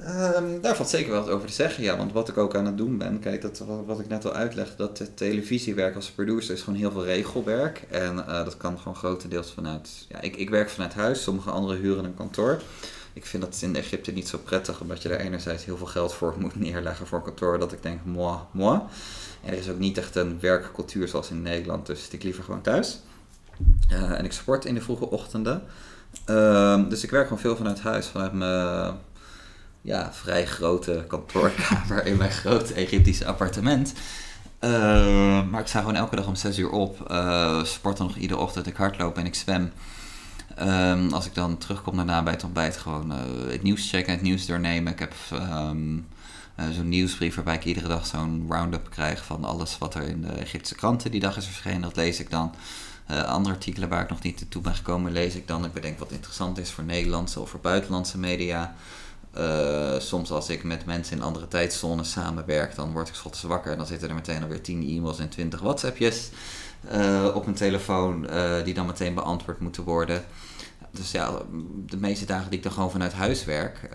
Um, 0.00 0.60
daar 0.60 0.76
valt 0.76 0.88
zeker 0.88 1.10
wel 1.12 1.20
wat 1.20 1.30
over 1.30 1.46
te 1.46 1.52
zeggen, 1.52 1.82
ja. 1.82 1.96
Want 1.96 2.12
wat 2.12 2.28
ik 2.28 2.36
ook 2.36 2.54
aan 2.54 2.66
het 2.66 2.76
doen 2.76 2.98
ben, 2.98 3.18
kijk, 3.18 3.42
dat, 3.42 3.62
wat, 3.86 4.00
ik 4.00 4.08
net 4.08 4.24
al 4.24 4.32
uitleg, 4.32 4.76
dat 4.76 5.10
televisiewerk 5.14 5.94
als 5.94 6.10
producer 6.10 6.54
is 6.54 6.62
gewoon 6.62 6.78
heel 6.78 6.90
veel 6.90 7.04
regelwerk. 7.04 7.84
En 7.90 8.16
uh, 8.16 8.44
dat 8.44 8.56
kan 8.56 8.78
gewoon 8.78 8.96
grotendeels 8.96 9.52
vanuit, 9.52 10.06
ja, 10.08 10.20
ik, 10.20 10.36
ik 10.36 10.50
werk 10.50 10.70
vanuit 10.70 10.94
huis, 10.94 11.22
sommige 11.22 11.50
anderen 11.50 11.80
huren 11.80 12.04
een 12.04 12.14
kantoor. 12.14 12.60
Ik 13.12 13.26
vind 13.26 13.42
dat 13.42 13.58
in 13.62 13.76
Egypte 13.76 14.12
niet 14.12 14.28
zo 14.28 14.38
prettig, 14.38 14.80
omdat 14.80 15.02
je 15.02 15.08
daar 15.08 15.18
enerzijds 15.18 15.64
heel 15.64 15.76
veel 15.76 15.86
geld 15.86 16.14
voor 16.14 16.34
moet 16.40 16.56
neerleggen 16.56 17.06
voor 17.06 17.18
een 17.18 17.24
kantoor, 17.24 17.58
dat 17.58 17.72
ik 17.72 17.82
denk, 17.82 18.00
moi, 18.04 18.38
moi. 18.50 18.80
En 19.44 19.52
er 19.52 19.58
is 19.58 19.68
ook 19.68 19.78
niet 19.78 19.98
echt 19.98 20.16
een 20.16 20.40
werkcultuur 20.40 21.08
zoals 21.08 21.30
in 21.30 21.42
Nederland, 21.42 21.86
dus 21.86 22.08
ik 22.10 22.22
liever 22.22 22.44
gewoon 22.44 22.62
thuis. 22.62 22.98
Uh, 23.92 24.18
en 24.18 24.24
ik 24.24 24.32
sport 24.32 24.64
in 24.64 24.74
de 24.74 24.80
vroege 24.80 25.10
ochtenden. 25.10 25.62
Uh, 26.30 26.88
dus 26.88 27.04
ik 27.04 27.10
werk 27.10 27.24
gewoon 27.24 27.42
veel 27.42 27.56
vanuit 27.56 27.80
huis, 27.80 28.06
vanuit 28.06 28.32
mijn 28.32 28.96
ja, 29.88 30.12
vrij 30.12 30.46
grote 30.46 31.04
kantoorkamer 31.08 32.06
in 32.06 32.16
mijn 32.16 32.30
grote 32.30 32.74
Egyptische 32.74 33.26
appartement. 33.26 33.92
Uh, 34.60 34.70
maar 35.50 35.60
ik 35.60 35.66
sta 35.66 35.78
gewoon 35.78 35.94
elke 35.94 36.16
dag 36.16 36.26
om 36.26 36.34
6 36.34 36.58
uur 36.58 36.70
op. 36.70 37.10
Uh, 37.10 37.64
sport 37.64 37.96
dan 37.96 38.06
nog 38.06 38.16
iedere 38.16 38.40
ochtend. 38.40 38.66
Ik 38.66 38.76
hardloop 38.76 39.16
en 39.16 39.26
ik 39.26 39.34
zwem. 39.34 39.72
Um, 40.60 41.12
als 41.12 41.26
ik 41.26 41.34
dan 41.34 41.58
terugkom 41.58 41.96
daarna 41.96 42.22
bij 42.22 42.32
het 42.32 42.44
ontbijt, 42.44 42.76
gewoon 42.76 43.12
uh, 43.12 43.50
het 43.50 43.62
nieuws 43.62 43.90
checken, 43.90 44.12
het 44.12 44.22
nieuws 44.22 44.46
doornemen. 44.46 44.92
Ik 44.92 44.98
heb 44.98 45.14
um, 45.32 46.06
zo'n 46.70 46.88
nieuwsbrief 46.88 47.34
waarbij 47.34 47.54
ik 47.54 47.64
iedere 47.64 47.88
dag 47.88 48.06
zo'n 48.06 48.46
round-up 48.48 48.90
krijg 48.90 49.24
van 49.24 49.44
alles 49.44 49.78
wat 49.78 49.94
er 49.94 50.02
in 50.02 50.22
de 50.22 50.32
Egyptische 50.32 50.74
kranten 50.74 51.10
die 51.10 51.20
dag 51.20 51.36
is 51.36 51.44
verschenen. 51.46 51.80
Dat 51.80 51.96
lees 51.96 52.20
ik 52.20 52.30
dan. 52.30 52.54
andere 53.06 53.54
artikelen 53.54 53.88
waar 53.88 54.02
ik 54.02 54.10
nog 54.10 54.22
niet 54.22 54.50
toe 54.50 54.62
ben 54.62 54.74
gekomen, 54.74 55.12
lees 55.12 55.34
ik 55.34 55.48
dan. 55.48 55.64
Ik 55.64 55.72
bedenk 55.72 55.98
wat 55.98 56.10
interessant 56.10 56.58
is 56.58 56.70
voor 56.70 56.84
Nederlandse 56.84 57.40
of 57.40 57.50
voor 57.50 57.60
buitenlandse 57.60 58.18
media. 58.18 58.74
Uh, 59.38 59.98
soms 59.98 60.30
als 60.30 60.48
ik 60.48 60.64
met 60.64 60.84
mensen 60.84 61.16
in 61.16 61.22
andere 61.22 61.48
tijdzones 61.48 62.10
samenwerk, 62.10 62.74
dan 62.74 62.92
word 62.92 63.08
ik 63.08 63.14
schots 63.14 63.42
wakker 63.42 63.72
en 63.72 63.78
dan 63.78 63.86
zitten 63.86 64.08
er 64.08 64.14
meteen 64.14 64.42
alweer 64.42 64.62
10 64.62 64.82
e-mails 64.82 65.18
en 65.18 65.28
20 65.28 65.60
WhatsAppjes 65.60 66.30
uh, 66.92 67.34
op 67.34 67.44
mijn 67.44 67.56
telefoon 67.56 68.26
uh, 68.30 68.64
die 68.64 68.74
dan 68.74 68.86
meteen 68.86 69.14
beantwoord 69.14 69.60
moeten 69.60 69.84
worden. 69.84 70.24
Dus 70.90 71.10
ja, 71.10 71.30
de 71.86 71.96
meeste 71.96 72.24
dagen 72.24 72.48
die 72.48 72.58
ik 72.58 72.64
dan 72.64 72.72
gewoon 72.72 72.90
vanuit 72.90 73.12
huis 73.12 73.44
werk, 73.44 73.88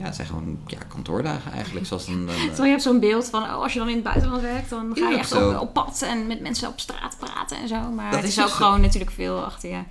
ja, 0.00 0.06
het 0.06 0.14
zijn 0.14 0.26
gewoon 0.26 0.58
ja, 0.66 0.78
kantoordagen 0.88 1.52
eigenlijk. 1.52 1.86
Zoals 1.86 2.06
een, 2.06 2.28
een 2.28 2.64
je 2.64 2.70
hebt 2.70 2.82
zo'n 2.82 3.00
beeld 3.00 3.26
van, 3.26 3.42
oh, 3.42 3.62
als 3.62 3.72
je 3.72 3.78
dan 3.78 3.88
in 3.88 3.94
het 3.94 4.04
buitenland 4.04 4.42
werkt, 4.42 4.70
dan 4.70 4.92
ga 4.94 5.08
je 5.08 5.18
echt 5.18 5.32
op, 5.32 5.60
op, 5.60 5.72
pad 5.72 6.02
en 6.02 6.26
met 6.26 6.40
mensen 6.40 6.68
op 6.68 6.80
straat 6.80 7.16
praten 7.18 7.56
en 7.56 7.68
zo. 7.68 7.90
Maar 7.90 8.10
dat 8.10 8.20
het 8.20 8.28
is, 8.28 8.36
is 8.36 8.44
ook 8.44 8.50
gewoon 8.50 8.80
natuurlijk 8.80 9.10
veel 9.10 9.44
achter 9.44 9.70
je 9.70 9.82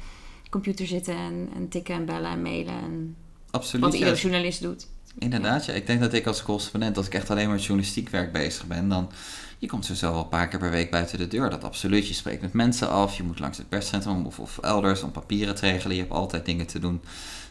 computer 0.50 0.88
zitten 0.88 1.16
en, 1.16 1.50
en 1.56 1.70
tikken 1.70 1.96
en 1.96 2.06
bellen 2.06 2.32
en 2.32 2.42
mailen 2.42 2.74
en 2.74 3.16
Absoluut. 3.52 3.86
Wat 3.86 3.94
iedere 3.94 4.16
journalist 4.16 4.62
doet. 4.62 4.88
Inderdaad, 5.18 5.66
ja. 5.66 5.74
Ik 5.74 5.88
denk 5.88 6.00
dat 6.00 6.14
ik 6.14 6.28
als 6.28 6.44
correspondent, 6.44 6.98
als 6.98 7.06
ik 7.06 7.14
echt 7.14 7.30
alleen 7.30 7.48
maar 7.48 7.58
journalistiek 7.58 8.10
werk 8.10 8.32
bezig 8.32 8.66
ben, 8.66 8.90
dan 8.90 9.12
je 9.60 9.68
komt 9.68 9.86
zo 9.86 10.12
wel 10.12 10.20
een 10.20 10.30
paar 10.30 10.48
keer 10.48 10.60
per 10.60 10.72
week 10.72 10.92
buiten 10.92 11.18
de 11.18 11.28
deur. 11.28 11.50
Dat 11.50 11.64
absoluut. 11.64 12.08
Je 12.08 12.14
spreekt 12.14 12.42
met 12.42 12.54
mensen 12.54 12.90
af, 12.90 13.18
je 13.18 13.24
moet 13.24 13.40
langs 13.40 13.58
het 13.58 13.70
perscentrum 13.70 14.26
of, 14.26 14.40
of 14.40 14.58
elders 14.58 15.04
om 15.04 15.12
papieren 15.12 15.56
te 15.56 15.70
regelen. 15.70 15.96
Je 15.96 16.02
hebt 16.02 16.14
altijd 16.14 16.46
dingen 16.46 16.68
te 16.68 16.80
doen 16.80 17.02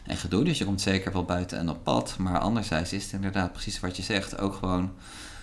en 0.03 0.17
gedoe. 0.17 0.43
Dus 0.43 0.57
je 0.57 0.65
komt 0.65 0.81
zeker 0.81 1.11
wel 1.11 1.25
buiten 1.25 1.57
en 1.57 1.69
op 1.69 1.83
pad. 1.83 2.15
Maar 2.17 2.39
anderzijds 2.39 2.93
is 2.93 3.03
het 3.03 3.13
inderdaad 3.13 3.51
precies 3.51 3.79
wat 3.79 3.97
je 3.97 4.03
zegt. 4.03 4.39
Ook 4.39 4.53
gewoon 4.53 4.91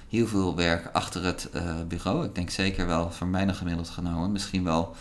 heel 0.09 0.27
veel 0.27 0.57
werk 0.57 0.88
achter 0.92 1.25
het 1.25 1.49
uh, 1.55 1.62
bureau. 1.88 2.25
Ik 2.25 2.35
denk 2.35 2.51
zeker 2.51 2.87
wel, 2.87 3.11
voor 3.11 3.27
mij 3.27 3.45
nog 3.45 3.59
gemiddeld 3.59 3.88
genomen, 3.88 4.33
misschien 4.33 4.64
wel 4.64 4.95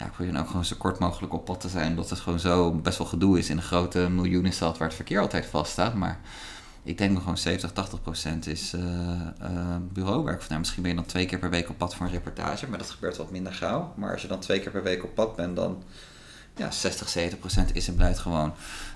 ja, 0.00 0.06
ik 0.06 0.12
probeer 0.12 0.32
dan 0.32 0.42
ook 0.42 0.48
gewoon 0.48 0.64
zo 0.64 0.76
kort 0.78 0.98
mogelijk 0.98 1.32
op 1.32 1.44
pad 1.44 1.60
te 1.60 1.68
zijn. 1.68 1.90
Omdat 1.90 2.10
het 2.10 2.18
gewoon 2.18 2.40
zo 2.40 2.72
best 2.72 2.98
wel 2.98 3.06
gedoe 3.06 3.38
is 3.38 3.50
in 3.50 3.56
een 3.56 3.62
grote 3.62 3.98
miljoenenstad 3.98 4.78
waar 4.78 4.86
het 4.86 4.96
verkeer 4.96 5.20
altijd 5.20 5.46
vaststaat. 5.46 5.94
Maar 5.94 6.20
ik 6.82 6.98
denk 6.98 7.12
nog 7.12 7.20
gewoon 7.22 7.38
70, 7.38 7.72
80 7.72 8.02
procent 8.02 8.46
is 8.46 8.74
uh, 8.74 8.82
uh, 8.82 9.76
bureauwerk. 9.92 10.48
Nou, 10.48 10.60
misschien 10.60 10.82
ben 10.82 10.90
je 10.90 10.96
dan 10.96 11.06
twee 11.06 11.26
keer 11.26 11.38
per 11.38 11.50
week 11.50 11.68
op 11.68 11.78
pad 11.78 11.94
voor 11.94 12.06
een 12.06 12.12
reportage. 12.12 12.68
Maar 12.68 12.78
dat 12.78 12.90
gebeurt 12.90 13.16
wat 13.16 13.30
minder 13.30 13.52
gauw. 13.52 13.92
Maar 13.96 14.12
als 14.12 14.22
je 14.22 14.28
dan 14.28 14.40
twee 14.40 14.60
keer 14.60 14.70
per 14.70 14.82
week 14.82 15.04
op 15.04 15.14
pad 15.14 15.36
bent, 15.36 15.56
dan 15.56 15.82
ja, 16.56 16.70
60, 16.70 17.08
70 17.08 17.38
procent 17.38 17.76
is 17.76 17.88
en 17.88 17.94
blijft 17.94 18.18
gewoon 18.18 18.52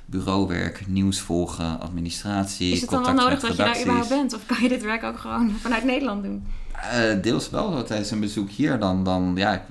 bureauwerk, 0.06 0.86
nieuws 0.86 1.20
volgen, 1.20 1.80
administratie. 1.80 2.72
Is 2.72 2.80
het 2.80 2.90
dan 2.90 3.04
wel 3.04 3.14
nodig 3.14 3.40
dat 3.40 3.50
je 3.50 3.56
daar 3.56 3.80
überhaupt 3.80 4.08
bent? 4.08 4.34
Of 4.34 4.46
kan 4.46 4.62
je 4.62 4.68
dit 4.68 4.82
werk 4.82 5.02
ook 5.02 5.18
gewoon 5.18 5.50
vanuit 5.50 5.84
Nederland 5.84 6.22
doen? 6.22 6.46
Uh, 6.74 7.22
deels 7.22 7.50
wel. 7.50 7.84
Tijdens 7.84 8.10
een 8.10 8.20
bezoek 8.20 8.50
hier 8.50 8.78
dan, 8.78 9.04
dan 9.04 9.32
ja, 9.36 9.64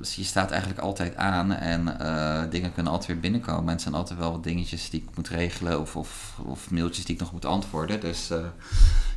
je 0.00 0.24
staat 0.24 0.50
eigenlijk 0.50 0.80
altijd 0.80 1.16
aan 1.16 1.52
en 1.52 1.96
uh, 2.00 2.42
dingen 2.50 2.74
kunnen 2.74 2.92
altijd 2.92 3.10
weer 3.10 3.20
binnenkomen. 3.20 3.68
En 3.68 3.74
er 3.74 3.80
zijn 3.80 3.94
altijd 3.94 4.18
wel 4.18 4.32
wat 4.32 4.44
dingetjes 4.44 4.90
die 4.90 5.02
ik 5.02 5.16
moet 5.16 5.28
regelen 5.28 5.80
of, 5.80 5.96
of, 5.96 6.38
of 6.44 6.70
mailtjes 6.70 7.04
die 7.04 7.14
ik 7.14 7.20
nog 7.20 7.32
moet 7.32 7.44
antwoorden. 7.44 8.00
Dus 8.00 8.30
uh, 8.30 8.38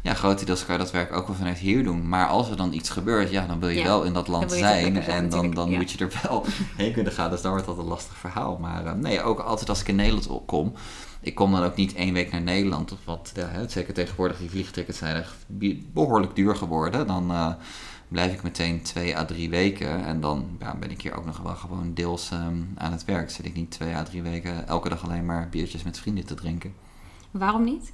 ja, 0.01 0.13
grotendeels 0.13 0.65
kan 0.65 0.75
je 0.77 0.81
dat 0.81 0.91
werk 0.91 1.13
ook 1.13 1.27
wel 1.27 1.35
vanuit 1.35 1.57
hier 1.57 1.83
doen. 1.83 2.09
Maar 2.09 2.27
als 2.27 2.49
er 2.49 2.57
dan 2.57 2.73
iets 2.73 2.89
gebeurt, 2.89 3.29
ja, 3.29 3.45
dan 3.45 3.59
wil 3.59 3.69
je 3.69 3.83
wel 3.83 4.03
in 4.03 4.13
dat 4.13 4.27
land 4.27 4.51
zijn. 4.51 5.01
En 5.01 5.29
dan, 5.29 5.53
dan 5.53 5.71
moet 5.71 5.91
je 5.91 6.05
er 6.05 6.19
wel 6.23 6.45
heen 6.77 6.93
kunnen 6.93 7.13
gaan. 7.13 7.29
Dus 7.29 7.41
dan 7.41 7.51
wordt 7.51 7.65
dat 7.65 7.77
een 7.77 7.83
lastig 7.83 8.17
verhaal. 8.17 8.57
Maar 8.57 8.85
uh, 8.85 8.93
nee, 8.93 9.21
ook 9.21 9.39
altijd 9.39 9.69
als 9.69 9.81
ik 9.81 9.87
in 9.87 9.95
Nederland 9.95 10.45
kom. 10.45 10.73
Ik 11.21 11.35
kom 11.35 11.51
dan 11.51 11.63
ook 11.63 11.75
niet 11.75 11.93
één 11.93 12.13
week 12.13 12.31
naar 12.31 12.41
Nederland. 12.41 12.91
Of 12.91 12.99
wat, 13.05 13.31
ja, 13.35 13.67
zeker 13.67 13.93
tegenwoordig, 13.93 14.37
die 14.37 14.49
vliegtickets 14.49 14.97
zijn 14.97 15.15
echt 15.15 15.35
behoorlijk 15.93 16.35
duur 16.35 16.55
geworden. 16.55 17.07
Dan 17.07 17.57
blijf 18.09 18.33
ik 18.33 18.43
meteen 18.43 18.81
twee 18.81 19.17
à 19.17 19.25
drie 19.25 19.49
weken. 19.49 20.05
En 20.05 20.21
dan 20.21 20.57
ja, 20.59 20.75
ben 20.75 20.91
ik 20.91 21.01
hier 21.01 21.13
ook 21.17 21.25
nog 21.25 21.37
wel 21.37 21.55
gewoon 21.55 21.93
deels 21.93 22.31
ehm, 22.31 22.57
aan 22.75 22.91
het 22.91 23.05
werk. 23.05 23.29
Zit 23.29 23.45
ik 23.45 23.55
niet 23.55 23.71
twee 23.71 23.95
à 23.95 24.03
drie 24.03 24.21
weken 24.21 24.67
elke 24.67 24.89
dag 24.89 25.03
alleen 25.03 25.25
maar 25.25 25.49
biertjes 25.49 25.83
met 25.83 25.99
vrienden 25.99 26.25
te 26.25 26.33
drinken. 26.33 26.73
Waarom 27.31 27.63
niet? 27.63 27.91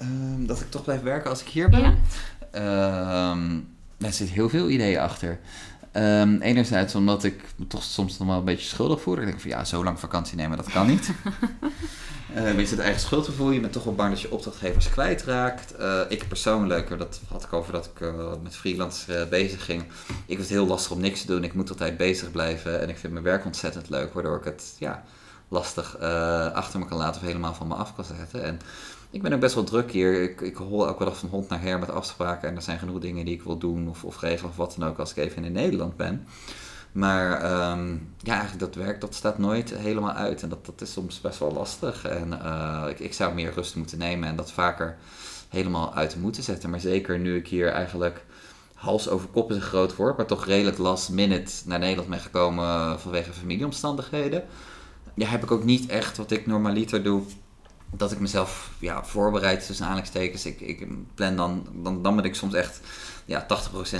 Um, 0.00 0.46
dat 0.46 0.60
ik 0.60 0.70
toch 0.70 0.82
blijf 0.82 1.02
werken 1.02 1.30
als 1.30 1.40
ik 1.40 1.48
hier 1.48 1.68
ben. 1.68 1.98
Ja. 2.52 3.30
Um, 3.30 3.68
daar 3.96 4.12
zit 4.12 4.28
heel 4.28 4.48
veel 4.48 4.70
ideeën 4.70 5.00
achter. 5.00 5.40
Enerzijds 6.40 6.94
omdat 6.94 7.24
ik 7.24 7.44
me 7.56 7.66
toch 7.66 7.82
soms 7.82 8.18
nog 8.18 8.28
wel 8.28 8.36
een 8.36 8.44
beetje 8.44 8.66
schuldig 8.66 9.00
voel. 9.00 9.18
Ik 9.18 9.26
denk 9.26 9.40
van 9.40 9.50
ja, 9.50 9.64
zo 9.64 9.84
lang 9.84 10.00
vakantie 10.00 10.36
nemen, 10.36 10.56
dat 10.56 10.70
kan 10.70 10.86
niet. 10.86 11.10
Uh, 12.36 12.58
je 12.58 12.66
het 12.66 12.78
eigen 12.78 13.00
schuldgevoel. 13.00 13.50
Je 13.50 13.60
bent 13.60 13.72
toch 13.72 13.84
wel 13.84 13.94
bang 13.94 14.10
dat 14.10 14.20
je 14.20 14.32
opdrachtgevers 14.32 14.90
kwijtraakt. 14.90 15.74
Uh, 15.80 16.00
ik 16.08 16.28
persoonlijk, 16.28 16.98
dat 16.98 17.20
had 17.28 17.44
ik 17.44 17.52
over 17.52 17.72
dat 17.72 17.90
ik 17.94 18.00
uh, 18.00 18.32
met 18.42 18.56
freelance 18.56 19.26
bezig 19.30 19.64
ging. 19.64 19.82
Ik 20.06 20.24
vind 20.26 20.38
het 20.38 20.48
heel 20.48 20.66
lastig 20.66 20.92
om 20.92 21.00
niks 21.00 21.20
te 21.20 21.26
doen. 21.26 21.44
Ik 21.44 21.54
moet 21.54 21.70
altijd 21.70 21.96
bezig 21.96 22.30
blijven. 22.30 22.80
En 22.80 22.88
ik 22.88 22.98
vind 22.98 23.12
mijn 23.12 23.24
werk 23.24 23.44
ontzettend 23.44 23.88
leuk. 23.88 24.12
Waardoor 24.12 24.36
ik 24.36 24.44
het 24.44 24.74
ja, 24.78 25.02
lastig 25.48 25.98
achter 26.52 26.78
me 26.78 26.86
kan 26.86 26.98
laten 26.98 27.20
of 27.20 27.26
helemaal 27.26 27.54
van 27.54 27.68
me 27.68 27.74
af 27.74 27.94
kan 27.94 28.04
zetten. 28.04 28.44
En 28.44 28.60
ik 29.10 29.22
ben 29.22 29.32
ook 29.32 29.40
best 29.40 29.54
wel 29.54 29.64
druk 29.64 29.92
hier. 29.92 30.22
Ik, 30.22 30.40
ik 30.40 30.56
hol 30.56 30.86
elke 30.86 31.04
dag 31.04 31.18
van 31.18 31.28
hond 31.28 31.48
naar 31.48 31.60
her 31.62 31.78
met 31.78 31.90
afspraken. 31.90 32.48
En 32.48 32.56
er 32.56 32.62
zijn 32.62 32.78
genoeg 32.78 32.98
dingen 32.98 33.24
die 33.24 33.34
ik 33.34 33.42
wil 33.42 33.58
doen 33.58 33.88
of, 33.88 34.04
of 34.04 34.20
regelen 34.20 34.50
of 34.50 34.56
wat 34.56 34.74
dan 34.78 34.88
ook 34.88 34.98
als 34.98 35.10
ik 35.10 35.16
even 35.16 35.44
in 35.44 35.52
Nederland 35.52 35.96
ben. 35.96 36.26
Maar 36.92 37.42
ehm, 37.42 37.92
ja, 38.18 38.32
eigenlijk 38.32 38.58
dat 38.58 38.74
werk 38.74 39.00
dat 39.00 39.14
staat 39.14 39.38
nooit 39.38 39.74
helemaal 39.74 40.12
uit. 40.12 40.42
En 40.42 40.48
dat, 40.48 40.66
dat 40.66 40.80
is 40.80 40.92
soms 40.92 41.20
best 41.20 41.38
wel 41.38 41.52
lastig. 41.52 42.04
En 42.04 42.42
eh, 42.42 42.84
ik, 42.88 42.98
ik 42.98 43.12
zou 43.12 43.34
meer 43.34 43.52
rust 43.52 43.76
moeten 43.76 43.98
nemen 43.98 44.28
en 44.28 44.36
dat 44.36 44.52
vaker 44.52 44.96
helemaal 45.48 45.94
uit 45.94 46.16
moeten 46.16 46.42
zetten. 46.42 46.70
Maar 46.70 46.80
zeker 46.80 47.18
nu 47.18 47.36
ik 47.36 47.48
hier 47.48 47.68
eigenlijk 47.68 48.24
hals 48.74 49.08
over 49.08 49.28
kop 49.28 49.50
is 49.50 49.56
een 49.56 49.62
groot 49.62 49.96
woord, 49.96 50.16
maar 50.16 50.26
toch 50.26 50.46
redelijk 50.46 50.78
last 50.78 51.10
minute 51.10 51.52
naar 51.64 51.78
Nederland 51.78 52.08
ben 52.08 52.20
gekomen 52.20 53.00
vanwege 53.00 53.32
familieomstandigheden. 53.32 54.44
Ja, 55.14 55.26
heb 55.26 55.42
ik 55.42 55.50
ook 55.50 55.64
niet 55.64 55.90
echt 55.90 56.16
wat 56.16 56.30
ik 56.30 56.46
normaliter 56.46 57.02
doe. 57.02 57.22
Dat 57.92 58.12
ik 58.12 58.20
mezelf 58.20 58.70
ja, 58.78 59.04
voorbereid 59.04 59.66
tussen 59.66 59.84
aanhalingstekens. 59.84 60.46
Ik, 60.46 60.60
ik 60.60 60.86
plan 61.14 61.36
dan, 61.36 61.66
dan, 61.72 62.02
dan 62.02 62.16
ben 62.16 62.24
ik 62.24 62.34
soms 62.34 62.54
echt 62.54 62.80
ja, 63.24 63.46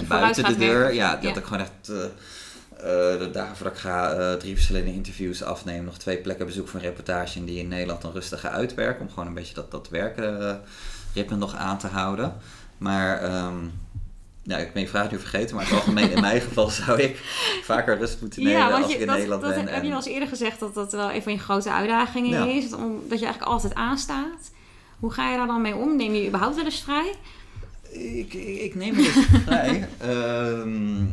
80% 0.02 0.06
buiten 0.08 0.44
de 0.44 0.56
deur. 0.56 0.78
werken. 0.78 0.94
Ja, 0.94 1.14
dat 1.14 1.22
Ja. 1.22 1.36
ik 1.36 1.44
gewoon 1.44 1.60
echt 1.60 1.88
eh, 1.88 2.04
eh, 2.04 3.18
de 3.18 3.28
dagen 3.32 3.56
voordat 3.56 3.74
ik 3.74 3.80
ga 3.80 4.12
eh, 4.12 4.32
drie 4.32 4.54
verschillende 4.54 4.92
interviews 4.92 5.42
afnemen. 5.42 5.84
Nog 5.84 5.98
twee 5.98 6.16
plekken 6.16 6.46
bezoek 6.46 6.72
een 6.72 6.80
reportage 6.80 7.38
en 7.38 7.44
die 7.44 7.58
in 7.58 7.68
Nederland 7.68 8.02
dan 8.02 8.12
rustig 8.12 8.40
ga 8.40 8.48
uitwerken. 8.48 9.02
Om 9.06 9.08
gewoon 9.08 9.26
een 9.26 9.34
beetje 9.34 9.54
dat, 9.54 9.70
dat 9.70 9.88
werkritme 9.88 11.36
nog 11.36 11.54
aan 11.56 11.78
te 11.78 11.86
houden. 11.86 12.36
Maar 12.78 13.18
ehm, 13.22 13.56
ja, 14.50 14.56
ik 14.56 14.72
ben 14.72 14.82
je 14.82 14.88
vraag 14.88 15.10
nu 15.10 15.18
vergeten. 15.18 15.54
Maar 15.56 15.64
in 15.64 15.70
het 15.70 15.78
algemeen 15.80 16.10
in 16.10 16.20
mijn 16.20 16.40
geval 16.40 16.68
zou 16.86 17.00
ik 17.00 17.16
vaker 17.62 17.98
rust 17.98 18.20
moeten 18.20 18.42
nemen 18.42 18.58
Ja, 18.58 18.70
want 18.70 18.84
als 18.84 18.92
ik 18.94 19.00
in 19.00 19.06
dat, 19.06 19.14
Nederland 19.16 19.42
dat 19.42 19.54
ben. 19.54 19.60
heb 19.66 19.68
en- 19.74 19.82
je 19.82 19.88
wel 19.88 19.96
eens 19.96 20.06
eerder 20.06 20.28
gezegd 20.28 20.60
dat 20.60 20.74
dat 20.74 20.92
wel 20.92 21.12
een 21.12 21.22
van 21.22 21.32
je 21.32 21.38
grote 21.38 21.72
uitdagingen 21.72 22.30
Ja. 22.30 22.44
is. 22.62 22.72
Om, 22.74 23.00
dat 23.08 23.18
je 23.18 23.24
eigenlijk 23.24 23.52
altijd 23.52 23.74
aanstaat. 23.74 24.50
Hoe 24.98 25.12
ga 25.12 25.30
je 25.30 25.36
daar 25.36 25.46
dan 25.46 25.60
mee 25.62 25.74
om? 25.76 25.96
Neem 25.96 26.14
je 26.14 26.26
überhaupt 26.26 26.56
wel 26.56 26.64
eens 26.64 26.82
vrij? 26.82 27.14
Ik, 27.90 28.34
ik, 28.34 28.60
ik 28.60 28.74
neem 28.74 28.94
dus 28.94 29.26
vrij. 29.44 29.88
Ehm, 29.98 31.04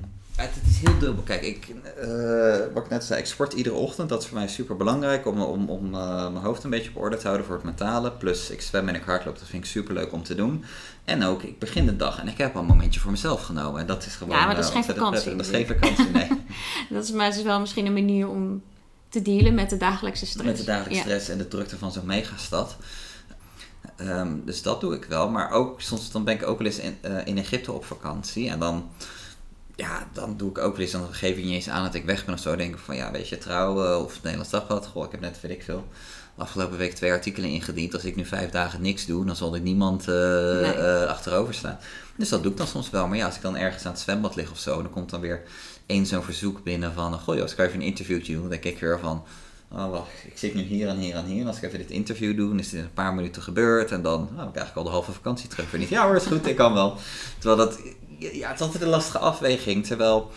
het, 0.45 0.55
het 0.55 0.67
is 0.69 0.79
heel 0.79 0.99
dubbel. 0.99 1.23
Kijk, 1.23 1.41
ik, 1.41 1.67
eh, 2.01 2.73
wat 2.73 2.83
ik 2.83 2.89
net 2.89 3.03
zei, 3.03 3.19
ik 3.19 3.25
sport 3.25 3.53
iedere 3.53 3.75
ochtend. 3.75 4.09
Dat 4.09 4.21
is 4.21 4.27
voor 4.27 4.37
mij 4.37 4.47
super 4.47 4.77
belangrijk 4.77 5.25
om, 5.27 5.41
om, 5.41 5.69
om 5.69 5.93
eh, 5.93 6.31
mijn 6.31 6.43
hoofd 6.43 6.63
een 6.63 6.69
beetje 6.69 6.89
op 6.89 7.01
orde 7.01 7.17
te 7.17 7.23
houden 7.23 7.45
voor 7.45 7.55
het 7.55 7.63
mentale. 7.63 8.11
Plus 8.11 8.49
ik 8.49 8.61
zwem 8.61 8.87
en 8.87 8.95
ik 8.95 9.03
hardloop, 9.03 9.39
dat 9.39 9.47
vind 9.47 9.63
ik 9.63 9.69
super 9.69 9.93
leuk 9.93 10.13
om 10.13 10.23
te 10.23 10.35
doen. 10.35 10.63
En 11.05 11.23
ook, 11.23 11.43
ik 11.43 11.59
begin 11.59 11.85
de 11.85 11.95
dag 11.95 12.19
en 12.19 12.27
ik 12.27 12.37
heb 12.37 12.55
al 12.55 12.61
een 12.61 12.67
momentje 12.67 12.99
voor 12.99 13.11
mezelf 13.11 13.41
genomen. 13.41 13.81
En 13.81 13.87
dat 13.87 14.05
is 14.05 14.15
gewoon 14.15 14.37
Ja, 14.37 14.45
maar 14.45 14.55
dat 14.55 14.63
is 14.63 14.69
eh, 14.69 14.75
geen 14.75 14.95
vakantie. 14.95 15.35
Dat 15.35 15.45
is 15.45 15.51
geen 15.51 15.67
vakantie, 15.67 16.09
nee. 16.09 16.29
Dat 16.89 17.03
is, 17.03 17.11
maar 17.11 17.27
is 17.27 17.41
wel 17.41 17.59
misschien 17.59 17.85
een 17.85 17.93
manier 17.93 18.27
om 18.27 18.61
te 19.09 19.21
dealen 19.21 19.53
met 19.53 19.69
de 19.69 19.77
dagelijkse 19.77 20.25
stress. 20.25 20.47
Met 20.47 20.57
de 20.57 20.63
dagelijkse 20.63 20.97
Ja. 20.97 21.01
stress 21.03 21.29
en 21.29 21.37
de 21.37 21.47
drukte 21.47 21.77
van 21.77 21.91
zo'n 21.91 22.05
megastad. 22.05 22.75
Ehm, 23.95 24.31
dus 24.45 24.61
dat 24.61 24.81
doe 24.81 24.95
ik 24.95 25.05
wel. 25.05 25.29
Maar 25.29 25.51
ook 25.51 25.81
soms 25.81 26.11
dan 26.11 26.23
ben 26.23 26.33
ik 26.33 26.47
ook 26.47 26.57
wel 26.57 26.67
eens 26.67 26.79
in, 26.79 26.97
in 27.25 27.37
Egypte 27.37 27.71
op 27.71 27.85
vakantie. 27.85 28.49
En 28.49 28.59
dan, 28.59 28.89
ja, 29.77 30.07
dan 30.13 30.37
doe 30.37 30.49
ik 30.49 30.57
ook 30.57 30.71
wel 30.75 30.81
eens, 30.81 30.91
dan 30.91 31.13
geef 31.13 31.37
ik 31.37 31.43
niet 31.43 31.53
eens 31.53 31.69
aan 31.69 31.83
dat 31.83 31.93
ik 31.93 32.05
weg 32.05 32.25
ben 32.25 32.33
of 32.33 32.39
zo. 32.39 32.55
Denk 32.55 32.73
ik 32.73 32.79
van 32.79 32.95
ja, 32.95 33.11
weet 33.11 33.29
je, 33.29 33.37
trouwen 33.37 33.99
of 34.03 34.13
het 34.13 34.21
Nederlands 34.23 34.51
Dagblad. 34.51 34.87
Goh, 34.87 35.05
ik 35.05 35.11
heb 35.11 35.19
net, 35.19 35.41
weet 35.41 35.51
ik 35.51 35.63
veel, 35.63 35.87
afgelopen 36.35 36.77
week 36.77 36.93
twee 36.95 37.11
artikelen 37.11 37.49
ingediend. 37.49 37.93
Als 37.93 38.05
ik 38.05 38.15
nu 38.15 38.25
vijf 38.25 38.49
dagen 38.49 38.81
niks 38.81 39.05
doe, 39.05 39.25
dan 39.25 39.35
zal 39.35 39.53
er 39.55 39.61
niemand 39.61 40.07
eh, 40.07 40.13
Nee. 40.15 40.73
eh, 40.73 41.05
achterover 41.07 41.53
staan. 41.53 41.77
Dus 42.15 42.29
dat 42.29 42.43
doe 42.43 42.51
ik 42.51 42.57
dan 42.57 42.67
soms 42.67 42.89
wel. 42.89 43.07
Maar 43.07 43.17
ja, 43.17 43.25
als 43.25 43.35
ik 43.35 43.41
dan 43.41 43.57
ergens 43.57 43.85
aan 43.85 43.91
het 43.91 44.01
zwembad 44.01 44.35
lig 44.35 44.51
of 44.51 44.59
zo, 44.59 44.81
dan 44.81 44.91
komt 44.91 45.09
dan 45.09 45.21
weer 45.21 45.41
één 45.85 46.05
zo'n 46.05 46.23
verzoek 46.23 46.63
binnen 46.63 46.93
van, 46.93 47.19
goh 47.19 47.35
Joost, 47.35 47.55
kan 47.55 47.63
je 47.65 47.69
even 47.69 47.81
een 47.81 47.87
interviewtje 47.89 48.31
doen? 48.33 48.41
Dan 48.41 48.49
denk 48.51 48.63
ik 48.63 48.79
weer 48.79 48.99
van, 48.99 49.23
oh 49.71 49.89
wacht, 49.91 50.09
ik 50.25 50.37
zit 50.37 50.53
nu 50.55 50.61
hier 50.61 50.87
en 50.87 50.97
hier 50.97 51.15
en 51.15 51.25
hier. 51.25 51.41
En 51.41 51.47
als 51.47 51.57
ik 51.57 51.63
even 51.63 51.77
dit 51.79 51.89
interview 51.89 52.37
doe, 52.37 52.47
dan 52.47 52.59
is 52.59 52.69
dit 52.69 52.79
in 52.79 52.85
een 52.85 52.93
paar 52.93 53.13
minuten 53.13 53.41
gebeurd. 53.41 53.91
En 53.91 54.01
dan 54.01 54.21
oh, 54.21 54.39
heb 54.39 54.49
ik 54.49 54.55
eigenlijk 54.55 54.75
al 54.75 54.83
de 54.83 54.89
halve 54.89 55.11
vakantie 55.11 55.49
terug. 55.49 55.71
Weer 55.71 55.79
niet, 55.79 55.89
ja 55.89 56.05
hoor, 56.05 56.15
is 56.15 56.25
goed, 56.25 56.47
ik 56.47 56.55
kan 56.55 56.73
wel. 56.73 56.97
Terwijl 57.39 57.69
dat, 57.69 57.79
ja, 58.17 58.47
het 58.47 58.59
is 58.59 58.65
altijd 58.65 58.83
een 58.83 58.89
lastige 58.89 59.17
afweging. 59.17 59.85
Terwijl, 59.85 60.31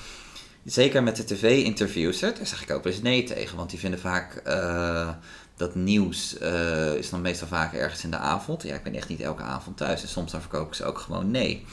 zeker 0.64 1.02
met 1.02 1.16
de 1.16 1.24
tv-interviews, 1.24 2.20
daar 2.20 2.32
zeg 2.42 2.62
ik 2.62 2.70
ook 2.70 2.86
eens 2.86 3.02
nee 3.02 3.24
tegen. 3.24 3.56
Want 3.56 3.70
die 3.70 3.78
vinden 3.78 4.00
vaak... 4.00 4.34
eh, 4.34 5.08
dat 5.56 5.74
nieuws 5.74 6.38
eh, 6.38 6.94
is 6.94 7.10
dan 7.10 7.20
meestal 7.20 7.48
vaak 7.48 7.74
ergens 7.74 8.04
in 8.04 8.10
de 8.10 8.16
avond. 8.16 8.62
Ja, 8.62 8.74
ik 8.74 8.82
ben 8.82 8.94
echt 8.94 9.08
niet 9.08 9.20
elke 9.20 9.42
avond 9.42 9.76
thuis. 9.76 10.02
En 10.02 10.08
soms 10.08 10.32
dan 10.32 10.40
verkoop 10.40 10.66
ik 10.68 10.74
ze 10.74 10.84
ook 10.84 10.98
gewoon 10.98 11.30
nee. 11.30 11.66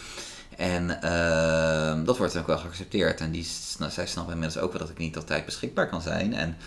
En 0.57 1.01
ehm, 1.01 2.03
dat 2.03 2.17
wordt 2.17 2.33
dan 2.33 2.41
ook 2.41 2.47
wel 2.47 2.57
geaccepteerd. 2.57 3.19
En 3.19 3.31
die, 3.31 3.43
sna- 3.43 3.89
zij 3.89 4.07
snappen 4.07 4.33
inmiddels 4.33 4.63
ook 4.63 4.71
wel 4.71 4.81
dat 4.81 4.89
ik 4.89 4.97
niet 4.97 5.15
altijd 5.15 5.45
beschikbaar 5.45 5.89
kan 5.89 6.01
zijn. 6.01 6.33
En 6.33 6.57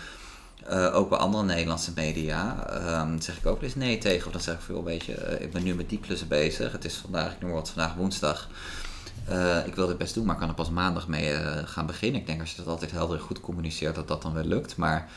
eh, 0.67 0.95
ook 0.95 1.09
bij 1.09 1.17
andere 1.17 1.43
Nederlandse 1.43 1.91
media 1.95 2.67
ehm, 2.69 3.19
zeg 3.19 3.37
ik 3.37 3.45
ook 3.45 3.55
wel 3.59 3.63
eens 3.69 3.75
nee 3.75 3.97
tegen. 3.97 4.25
Of 4.25 4.31
dan 4.31 4.41
zeg 4.41 4.55
ik 4.55 4.61
veel, 4.61 4.83
weet 4.83 5.05
je, 5.05 5.37
ik 5.39 5.51
ben 5.51 5.63
nu 5.63 5.75
met 5.75 5.89
die 5.89 5.99
klussen 5.99 6.27
bezig. 6.27 6.71
Het 6.71 6.85
is 6.85 6.95
vandaag, 6.95 7.31
ik 7.31 7.41
noem 7.41 7.51
wat, 7.51 7.69
vandaag 7.69 7.93
woensdag. 7.95 8.49
Eh, 9.25 9.65
ik 9.65 9.75
wil 9.75 9.87
dit 9.87 9.97
best 9.97 10.13
doen, 10.13 10.25
maar 10.25 10.35
kan 10.35 10.49
er 10.49 10.53
pas 10.53 10.69
maandag 10.69 11.07
mee 11.07 11.31
eh, 11.31 11.67
gaan 11.67 11.85
beginnen. 11.85 12.21
Ik 12.21 12.27
denk 12.27 12.39
als 12.39 12.51
je 12.51 12.57
dat 12.57 12.67
altijd 12.67 12.91
helder 12.91 13.17
en 13.17 13.23
goed 13.23 13.39
communiceert, 13.39 13.95
dat 13.95 14.07
dat 14.07 14.21
dan 14.21 14.33
wel 14.33 14.43
lukt. 14.43 14.75
Maar 14.77 15.09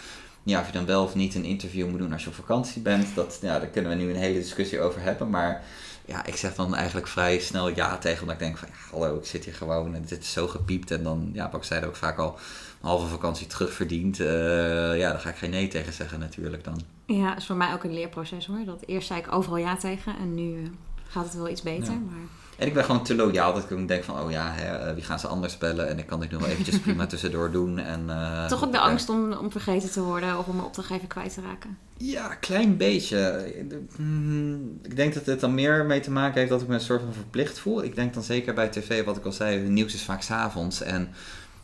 ja, 0.43 0.61
of 0.61 0.67
je 0.67 0.73
dan 0.73 0.87
wel 0.87 1.05
of 1.05 1.15
niet 1.15 1.35
een 1.35 1.45
interview 1.45 1.89
moet 1.89 1.99
doen 1.99 2.13
als 2.13 2.23
je 2.23 2.29
op 2.29 2.35
vakantie 2.35 2.83
bent, 2.83 3.15
dat, 3.15 3.39
ja, 3.41 3.59
daar 3.59 3.69
kunnen 3.69 3.91
we 3.91 3.97
nu 3.97 4.11
een 4.11 4.17
hele 4.17 4.39
discussie 4.39 4.81
over 4.81 5.01
hebben. 5.01 5.31
Maar 5.31 5.65
ja, 6.05 6.25
ik 6.27 6.37
zeg 6.37 6.55
dan 6.55 6.75
eigenlijk 6.75 7.07
vrij 7.07 7.39
snel 7.39 7.69
ja 7.69 7.99
tegen, 7.99 8.21
omdat 8.21 8.35
ik 8.35 8.43
denk 8.43 8.59
van, 8.59 8.69
ja, 8.69 8.75
hallo, 8.91 9.17
ik 9.19 9.25
zit 9.25 9.45
hier 9.45 9.55
gewoon 9.55 9.95
en 9.95 10.05
dit 10.07 10.23
is 10.23 10.33
zo 10.33 10.49
gepiept. 10.49 10.91
En 10.91 11.03
dan, 11.03 11.31
ja, 11.33 11.51
wat 11.51 11.61
ik 11.61 11.67
zei 11.67 11.87
ook 11.87 11.97
vaak 11.97 12.19
al, 12.19 12.39
een 12.81 12.89
halve 12.89 13.07
vakantie 13.07 13.47
terugverdiend. 13.47 14.21
Eh 14.21 14.99
ja, 14.99 15.11
daar 15.11 15.21
ga 15.21 15.29
ik 15.29 15.37
geen 15.37 15.51
nee 15.51 15.69
tegen 15.69 15.93
zeggen 15.93 16.21
natuurlijk 16.21 16.65
dan. 16.65 16.81
Ja, 17.07 17.29
dat 17.29 17.39
is 17.39 17.47
voor 17.47 17.57
mij 17.57 17.73
ook 17.73 17.85
een 17.85 17.95
leerproces 17.95 18.47
hoor. 18.47 18.65
Dat 18.65 18.83
eerst 18.87 19.07
zei 19.07 19.21
ik 19.21 19.33
overal 19.33 19.57
ja 19.57 19.77
tegen 19.77 20.17
en 20.19 20.35
nu 20.35 20.71
gaat 21.09 21.25
het 21.25 21.35
wel 21.35 21.49
iets 21.49 21.63
beter. 21.63 21.93
Ja. 21.93 21.99
Maar 21.99 22.29
En 22.59 22.67
ik 22.67 22.75
ben 22.75 22.85
gewoon 22.85 23.05
te 23.05 23.15
loyaal 23.15 23.55
dat 23.55 23.71
ik 23.71 23.89
denk 23.89 24.05
van, 24.05 24.21
oh 24.21 24.31
ja, 24.31 24.53
hè, 24.53 24.77
eh, 24.77 24.95
wie 24.95 25.05
gaan 25.05 25.19
ze 25.19 25.27
anders 25.27 25.59
bellen? 25.59 25.89
En 25.89 25.99
ik 25.99 26.07
kan 26.07 26.21
dit 26.21 26.31
nu 26.31 26.39
wel 26.39 26.49
eventjes 26.49 26.79
prima 26.85 27.07
tussendoor 27.07 27.51
doen. 27.51 27.79
En, 27.79 28.05
eh, 28.09 28.47
toch 28.47 28.65
ook 28.65 28.73
de 28.73 28.79
ja. 28.79 28.85
angst 28.85 29.09
om, 29.09 29.33
om 29.33 29.51
vergeten 29.51 29.91
te 29.91 30.01
worden 30.01 30.39
of 30.39 30.47
om 30.47 30.59
een 30.59 30.65
opdrachtgever 30.65 31.09
kwijt 31.09 31.35
te 31.35 31.41
raken. 31.41 31.79
Ja, 31.97 32.31
een 32.31 32.39
klein 32.39 32.77
beetje. 32.77 33.53
Hmm, 33.97 34.79
Ik 34.83 34.97
denk 34.97 35.15
dat 35.15 35.27
het 35.27 35.41
dan 35.41 35.55
meer 35.55 35.85
mee 35.85 36.01
te 36.01 36.11
maken 36.11 36.39
heeft 36.39 36.51
dat 36.51 36.63
ik 36.63 36.69
me 36.69 36.75
een 36.75 36.81
soort 36.81 37.03
van 37.03 37.13
verplicht 37.13 37.59
voel. 37.59 37.85
Ik 37.85 37.95
denk 37.95 38.15
dan 38.15 38.23
zeker 38.23 38.55
bij 38.55 38.69
tv, 38.69 39.05
wat 39.05 39.17
ik 39.17 39.25
al 39.25 39.33
zei, 39.33 39.59
het 39.59 39.69
nieuws 39.69 39.95
is 39.95 40.03
vaak 40.03 40.23
s'avonds. 40.23 40.83
En 40.83 41.09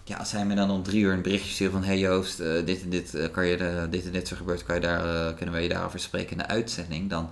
ja, 0.04 0.16
als 0.16 0.32
hij 0.32 0.46
me 0.46 0.54
dan 0.54 0.70
om 0.70 0.82
drie 0.82 1.02
uur 1.02 1.12
een 1.12 1.22
berichtje 1.22 1.52
stuurt 1.52 1.72
van... 1.72 1.84
Hey 1.84 1.98
Joost, 1.98 2.40
eh, 2.40 2.52
dit 2.64 2.82
en 2.82 2.90
dit, 2.90 3.30
kan 3.32 3.46
je 3.46 3.86
dit 3.90 4.04
en 4.04 4.12
dit 4.12 4.28
zo 4.28 4.36
gebeurt, 4.36 4.64
kan 4.64 4.74
je 4.74 4.80
daar, 4.80 5.34
kunnen 5.34 5.54
we 5.54 5.60
je 5.60 5.68
daarover 5.68 5.98
spreken 5.98 6.30
in 6.30 6.38
de 6.38 6.46
uitzending? 6.46 7.10
Dan, 7.10 7.30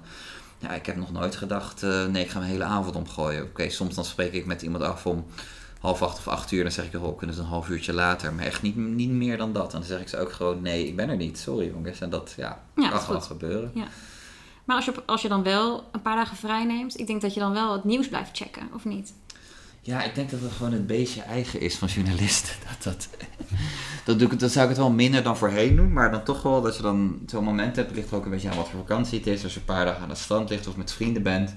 ja, 0.59 0.71
ik 0.71 0.87
heb 0.87 0.97
nog 0.97 1.13
nooit 1.13 1.37
gedacht, 1.37 1.83
eh, 1.83 2.07
nee, 2.07 2.25
ik 2.25 2.31
ga 2.31 2.39
mijn 2.39 2.51
hele 2.51 2.65
avond 2.65 2.97
omgooien. 2.97 3.43
Oké, 3.43 3.69
soms 3.69 3.95
dan 3.95 4.05
spreek 4.05 4.33
ik 4.33 4.47
met 4.47 4.63
iemand 4.63 4.83
af 4.83 5.07
om 5.07 5.27
half 5.81 6.03
acht 6.03 6.19
of 6.19 6.29
acht 6.29 6.53
uur. 6.53 6.63
Dan 6.63 6.73
zeg 6.73 6.93
ik, 6.93 7.03
oh, 7.03 7.19
kunnen 7.19 7.37
ze 7.37 7.43
een 7.43 7.49
half 7.49 7.69
uurtje 7.69 7.93
later. 7.93 8.33
Maar 8.33 8.45
echt 8.45 8.63
niet, 8.63 8.77
niet 8.77 9.11
meer 9.11 9.37
dan 9.37 9.53
dat. 9.53 9.73
En 9.73 9.79
dan 9.79 9.89
zeg 9.89 10.01
ik 10.01 10.09
ze 10.09 10.19
ook 10.19 10.33
gewoon, 10.33 10.63
nee, 10.63 10.87
ik 10.87 10.97
ben 10.97 11.09
er 11.09 11.17
niet. 11.17 11.39
Sorry 11.39 11.67
jongens. 11.67 12.01
En 12.01 12.11
dat, 12.11 12.35
ja, 12.37 12.63
Ja, 12.77 12.89
kan 12.89 13.23
gebeuren. 13.23 13.73
Maar 14.65 14.77
als 14.77 14.85
je, 14.85 14.93
als 15.07 15.23
je 15.23 15.29
dan 15.29 15.43
wel 15.43 15.89
een 15.93 16.03
paar 16.03 16.17
dagen 16.17 16.37
vrij 16.37 16.65
neemt, 16.65 16.99
ik 16.99 17.07
denk 17.07 17.21
dat 17.21 17.35
je 17.35 17.41
dan 17.41 17.53
wel 17.53 17.73
het 17.73 17.85
nieuws 17.85 18.09
blijft 18.09 18.37
checken, 18.37 18.69
of 18.75 18.85
niet? 18.85 19.13
Ja, 19.89 20.03
ik 20.03 20.15
denk 20.15 20.31
dat 20.31 20.41
het 20.41 20.53
gewoon 20.53 20.73
het 20.73 20.87
beestje 20.87 21.23
eigen 21.23 21.61
is 21.61 21.77
van 21.77 21.89
journalisten. 21.89 22.55
Dat, 22.69 22.83
dat, 22.83 23.09
dat, 24.05 24.19
doe 24.19 24.31
ik, 24.31 24.51
zou 24.51 24.63
ik 24.63 24.69
het 24.69 24.77
wel 24.79 24.91
minder 24.91 25.23
dan 25.23 25.37
voorheen 25.37 25.77
doen. 25.77 25.93
Maar 25.93 26.11
dan 26.11 26.25
toch 26.25 26.43
wel 26.43 26.63
dat 26.63 26.77
je 26.77 26.83
dan 26.83 27.19
zo'n 27.27 27.45
moment 27.45 27.77
hebt. 27.77 27.89
Het 27.89 27.97
ligt 27.97 28.13
ook 28.13 28.25
een 28.25 28.31
beetje 28.31 28.51
aan 28.51 28.57
wat 28.57 28.69
voor 28.69 28.79
vakantie 28.79 29.19
het 29.19 29.27
is. 29.27 29.43
Als 29.43 29.55
je 29.55 29.59
een 29.59 29.65
paar 29.65 29.85
dagen 29.85 30.03
aan 30.03 30.09
het 30.09 30.19
strand 30.19 30.51
ligt 30.51 30.67
of 30.67 30.77
met 30.77 30.93
vrienden 30.93 31.23
bent. 31.23 31.55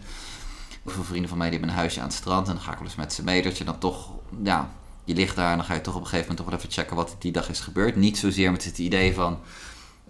Hoeveel 0.84 1.04
vrienden 1.04 1.30
van 1.30 1.38
mij 1.38 1.50
die 1.50 1.58
hebben 1.60 1.76
een 1.76 1.82
huisje 1.82 2.00
aan 2.00 2.08
het 2.08 2.16
strand. 2.16 2.48
En 2.48 2.54
dan 2.54 2.64
ga 2.64 2.72
ik 2.72 2.78
wel 2.78 2.88
eens 2.88 2.96
met 2.96 3.14
ze 3.14 3.24
mee. 3.24 3.42
Dat 3.42 3.58
je 3.58 3.64
dan 3.64 3.80
toch, 3.80 4.10
ja, 4.44 4.70
je 5.04 5.14
ligt 5.14 5.36
daar. 5.36 5.52
En 5.52 5.58
dan 5.58 5.66
ga 5.66 5.74
je 5.74 5.82
toch 5.82 5.96
op 5.96 6.02
een 6.02 6.08
gegeven 6.08 6.28
moment 6.28 6.38
toch 6.38 6.50
wel 6.50 6.58
even 6.58 6.82
checken 6.82 6.96
wat 6.96 7.16
die 7.20 7.32
dag 7.32 7.50
is 7.50 7.60
gebeurd. 7.60 7.96
Niet 7.96 8.18
zozeer 8.18 8.52
met 8.52 8.64
het 8.64 8.78
idee 8.78 9.14
van... 9.14 9.40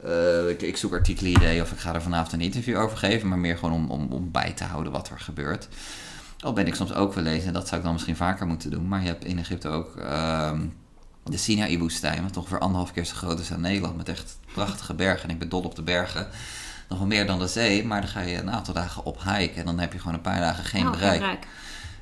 eh, 0.03 0.49
ik, 0.49 0.77
zoek 0.77 0.93
artikelen 0.93 1.62
of 1.62 1.71
ik 1.71 1.79
ga 1.79 1.93
er 1.93 2.01
vanavond 2.01 2.34
een 2.34 2.41
interview 2.41 2.77
over 2.77 2.97
geven. 2.97 3.27
Maar 3.27 3.39
meer 3.39 3.57
gewoon 3.57 3.73
om, 3.75 3.89
om, 3.89 4.12
om 4.12 4.31
bij 4.31 4.51
te 4.51 4.63
houden 4.63 4.91
wat 4.91 5.10
er 5.10 5.19
gebeurt. 5.19 5.67
Al 6.41 6.54
ben 6.54 6.67
ik 6.67 6.75
soms 6.75 6.93
ook 6.93 7.13
wel 7.13 7.23
lezen, 7.23 7.47
en 7.47 7.54
dat 7.54 7.67
zou 7.67 7.77
ik 7.77 7.84
dan 7.84 7.93
misschien 7.93 8.15
vaker 8.15 8.47
moeten 8.47 8.71
doen. 8.71 8.88
Maar 8.88 9.01
je 9.01 9.08
hebt 9.08 9.25
in 9.25 9.39
Egypte 9.39 9.67
ook 9.67 9.95
ehm, 9.95 10.65
de 11.23 11.38
Sinaï-woestijn, 11.38 12.23
wat 12.23 12.38
ongeveer 12.38 12.60
anderhalf 12.60 12.93
keer 12.93 13.06
zo 13.06 13.15
groot 13.15 13.39
is 13.39 13.51
aan 13.51 13.62
Nederland. 13.62 13.97
Met 13.97 14.10
echt 14.10 14.38
prachtige 14.54 14.93
bergen. 14.93 15.23
En 15.23 15.30
ik 15.30 15.39
ben 15.39 15.49
dol 15.49 15.62
op 15.62 15.75
de 15.75 15.82
bergen. 15.82 16.27
Nog 16.89 16.97
wel 16.97 17.08
meer 17.08 17.27
dan 17.27 17.39
de 17.39 17.47
zee, 17.47 17.86
maar 17.86 18.01
dan 18.01 18.10
ga 18.10 18.19
je 18.19 18.38
een 18.38 18.51
aantal 18.51 18.73
dagen 18.73 19.06
op 19.06 19.23
hike. 19.23 19.60
En 19.60 19.65
dan 19.65 19.80
heb 19.80 19.93
je 19.93 19.99
gewoon 19.99 20.13
een 20.13 20.21
paar 20.21 20.39
dagen 20.39 20.63
geen 20.63 20.86
Oh, 20.86 20.91
bereik. 20.91 21.47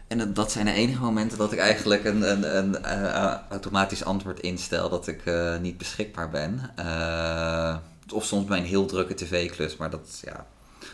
En 0.08 0.18
dat, 0.18 0.36
dat 0.36 0.52
zijn 0.52 0.66
de 0.66 0.72
enige 0.72 1.02
momenten 1.02 1.38
dat 1.38 1.52
ik 1.52 1.60
eigenlijk 1.60 2.04
een, 2.04 2.32
een, 2.32 2.58
een 2.58 2.84
eh, 2.84 3.36
automatisch 3.50 4.04
antwoord 4.04 4.40
instel 4.40 4.90
dat 4.90 5.08
ik 5.08 5.26
eh, 5.26 5.58
niet 5.58 5.78
beschikbaar 5.78 6.30
ben. 6.30 6.72
Eh, 6.76 7.78
of 8.14 8.26
soms 8.26 8.46
bij 8.46 8.58
een 8.58 8.66
heel 8.66 8.86
drukke 8.86 9.14
tv-klus, 9.14 9.78
maar 9.78 9.90
dat, 9.90 10.22
ja, 10.26 10.46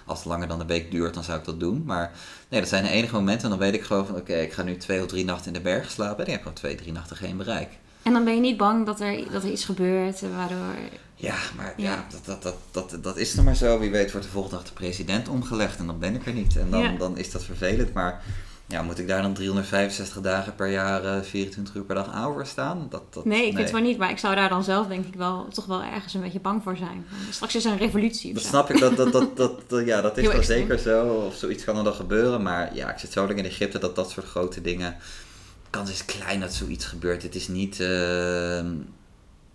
als 0.05 0.17
het 0.19 0.27
langer 0.27 0.47
dan 0.47 0.59
een 0.59 0.67
week 0.67 0.91
duurt, 0.91 1.13
dan 1.13 1.23
zou 1.23 1.39
ik 1.39 1.45
dat 1.45 1.59
doen. 1.59 1.83
Maar 1.85 2.11
nee, 2.49 2.59
dat 2.59 2.69
zijn 2.69 2.83
de 2.83 2.89
enige 2.89 3.13
momenten 3.15 3.43
en 3.43 3.49
dan 3.49 3.59
weet 3.59 3.73
ik 3.73 3.83
gewoon 3.83 4.05
van 4.05 4.15
oké, 4.15 4.33
ik 4.33 4.53
ga 4.53 4.63
nu 4.63 4.77
twee 4.77 5.01
of 5.01 5.07
drie 5.07 5.25
nachten 5.25 5.47
in 5.47 5.53
de 5.53 5.61
berg 5.61 5.91
slapen. 5.91 6.17
En 6.17 6.25
ik 6.25 6.31
heb 6.31 6.39
gewoon 6.41 6.53
twee, 6.57 6.75
drie 6.75 6.91
nachten 6.91 7.17
geen 7.17 7.37
bereik. 7.37 7.69
En 8.01 8.13
dan 8.13 8.23
ben 8.23 8.33
je 8.35 8.41
niet 8.41 8.57
bang 8.57 8.85
dat 8.85 8.99
er, 9.01 9.31
dat 9.31 9.43
er 9.43 9.51
iets 9.51 9.65
gebeurt 9.65 10.21
eh, 10.23 10.29
waardoor... 10.35 10.75
Ja, 11.15 11.35
maar 11.55 11.73
Ja. 11.77 11.91
ja, 11.91 12.05
dat, 12.11 12.25
dat, 12.25 12.41
dat, 12.71 12.89
dat, 12.89 13.03
dat 13.03 13.17
is 13.17 13.33
dan 13.33 13.45
maar 13.45 13.55
zo. 13.55 13.79
Wie 13.79 13.91
weet 13.91 14.11
wordt 14.11 14.25
de 14.25 14.31
volgende 14.33 14.55
dag 14.57 14.65
de 14.65 14.73
president 14.73 15.27
omgelegd 15.29 15.77
en 15.79 15.85
dan 15.85 15.99
ben 15.99 16.15
ik 16.15 16.25
er 16.25 16.33
niet. 16.33 16.57
En 16.57 16.69
dan, 16.69 16.81
Ja. 16.81 16.91
dan 16.97 17.17
is 17.17 17.31
dat 17.31 17.43
vervelend. 17.43 17.93
Maar 17.93 18.21
Ja, 18.67 18.81
moet 18.81 18.99
ik 18.99 19.07
daar 19.07 19.21
dan 19.21 19.33
365 19.33 20.21
dagen 20.21 20.55
per 20.55 20.71
jaar, 20.71 21.03
uh, 21.03 21.21
24 21.21 21.75
uur 21.75 21.83
per 21.83 21.95
dag 21.95 22.11
aan 22.11 22.33
voor 22.33 22.45
staan? 22.45 22.87
Dat, 22.89 23.13
dat, 23.13 23.25
nee, 23.25 23.45
ik 23.45 23.53
vind 23.53 23.57
het 23.57 23.71
wel 23.71 23.81
niet. 23.81 23.97
Maar 23.97 24.09
ik 24.09 24.17
zou 24.17 24.35
daar 24.35 24.49
dan 24.49 24.63
zelf 24.63 24.87
denk 24.87 25.05
ik 25.05 25.15
wel 25.15 25.47
toch 25.47 25.65
wel 25.65 25.83
ergens 25.83 26.13
een 26.13 26.21
beetje 26.21 26.39
bang 26.39 26.63
voor 26.63 26.77
zijn. 26.77 27.05
Straks 27.29 27.55
is 27.55 27.65
er 27.65 27.71
een 27.71 27.77
revolutie 27.77 28.33
Dat 28.33 28.43
snap 28.43 28.69
ik, 28.69 28.79
dat, 28.79 28.97
dat, 28.97 29.11
dat, 29.11 29.37
dat, 29.37 29.61
ja, 29.85 30.01
dat 30.01 30.17
is 30.17 30.27
wel 30.27 30.43
zeker 30.43 30.79
zo. 30.79 31.07
Of 31.07 31.35
zoiets 31.35 31.63
kan 31.63 31.77
er 31.77 31.83
dan 31.83 31.93
gebeuren. 31.93 32.43
Maar 32.43 32.75
ja, 32.75 32.91
ik 32.91 32.99
zit 32.99 33.11
zo 33.11 33.27
lang 33.27 33.37
in 33.37 33.45
Egypte 33.45 33.79
dat 33.79 33.95
dat 33.95 34.09
soort 34.09 34.25
grote 34.25 34.61
dingen... 34.61 34.95
De 35.63 35.81
kans 35.81 35.91
is 35.91 36.05
klein 36.05 36.39
dat 36.39 36.53
zoiets 36.53 36.85
gebeurt. 36.85 37.23
Het 37.23 37.35
is 37.35 37.47
niet... 37.47 37.79
Uh, 37.79 38.59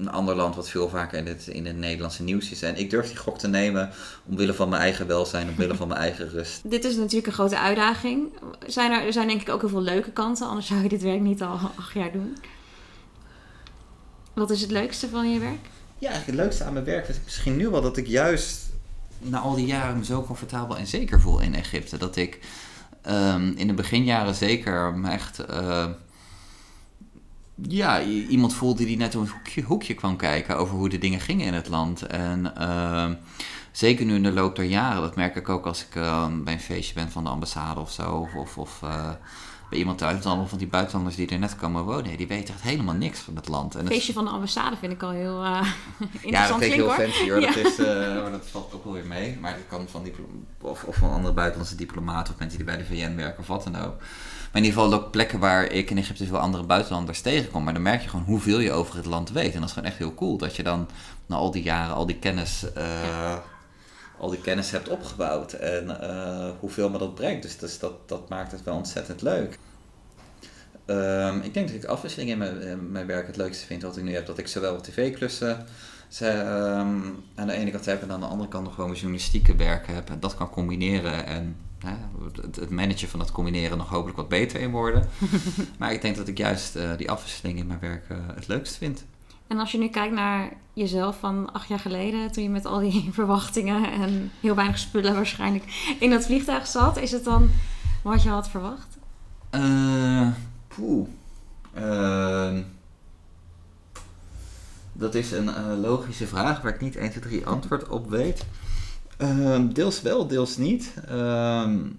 een 0.01 0.11
ander 0.11 0.35
land 0.35 0.55
wat 0.55 0.69
veel 0.69 0.89
vaker 0.89 1.19
in 1.19 1.27
het, 1.27 1.47
in 1.47 1.67
het 1.67 1.77
Nederlandse 1.77 2.23
nieuws 2.23 2.51
is. 2.51 2.63
En 2.63 2.77
ik 2.77 2.91
durf 2.91 3.07
die 3.07 3.17
gok 3.17 3.39
te 3.39 3.49
nemen 3.49 3.91
omwille 4.27 4.55
van 4.55 4.69
mijn 4.69 4.83
eigen 4.83 5.07
welzijn, 5.07 5.49
omwille 5.49 5.75
van 5.75 5.89
mijn 5.89 6.01
eigen 6.01 6.29
rust. 6.29 6.61
Dit 6.71 6.85
is 6.85 6.97
natuurlijk 6.97 7.27
een 7.27 7.33
grote 7.33 7.59
uitdaging. 7.59 8.29
Zijn 8.67 8.93
er, 8.93 9.07
er 9.07 9.13
zijn 9.13 9.29
denk 9.29 9.41
ik 9.41 9.49
ook 9.49 9.61
heel 9.61 9.69
veel 9.69 9.83
leuke 9.83 10.11
kanten, 10.11 10.47
anders 10.47 10.67
zou 10.67 10.83
je 10.83 10.89
dit 10.89 11.03
werk 11.03 11.21
niet 11.21 11.43
al 11.43 11.59
acht 11.77 11.93
jaar 11.93 12.13
doen. 12.13 12.37
Wat 14.33 14.51
is 14.51 14.61
het 14.61 14.71
leukste 14.71 15.09
van 15.09 15.33
je 15.33 15.39
werk? 15.39 15.67
Ja, 15.99 16.09
eigenlijk 16.09 16.39
het 16.39 16.47
leukste 16.47 16.65
aan 16.65 16.73
mijn 16.73 16.85
werk 16.85 17.09
is 17.09 17.17
misschien 17.25 17.57
nu 17.57 17.69
wel 17.69 17.83
dat 17.83 17.97
ik 17.97 18.07
juist 18.07 18.71
na 19.19 19.39
al 19.39 19.55
die 19.55 19.67
jaren 19.67 19.99
me 19.99 20.05
zo 20.05 20.23
comfortabel 20.23 20.77
en 20.77 20.87
zeker 20.87 21.21
voel 21.21 21.41
in 21.41 21.55
Egypte. 21.55 21.97
Dat 21.97 22.17
ik 22.17 22.39
um, 23.09 23.53
in 23.57 23.67
de 23.67 23.75
beginjaren 23.75 24.35
zeker 24.35 24.95
me 24.95 25.11
echt... 25.11 25.41
Uh, 25.51 25.87
ja, 27.69 28.03
iemand 28.03 28.55
voelde 28.55 28.85
die 28.85 28.97
net 28.97 29.15
een 29.15 29.29
hoekje, 29.29 29.63
hoekje 29.63 29.95
kwam 29.95 30.17
kijken 30.17 30.57
over 30.57 30.77
hoe 30.77 30.89
de 30.89 30.99
dingen 30.99 31.21
gingen 31.21 31.47
in 31.47 31.55
het 31.55 31.69
land. 31.69 32.03
En 32.03 32.53
uh, 32.59 33.11
zeker 33.73 34.05
nu 34.05 34.15
in 34.15 34.23
de 34.23 34.33
loop 34.33 34.57
der 34.57 34.65
jaren, 34.65 35.03
dat 35.03 35.17
merk 35.17 35.37
ik 35.37 35.49
ook 35.49 35.67
als 35.67 35.85
ik 35.85 35.95
uh, 35.95 36.27
bij 36.45 36.53
een 36.53 36.61
feestje 36.61 36.95
ben 36.95 37.11
van 37.11 37.25
de 37.25 37.31
ambassade 37.31 37.81
of 37.81 37.91
zo. 37.91 38.11
Of, 38.11 38.35
of, 38.35 38.59
of 38.59 38.81
uh, 38.85 39.11
bij 39.71 39.79
iemand 39.79 39.99
thuis, 39.99 40.23
dan 40.23 40.49
van 40.49 40.59
die 40.59 40.67
buitenlanders 40.67 41.17
die 41.17 41.29
er 41.29 41.39
net 41.39 41.57
komen 41.57 41.85
wonen, 41.85 42.17
die 42.17 42.27
weten 42.27 42.55
echt 42.55 42.63
helemaal 42.63 42.95
niks 42.95 43.19
van 43.19 43.37
het 43.37 43.49
land. 43.49 43.75
En 43.75 43.87
feestje 43.87 44.13
van 44.13 44.25
de 44.25 44.31
ambassade 44.31 44.77
vind 44.77 44.93
ik 44.93 45.03
al 45.03 45.11
heel 45.11 45.45
uh, 45.45 45.67
interessant. 45.99 46.31
Ja, 46.31 46.49
dat 46.49 46.59
vind 46.59 46.73
ik 46.73 46.81
heel 46.81 46.91
fancy 46.91 47.31
hoor. 47.31 47.41
Ja. 47.41 47.53
Dat, 47.53 47.65
is, 47.65 47.79
uh, 47.79 48.31
dat 48.31 48.47
valt 48.51 48.75
ook 48.75 48.85
wel 48.85 48.93
weer 48.93 49.07
mee. 49.07 49.39
Maar 49.41 49.53
dat 49.53 49.67
kan 49.69 49.89
van 49.89 50.07
of, 50.61 50.85
of 50.85 50.97
van 50.97 51.11
andere 51.11 51.35
buitenlandse 51.35 51.77
diplomaten 51.77 52.33
of 52.33 52.39
mensen 52.39 52.57
die 52.59 52.67
bij 52.67 52.77
de 52.77 52.85
VN 52.85 53.17
werken 53.17 53.39
of 53.39 53.47
wat 53.47 53.65
dan 53.65 53.77
ook. 53.77 53.95
In 54.53 54.65
ieder 54.65 54.81
geval 54.81 54.99
ook 54.99 55.11
plekken 55.11 55.39
waar 55.39 55.73
ik 55.73 55.91
in 55.91 55.99
Egypte 55.99 56.27
veel 56.27 56.39
andere 56.39 56.63
buitenlanders 56.63 57.21
tegenkom. 57.21 57.65
Maar 57.65 57.73
dan 57.73 57.83
merk 57.83 58.03
je 58.03 58.09
gewoon 58.09 58.25
hoeveel 58.25 58.59
je 58.59 58.73
over 58.73 58.97
het 58.97 59.07
land 59.07 59.31
weet. 59.31 59.53
En 59.55 59.59
dat 59.61 59.69
is 59.69 59.75
gewoon 59.75 59.89
echt 59.89 59.99
heel 59.99 60.15
cool. 60.15 60.37
Dat 60.37 60.57
je 60.57 60.63
dan 60.63 60.89
na 61.27 61.37
al 61.37 61.51
die 61.51 61.63
jaren 61.63 61.95
al 61.95 62.07
die 62.07 62.19
kennis, 62.19 62.67
uh, 62.77 63.37
al 64.19 64.31
die 64.31 64.41
kennis 64.41 64.71
hebt 64.71 64.89
opgebouwd. 64.89 65.53
En 65.53 65.85
uh, 65.85 66.51
hoeveel 66.61 66.91
me 66.91 66.99
dat 66.99 67.15
brengt. 67.15 67.61
Dus, 67.61 67.79
dat, 67.79 68.09
dat 68.09 68.29
maakt 68.29 68.53
het 68.53 68.63
wel 68.63 68.77
ontzettend 68.77 69.23
leuk. 69.23 69.59
Um, 70.87 71.41
ik 71.41 71.55
denk 71.55 71.67
dat 71.67 71.77
ik 71.77 71.83
de 71.83 71.89
afwisseling 71.89 72.31
in 72.31 72.39
mijn, 72.39 72.93
mijn, 72.93 73.07
werk 73.07 73.27
het 73.27 73.37
leukste 73.37 73.67
vind 73.67 73.83
wat 73.83 73.97
ik 73.97 74.05
nu 74.05 74.15
heb. 74.15 74.27
Dat 74.27 74.39
ik 74.39 74.47
zowel 74.47 74.81
tv-klussen 74.81 75.67
um, 76.23 77.25
aan 77.35 77.47
de 77.47 77.53
ene 77.53 77.71
kant 77.71 77.85
heb 77.85 78.03
en 78.03 78.11
aan 78.11 78.21
de 78.21 78.27
andere 78.27 78.49
kant 78.49 78.65
nog 78.65 78.75
gewoon 78.75 78.93
journalistieke 78.93 79.57
werken 79.57 79.95
heb. 79.95 80.11
En 80.11 80.21
dat 80.21 80.35
kan 80.35 80.51
combineren 80.51 81.27
en 81.27 81.57
het 82.41 82.71
managen 82.71 83.09
van 83.09 83.19
dat 83.19 83.33
combineren 83.33 83.79
nog 83.79 83.89
hopelijk 83.89 84.17
wat 84.17 84.29
beter 84.29 84.61
in 84.61 84.71
worden. 84.71 85.09
maar 85.79 85.93
ik 85.93 86.03
denk 86.03 86.17
dat 86.17 86.29
ik 86.29 86.39
juist 86.39 86.77
uh, 86.77 86.91
die 86.97 87.11
afwisseling 87.11 87.59
in 87.59 87.67
mijn 87.67 87.81
werk 87.81 88.09
uh, 88.13 88.19
het 88.35 88.49
leukst 88.49 88.77
vind. 88.77 89.05
En 89.47 89.59
als 89.59 89.73
je 89.73 89.79
nu 89.79 89.89
kijkt 89.89 90.15
naar 90.15 90.53
jezelf 90.73 91.19
van 91.19 91.53
acht 91.53 91.69
jaar 91.69 91.79
geleden, 91.79 92.33
toen 92.33 92.43
je 92.43 92.51
met 92.51 92.67
al 92.67 92.79
die 92.79 93.09
verwachtingen 93.13 93.93
en 93.93 94.31
heel 94.41 94.55
weinig 94.55 94.79
spullen 94.79 95.15
waarschijnlijk 95.15 95.95
in 96.01 96.11
dat 96.11 96.25
vliegtuig 96.25 96.67
zat, 96.67 96.97
is 96.97 97.11
het 97.11 97.25
dan 97.25 97.51
wat 98.03 98.23
je 98.23 98.29
had 98.29 98.49
verwacht? 98.49 98.99
Uh, 99.55 100.29
poeh. 100.69 101.09
Dat 104.93 105.15
is 105.15 105.31
een 105.31 105.81
logische 105.81 106.27
vraag 106.27 106.61
waar 106.61 106.75
ik 106.75 106.81
niet 106.81 106.97
1, 106.97 107.11
2, 107.11 107.23
3 107.23 107.47
antwoord 107.47 107.89
op 107.89 108.11
weet. 108.11 108.45
Um, 109.23 109.73
deels 109.73 110.03
wel, 110.03 110.27
deels 110.27 110.57
niet. 110.57 110.95
Um, 111.11 111.99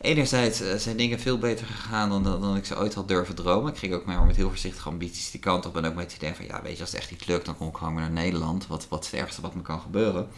enerzijds 0.00 0.62
uh, 0.62 0.74
zijn 0.74 0.96
dingen 0.96 1.20
veel 1.20 1.38
beter 1.38 1.66
gegaan 1.66 2.08
dan, 2.08 2.22
dan, 2.22 2.56
ik 2.56 2.66
ze 2.66 2.78
ooit 2.78 2.94
had 2.94 3.08
durven 3.08 3.34
dromen. 3.34 3.72
Ik 3.72 3.78
ging 3.78 3.94
ook 3.94 4.04
maar 4.04 4.24
met 4.24 4.36
heel 4.36 4.48
voorzichtige 4.48 4.88
ambities 4.88 5.30
die 5.30 5.40
kant 5.40 5.66
op. 5.66 5.76
En 5.76 5.86
ook 5.86 5.94
met 5.94 6.04
het 6.04 6.22
idee 6.22 6.34
van, 6.34 6.44
ja, 6.44 6.62
weet 6.62 6.74
je, 6.74 6.80
als 6.80 6.90
het 6.90 7.00
echt 7.00 7.10
niet 7.10 7.26
lukt, 7.26 7.46
dan 7.46 7.56
kom 7.56 7.68
ik 7.68 7.76
gewoon 7.76 7.94
naar 7.94 8.10
Nederland. 8.10 8.66
Wat, 8.66 8.86
wat 8.88 9.04
is 9.04 9.10
het 9.10 9.20
ergste 9.20 9.40
wat 9.40 9.54
me 9.54 9.62
kan 9.62 9.80
gebeuren? 9.80 10.28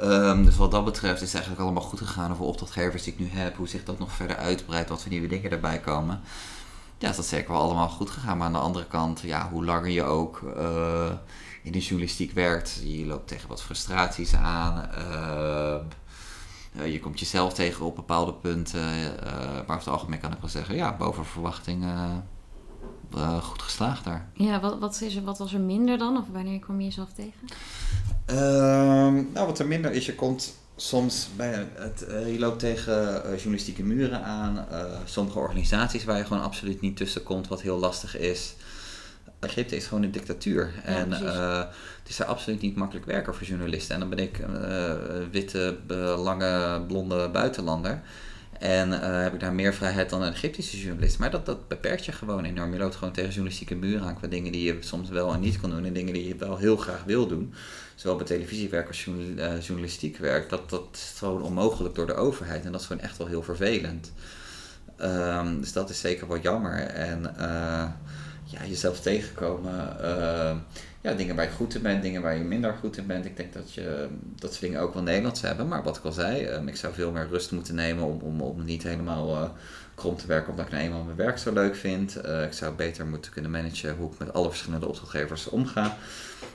Um, 0.00 0.44
dus 0.44 0.56
wat 0.56 0.70
dat 0.70 0.84
betreft 0.84 1.22
is 1.22 1.26
het 1.26 1.34
eigenlijk 1.34 1.62
allemaal 1.62 1.82
goed 1.82 1.98
gegaan 1.98 2.30
over 2.30 2.44
opdrachtgevers 2.44 3.02
die 3.02 3.12
ik 3.12 3.18
nu 3.18 3.28
heb. 3.28 3.56
Hoe 3.56 3.68
zich 3.68 3.84
dat 3.84 3.98
nog 3.98 4.12
verder 4.12 4.36
uitbreidt, 4.36 4.88
wat 4.88 5.02
voor 5.02 5.10
nieuwe 5.10 5.28
dingen 5.28 5.50
erbij 5.50 5.78
komen. 5.78 6.20
Ja, 6.98 7.08
is 7.08 7.16
dat 7.16 7.26
zeker 7.26 7.52
wel 7.52 7.60
allemaal 7.60 7.88
goed 7.88 8.10
gegaan. 8.10 8.36
Maar 8.36 8.46
aan 8.46 8.52
de 8.52 8.58
andere 8.58 8.86
kant, 8.86 9.20
ja, 9.20 9.48
hoe 9.50 9.64
langer 9.64 9.90
je 9.90 10.02
ook... 10.02 10.42
Uh, 10.56 11.10
in 11.66 11.72
de 11.72 11.78
journalistiek 11.78 12.32
werkt. 12.32 12.80
Je 12.84 13.06
loopt 13.06 13.28
tegen 13.28 13.48
wat 13.48 13.62
frustraties 13.62 14.34
aan. 14.34 14.88
Uh, 16.76 16.92
je 16.92 17.00
komt 17.00 17.20
jezelf 17.20 17.54
tegen 17.54 17.86
op 17.86 17.96
bepaalde 17.96 18.34
punten. 18.34 18.80
Uh, 18.80 19.10
maar 19.42 19.62
over 19.62 19.74
het 19.76 19.88
algemeen 19.88 20.20
kan 20.20 20.32
ik 20.32 20.38
wel 20.40 20.50
zeggen, 20.50 20.74
ja, 20.74 20.96
boven 20.96 21.24
verwachting 21.24 21.84
uh, 23.14 23.42
goed 23.42 23.62
geslaagd 23.62 24.04
daar. 24.04 24.28
Ja, 24.32 24.60
wat, 24.60 24.78
wat, 24.78 25.00
is 25.00 25.16
er, 25.16 25.24
wat 25.24 25.38
was 25.38 25.52
er 25.52 25.60
minder 25.60 25.98
dan? 25.98 26.16
Of 26.16 26.24
wanneer 26.32 26.58
kom 26.58 26.80
je 26.80 26.86
jezelf 26.86 27.12
tegen? 27.12 27.46
Ehm, 28.26 29.32
nou, 29.32 29.46
wat 29.46 29.58
er 29.58 29.66
minder 29.66 29.92
is, 29.92 30.06
je 30.06 30.14
komt 30.14 30.54
soms 30.76 31.28
bij 31.36 31.68
het, 31.74 32.06
je 32.08 32.38
loopt 32.38 32.58
tegen 32.58 33.22
journalistieke 33.36 33.82
muren 33.82 34.24
aan. 34.24 34.66
sommige 35.04 35.38
organisaties 35.38 36.04
waar 36.04 36.18
je 36.18 36.24
gewoon 36.24 36.42
absoluut 36.42 36.80
niet 36.80 36.96
tussen 36.96 37.22
komt, 37.22 37.48
wat 37.48 37.62
heel 37.62 37.78
lastig 37.78 38.18
is. 38.18 38.55
Egypte 39.40 39.76
is 39.76 39.86
gewoon 39.86 40.02
een 40.02 40.10
dictatuur. 40.10 40.72
en 40.84 41.10
uh, 41.10 41.58
het 41.98 42.08
is 42.08 42.16
daar 42.16 42.26
absoluut 42.26 42.60
niet 42.60 42.76
makkelijk 42.76 43.06
werken 43.06 43.34
voor 43.34 43.46
journalisten. 43.46 43.94
En 43.94 44.00
dan 44.00 44.08
ben 44.08 44.18
ik 44.18 44.38
een 44.38 44.70
uh, 44.70 44.94
witte, 45.30 45.76
lange, 46.16 46.82
blonde 46.86 47.28
buitenlander. 47.30 48.02
En 48.58 48.88
uh, 48.88 49.22
heb 49.22 49.34
ik 49.34 49.40
daar 49.40 49.52
meer 49.52 49.74
vrijheid 49.74 50.10
dan 50.10 50.22
een 50.22 50.32
Egyptische 50.32 50.80
journalist. 50.80 51.18
Maar 51.18 51.30
dat, 51.30 51.46
dat 51.46 51.68
beperkt 51.68 52.04
je 52.04 52.12
gewoon 52.12 52.44
enorm. 52.44 52.72
Je 52.72 52.78
loopt 52.78 52.94
gewoon 52.94 53.12
tegen 53.12 53.30
journalistieke 53.30 53.74
muren 53.74 54.06
aan 54.06 54.16
qua 54.16 54.28
dingen 54.28 54.52
die 54.52 54.64
je 54.64 54.76
soms 54.80 55.08
wel 55.08 55.32
en 55.32 55.40
niet 55.40 55.60
kan 55.60 55.70
doen. 55.70 55.84
En 55.84 55.92
dingen 55.92 56.12
die 56.12 56.28
je 56.28 56.36
wel 56.36 56.56
heel 56.56 56.76
graag 56.76 57.04
wil 57.04 57.26
doen. 57.26 57.54
Zowel 57.94 58.16
bij 58.16 58.26
televisiewerk 58.26 58.88
als 58.88 59.04
journalistiek 59.66 60.16
werk. 60.16 60.48
Dat, 60.48 60.70
dat 60.70 60.88
is 60.92 61.14
gewoon 61.18 61.42
onmogelijk 61.42 61.94
door 61.94 62.06
de 62.06 62.14
overheid. 62.14 62.64
En 62.64 62.72
dat 62.72 62.80
is 62.80 62.86
gewoon 62.86 63.02
echt 63.02 63.18
wel 63.18 63.26
heel 63.26 63.42
vervelend. 63.42 64.12
Um, 65.02 65.60
dus 65.60 65.72
dat 65.72 65.90
is 65.90 66.00
zeker 66.00 66.28
wel 66.28 66.38
jammer. 66.38 66.78
En 66.78 67.36
ja, 68.46 68.66
jezelf 68.66 69.00
tegenkomen. 69.00 69.96
Uh, 70.00 70.56
ja, 71.00 71.12
dingen 71.14 71.36
waar 71.36 71.44
je 71.44 71.50
goed 71.50 71.74
in 71.74 71.82
bent, 71.82 72.02
dingen 72.02 72.22
waar 72.22 72.36
je 72.36 72.44
minder 72.44 72.74
goed 72.80 72.96
in 72.96 73.06
bent. 73.06 73.24
Ik 73.24 73.36
denk 73.36 73.52
dat 73.52 73.72
je 73.72 74.08
dat 74.40 74.50
soort 74.50 74.62
dingen 74.62 74.80
ook 74.80 74.94
wel 74.94 75.02
Nederlands 75.02 75.40
hebben. 75.40 75.68
Maar 75.68 75.82
wat 75.82 75.96
ik 75.96 76.04
al 76.04 76.12
zei, 76.12 76.48
um, 76.48 76.68
ik 76.68 76.76
zou 76.76 76.94
veel 76.94 77.10
meer 77.10 77.28
rust 77.30 77.52
moeten 77.52 77.74
nemen 77.74 78.04
om, 78.04 78.20
om, 78.20 78.40
om 78.40 78.64
niet 78.64 78.82
helemaal 78.82 79.30
uh, 79.30 79.48
krom 79.94 80.16
te 80.16 80.26
werken 80.26 80.50
omdat 80.50 80.66
ik 80.66 80.72
nou 80.72 80.84
eenmaal 80.84 81.02
mijn 81.02 81.16
werk 81.16 81.38
zo 81.38 81.52
leuk 81.52 81.76
vind. 81.76 82.16
Uh, 82.24 82.42
ik 82.42 82.52
zou 82.52 82.74
beter 82.74 83.06
moeten 83.06 83.32
kunnen 83.32 83.50
managen 83.50 83.96
hoe 83.96 84.12
ik 84.12 84.18
met 84.18 84.32
alle 84.32 84.48
verschillende 84.48 84.86
opdrachtgevers 84.86 85.48
omga. 85.48 85.96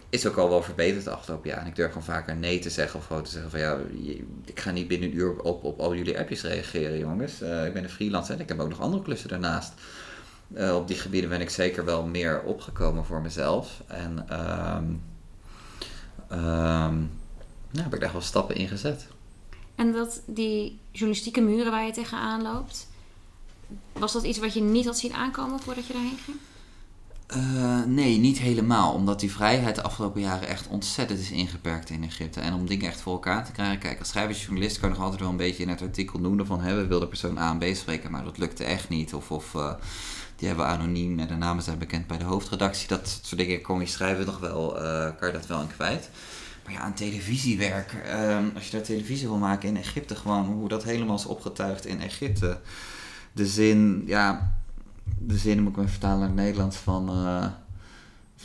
Is 0.09 0.27
ook 0.27 0.37
al 0.37 0.49
wel 0.49 0.63
verbeterd 0.63 1.03
de 1.03 1.09
afgelopen 1.09 1.49
jaar. 1.49 1.59
En 1.59 1.67
ik 1.67 1.75
durf 1.75 1.87
gewoon 1.87 2.03
vaker 2.03 2.35
nee 2.35 2.59
te 2.59 2.69
zeggen 2.69 2.99
of 2.99 3.05
gewoon 3.05 3.23
te 3.23 3.31
zeggen 3.31 3.51
van 3.51 3.59
ja, 3.59 3.77
ik 4.45 4.59
ga 4.59 4.71
niet 4.71 4.87
binnen 4.87 5.09
een 5.09 5.15
uur 5.15 5.39
op, 5.39 5.63
op 5.63 5.79
al 5.79 5.95
jullie 5.95 6.19
appjes 6.19 6.43
reageren 6.43 6.97
jongens. 6.97 7.33
ik 7.41 7.73
ben 7.73 7.83
een 7.83 7.89
freelancer 7.89 8.35
en 8.35 8.41
ik 8.41 8.47
heb 8.47 8.59
ook 8.59 8.69
nog 8.69 8.81
andere 8.81 9.03
klussen 9.03 9.29
daarnaast. 9.29 9.73
Uh, 10.57 10.75
op 10.75 10.87
die 10.87 10.97
gebieden 10.97 11.29
ben 11.29 11.41
ik 11.41 11.49
zeker 11.49 11.85
wel 11.85 12.05
meer 12.05 12.41
opgekomen 12.41 13.05
voor 13.05 13.21
mezelf. 13.21 13.83
En 13.87 14.25
um, 14.31 15.01
um, 16.31 17.09
nou, 17.71 17.83
heb 17.83 17.93
ik 17.93 17.99
daar 17.99 18.11
wel 18.11 18.21
stappen 18.21 18.55
in 18.55 18.67
gezet. 18.67 19.07
En 19.75 19.91
dat 19.91 20.21
die 20.25 20.79
journalistieke 20.91 21.41
muren 21.41 21.71
waar 21.71 21.85
je 21.85 21.91
tegenaan 21.91 22.41
loopt, 22.41 22.87
was 23.93 24.13
dat 24.13 24.23
iets 24.23 24.39
wat 24.39 24.53
je 24.53 24.61
niet 24.61 24.85
had 24.85 24.97
zien 24.97 25.13
aankomen 25.13 25.59
voordat 25.59 25.85
je 25.85 25.93
daarheen 25.93 26.19
ging? 26.25 26.37
Uh, 27.35 27.83
nee, 27.83 28.17
niet 28.17 28.39
helemaal. 28.39 28.93
Omdat 28.93 29.19
die 29.19 29.31
vrijheid 29.31 29.75
de 29.75 29.81
afgelopen 29.81 30.21
jaren 30.21 30.47
echt 30.47 30.67
ontzettend 30.67 31.19
is 31.19 31.31
ingeperkt 31.31 31.89
in 31.89 32.03
Egypte. 32.03 32.39
En 32.39 32.53
om 32.53 32.67
dingen 32.67 32.87
echt 32.87 33.01
voor 33.01 33.13
elkaar 33.13 33.45
te 33.45 33.51
krijgen. 33.51 33.79
Kijk, 33.79 33.99
als 33.99 34.07
schrijversjournalist 34.07 34.79
kan 34.79 34.89
je 34.89 34.95
nog 34.95 35.03
altijd 35.03 35.21
wel 35.21 35.29
een 35.29 35.37
beetje 35.37 35.63
in 35.63 35.69
het 35.69 35.81
artikel 35.81 36.19
noemen 36.19 36.45
van... 36.45 36.61
Hè, 36.61 36.75
we 36.75 36.87
wilden 36.87 37.07
persoon 37.07 37.37
A 37.37 37.49
en 37.51 37.57
B 37.57 37.75
spreken, 37.75 38.11
maar 38.11 38.23
dat 38.23 38.37
lukte 38.37 38.63
echt 38.63 38.89
niet. 38.89 39.13
Of, 39.13 39.31
of 39.31 39.53
uh, 39.53 39.73
die 40.41 40.49
hebben 40.49 40.67
anoniem 40.67 41.19
en 41.19 41.27
de 41.27 41.35
namen 41.35 41.63
zijn 41.63 41.77
bekend 41.77 42.07
bij 42.07 42.17
de 42.17 42.23
hoofdredactie. 42.23 42.87
Dat 42.87 43.19
soort 43.21 43.41
dingen 43.41 43.61
kon 43.61 43.79
je 43.79 43.85
schrijven 43.85 44.25
nog 44.25 44.39
wel, 44.39 44.83
uh, 44.83 45.09
kan 45.19 45.27
je 45.27 45.33
dat 45.33 45.47
wel 45.47 45.57
aan 45.57 45.67
kwijt. 45.67 46.09
Maar 46.65 46.73
ja, 46.73 46.79
aan 46.79 46.93
televisiewerk, 46.93 47.95
uh, 48.05 48.37
als 48.55 48.65
je 48.65 48.71
daar 48.71 48.81
televisie 48.81 49.27
wil 49.27 49.37
maken 49.37 49.69
in 49.69 49.77
Egypte, 49.77 50.15
gewoon 50.15 50.45
hoe 50.45 50.67
dat 50.67 50.83
helemaal 50.83 51.15
is 51.15 51.25
opgetuigd 51.25 51.85
in 51.85 52.01
Egypte. 52.01 52.59
De 53.31 53.47
zin, 53.47 54.03
ja, 54.05 54.53
de 55.19 55.37
zin 55.37 55.61
moet 55.63 55.71
ik 55.71 55.77
me 55.77 55.87
vertalen 55.87 56.19
naar 56.19 56.27
het 56.27 56.37
Nederlands 56.37 56.77
van, 56.77 57.09
uh, 57.09 57.45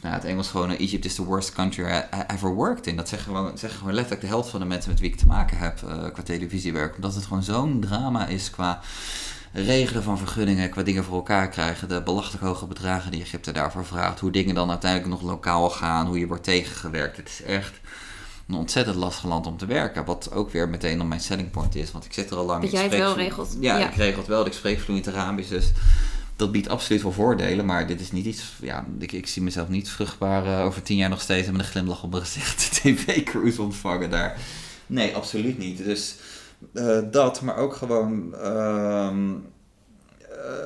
nou, 0.02 0.14
het 0.14 0.24
Engels 0.24 0.48
gewoon, 0.48 0.70
uh, 0.70 0.80
Egypt 0.80 1.04
is 1.04 1.14
the 1.14 1.24
worst 1.24 1.52
country 1.52 1.84
I, 1.84 2.16
I 2.16 2.24
ever 2.26 2.54
worked 2.54 2.86
in. 2.86 2.96
Dat 2.96 3.08
zeggen 3.08 3.34
gewoon, 3.34 3.58
zeggen 3.58 3.78
gewoon 3.78 3.94
letterlijk 3.94 4.22
de 4.22 4.28
helft 4.28 4.50
van 4.50 4.60
de 4.60 4.66
mensen 4.66 4.90
met 4.90 5.00
wie 5.00 5.10
ik 5.10 5.16
te 5.16 5.26
maken 5.26 5.58
heb 5.58 5.80
uh, 5.84 6.04
qua 6.12 6.22
televisiewerk. 6.22 6.94
Omdat 6.94 7.14
het 7.14 7.24
gewoon 7.24 7.42
zo'n 7.42 7.80
drama 7.80 8.26
is 8.26 8.50
qua 8.50 8.80
regelen 9.64 10.02
van 10.02 10.18
vergunningen, 10.18 10.70
qua 10.70 10.82
dingen 10.82 11.04
voor 11.04 11.16
elkaar 11.16 11.48
krijgen, 11.48 11.88
de 11.88 12.02
belachelijk 12.02 12.44
hoge 12.44 12.66
bedragen 12.66 13.10
die 13.10 13.22
Egypte 13.22 13.52
daarvoor 13.52 13.86
vraagt, 13.86 14.20
hoe 14.20 14.30
dingen 14.30 14.54
dan 14.54 14.70
uiteindelijk 14.70 15.10
nog 15.10 15.22
lokaal 15.30 15.70
gaan, 15.70 16.06
hoe 16.06 16.18
je 16.18 16.26
wordt 16.26 16.44
tegengewerkt. 16.44 17.16
Het 17.16 17.28
is 17.28 17.42
echt 17.42 17.80
een 18.48 18.54
ontzettend 18.54 18.96
lastig 18.96 19.24
land 19.24 19.46
om 19.46 19.56
te 19.56 19.66
werken. 19.66 20.04
Wat 20.04 20.32
ook 20.32 20.50
weer 20.50 20.68
meteen 20.68 21.00
op 21.00 21.06
mijn 21.06 21.20
selling 21.20 21.50
point 21.50 21.74
is, 21.74 21.92
want 21.92 22.04
ik 22.04 22.12
zit 22.12 22.30
er 22.30 22.36
al 22.36 22.44
lang. 22.44 22.62
Dat 22.62 22.70
jij 22.70 22.82
het 22.82 22.96
wel 22.96 23.14
regelt. 23.14 23.56
Ja, 23.60 23.78
ja, 23.78 23.88
ik 23.88 23.94
regel 23.94 24.18
het 24.18 24.28
wel. 24.28 24.46
Ik 24.46 24.52
spreek 24.52 24.80
vloeiend 24.80 25.08
Arabisch, 25.08 25.48
dus 25.48 25.72
dat 26.36 26.52
biedt 26.52 26.68
absoluut 26.68 27.02
wel 27.02 27.12
voordelen, 27.12 27.66
maar 27.66 27.86
dit 27.86 28.00
is 28.00 28.12
niet 28.12 28.26
iets. 28.26 28.52
Ja, 28.60 28.86
ik, 28.98 29.12
ik 29.12 29.26
zie 29.26 29.42
mezelf 29.42 29.68
niet 29.68 29.88
vruchtbaar 29.88 30.46
uh, 30.46 30.64
over 30.64 30.82
tien 30.82 30.96
jaar 30.96 31.08
nog 31.08 31.20
steeds 31.20 31.50
met 31.50 31.58
een 31.58 31.66
glimlach 31.66 32.02
op 32.02 32.10
mijn 32.10 32.22
gezicht 32.24 32.70
tv-cruise 32.82 33.62
ontvangen 33.62 34.10
daar. 34.10 34.38
Nee, 34.86 35.14
absoluut 35.14 35.58
niet. 35.58 35.84
Dus 35.84 36.14
uh, 36.72 36.98
dat, 37.10 37.40
maar 37.40 37.56
ook 37.56 37.74
gewoon. 37.74 38.34
Uh, 38.34 39.14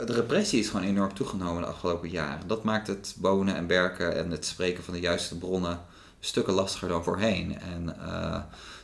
de 0.06 0.12
repressie 0.12 0.60
is 0.60 0.68
gewoon 0.68 0.86
enorm 0.86 1.14
toegenomen 1.14 1.62
de 1.62 1.68
afgelopen 1.68 2.08
jaren. 2.08 2.46
Dat 2.46 2.64
maakt 2.64 2.86
het 2.86 3.16
wonen 3.20 3.54
en 3.54 3.66
werken 3.66 4.16
en 4.16 4.30
het 4.30 4.44
spreken 4.44 4.84
van 4.84 4.94
de 4.94 5.00
juiste 5.00 5.38
bronnen 5.38 5.80
stukken 6.20 6.52
lastiger 6.52 6.88
dan 6.88 7.04
voorheen. 7.04 7.58
En 7.58 7.96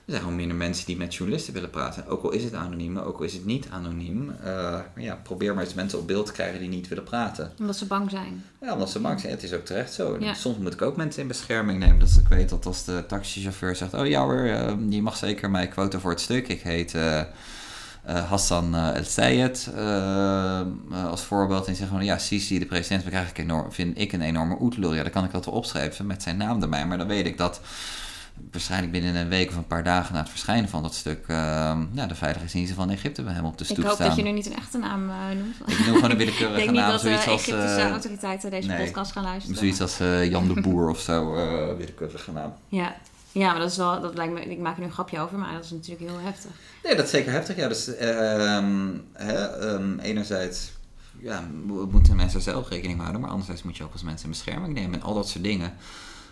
er 0.06 0.12
zijn 0.12 0.24
gewoon 0.24 0.36
minder 0.36 0.56
mensen 0.56 0.86
die 0.86 0.96
met 0.96 1.14
journalisten 1.14 1.52
willen 1.52 1.70
praten. 1.70 2.06
Ook 2.06 2.22
al 2.22 2.30
is 2.30 2.44
het 2.44 2.54
anoniem, 2.54 2.98
ook 2.98 3.18
al 3.18 3.24
is 3.24 3.32
het 3.32 3.44
niet 3.44 3.66
anoniem. 3.70 4.32
Uh, 4.44 4.78
ja, 4.96 5.18
probeer 5.22 5.54
maar 5.54 5.64
eens 5.64 5.74
mensen 5.74 5.98
op 5.98 6.06
beeld 6.06 6.26
te 6.26 6.32
krijgen 6.32 6.60
die 6.60 6.68
niet 6.68 6.88
willen 6.88 7.04
praten. 7.04 7.52
Omdat 7.58 7.76
ze 7.76 7.86
bang 7.86 8.10
zijn. 8.10 8.44
Ja, 8.60 8.72
omdat 8.72 8.90
ze 8.90 8.98
bang 8.98 9.20
zijn. 9.20 9.32
Het 9.32 9.42
is 9.42 9.52
ook 9.52 9.64
terecht 9.64 9.92
zo. 9.92 10.16
Ja. 10.20 10.34
Soms 10.34 10.58
moet 10.58 10.72
ik 10.72 10.82
ook 10.82 10.96
mensen 10.96 11.22
in 11.22 11.28
bescherming 11.28 11.78
nemen. 11.78 11.98
Dus 11.98 12.16
ik 12.16 12.28
weet 12.28 12.48
dat 12.48 12.66
als 12.66 12.84
de 12.84 13.04
taxichauffeur 13.08 13.76
zegt... 13.76 13.94
Oh 13.94 14.06
ja 14.06 14.22
hoor, 14.22 14.44
uh, 14.44 14.72
je 14.88 15.02
mag 15.02 15.16
zeker 15.16 15.50
mij 15.50 15.68
quoten 15.68 16.00
voor 16.00 16.10
het 16.10 16.20
stuk. 16.20 16.48
Ik 16.48 16.60
heet... 16.60 16.94
Uh, 16.94 17.20
Hassan 18.28 18.74
El 18.74 19.04
Sayed 19.04 19.70
als 21.10 21.22
voorbeeld. 21.22 21.66
En 21.66 21.74
zegt 21.74 21.88
gewoon, 21.88 22.04
ja, 22.04 22.18
Sisi, 22.18 22.58
de 22.58 22.66
president, 22.66 23.04
krijg 23.04 23.30
ik 23.30 23.38
enorm, 23.38 23.72
vind 23.72 23.98
ik 23.98 24.12
een 24.12 24.20
enorme 24.20 24.56
oetlul. 24.60 24.94
Ja, 24.94 25.02
dan 25.02 25.12
kan 25.12 25.24
ik 25.24 25.32
dat 25.32 25.44
wel 25.44 25.54
opschrijven 25.54 26.06
met 26.06 26.22
zijn 26.22 26.36
naam 26.36 26.62
erbij. 26.62 26.86
Maar 26.86 26.98
dan 26.98 27.06
weet 27.06 27.26
ik 27.26 27.38
dat 27.38 27.60
waarschijnlijk 28.50 28.92
binnen 28.92 29.14
een 29.14 29.28
week 29.28 29.48
of 29.48 29.56
een 29.56 29.66
paar 29.66 29.84
dagen 29.84 30.14
na 30.14 30.20
het 30.20 30.28
verschijnen 30.28 30.68
van 30.68 30.82
dat 30.82 30.94
stuk, 30.94 31.26
uh, 31.28 31.36
ja, 31.92 32.06
de 32.06 32.14
veiligheidsdiensten 32.14 32.76
van 32.76 32.90
Egypte 32.90 33.22
bij 33.22 33.32
hem 33.32 33.44
op 33.44 33.58
de 33.58 33.64
stoep 33.64 33.76
staan. 33.76 33.92
Ik 33.92 33.98
hoop 33.98 34.08
dat 34.08 34.16
je 34.16 34.22
nu 34.22 34.30
niet 34.30 34.46
een 34.46 34.56
echte 34.56 34.78
naam 34.78 35.08
uh, 35.08 35.16
noemt. 35.34 35.56
Ik 35.66 35.86
noem 35.86 35.94
gewoon 35.94 36.10
een 36.10 36.16
willekeurige 36.16 36.44
naam. 36.54 36.58
Ik 36.58 36.64
denk 36.64 36.70
niet 36.70 36.86
dat 36.86 37.00
de 37.00 37.10
als, 37.10 37.26
Egyptische 37.26 37.82
uh, 37.84 37.90
autoriteiten 37.90 38.50
deze 38.50 38.68
nee, 38.68 38.84
podcast 38.84 39.12
gaan 39.12 39.22
luisteren. 39.22 39.58
Zoiets 39.58 39.80
als 39.80 39.98
Jan 40.28 40.48
de 40.54 40.60
Boer 40.64 40.88
of 40.88 41.00
zo, 41.00 41.32
willekeurige 41.76 42.32
naam. 42.32 42.52
Ja. 42.68 42.96
Ja, 43.32 43.50
maar 43.50 43.60
dat 43.60 43.70
is 43.70 43.76
wel, 43.76 44.00
dat 44.00 44.14
lijkt 44.14 44.32
me, 44.32 44.40
ik 44.40 44.58
maak 44.58 44.74
er 44.74 44.80
nu 44.80 44.86
een 44.86 44.92
grapje 44.92 45.20
over, 45.20 45.38
maar 45.38 45.52
dat 45.52 45.64
is 45.64 45.70
natuurlijk 45.70 46.10
heel 46.10 46.20
heftig. 46.20 46.50
Nee, 46.82 46.96
dat 46.96 47.04
is 47.04 47.10
zeker 47.10 47.32
heftig. 47.32 47.56
Ja, 47.56 47.68
dus 47.68 47.86
hè, 47.86 48.56
um, 49.74 49.98
enerzijds 49.98 50.72
ja, 51.20 51.48
moeten 51.90 52.16
mensen 52.16 52.40
zelf 52.40 52.68
rekening 52.68 53.00
houden, 53.00 53.20
maar 53.20 53.30
anderzijds 53.30 53.62
moet 53.62 53.76
je 53.76 53.84
ook 53.84 53.92
als 53.92 54.02
mensen 54.02 54.24
in 54.24 54.30
bescherming 54.30 54.74
nemen 54.74 55.00
en 55.00 55.06
al 55.06 55.14
dat 55.14 55.28
soort 55.28 55.44
dingen 55.44 55.72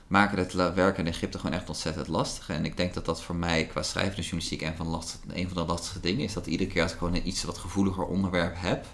maken 0.07 0.39
het 0.39 0.53
werken 0.53 1.07
in 1.07 1.13
Egypte 1.13 1.39
gewoon 1.39 1.57
echt 1.57 1.69
ontzettend 1.69 2.09
lastig. 2.09 2.49
En 2.49 2.65
ik 2.65 2.77
denk 2.77 2.95
dat 2.95 3.05
dat 3.05 3.23
voor 3.23 3.35
mij 3.35 3.67
qua 3.67 3.83
schrijvende 3.83 4.23
journalistiek 4.23 4.63
een 4.63 4.77
van, 4.77 4.87
lastig, 4.87 5.21
een 5.33 5.49
van 5.49 5.57
de 5.57 5.73
lastige 5.73 6.01
dingen 6.01 6.25
is. 6.25 6.33
Dat 6.33 6.47
iedere 6.47 6.71
keer 6.71 6.83
als 6.83 6.93
ik 6.93 6.99
gewoon 6.99 7.15
een 7.15 7.29
iets 7.29 7.45
wat 7.45 7.59
gevoeliger 7.59 8.05
onderwerp 8.05 8.55
heb. 8.57 8.87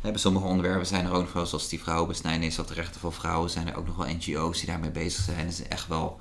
Bij 0.00 0.16
sommige 0.16 0.46
onderwerpen 0.46 0.86
zijn 0.86 1.04
er 1.04 1.12
ook 1.12 1.22
nog 1.22 1.32
wel, 1.32 1.46
zoals 1.46 1.68
die 1.68 1.82
vrouwenbesnijdenis 1.82 2.58
of 2.58 2.66
de 2.66 2.74
rechten 2.74 3.00
van 3.00 3.12
vrouwen, 3.12 3.50
zijn 3.50 3.68
er 3.68 3.76
ook 3.76 3.86
nog 3.86 3.96
wel 3.96 4.06
NGO's 4.06 4.58
die 4.58 4.66
daarmee 4.66 4.90
bezig 4.90 5.24
zijn. 5.24 5.38
En 5.38 5.52
ze 5.52 5.64
echt 5.64 5.88
wel 5.88 6.20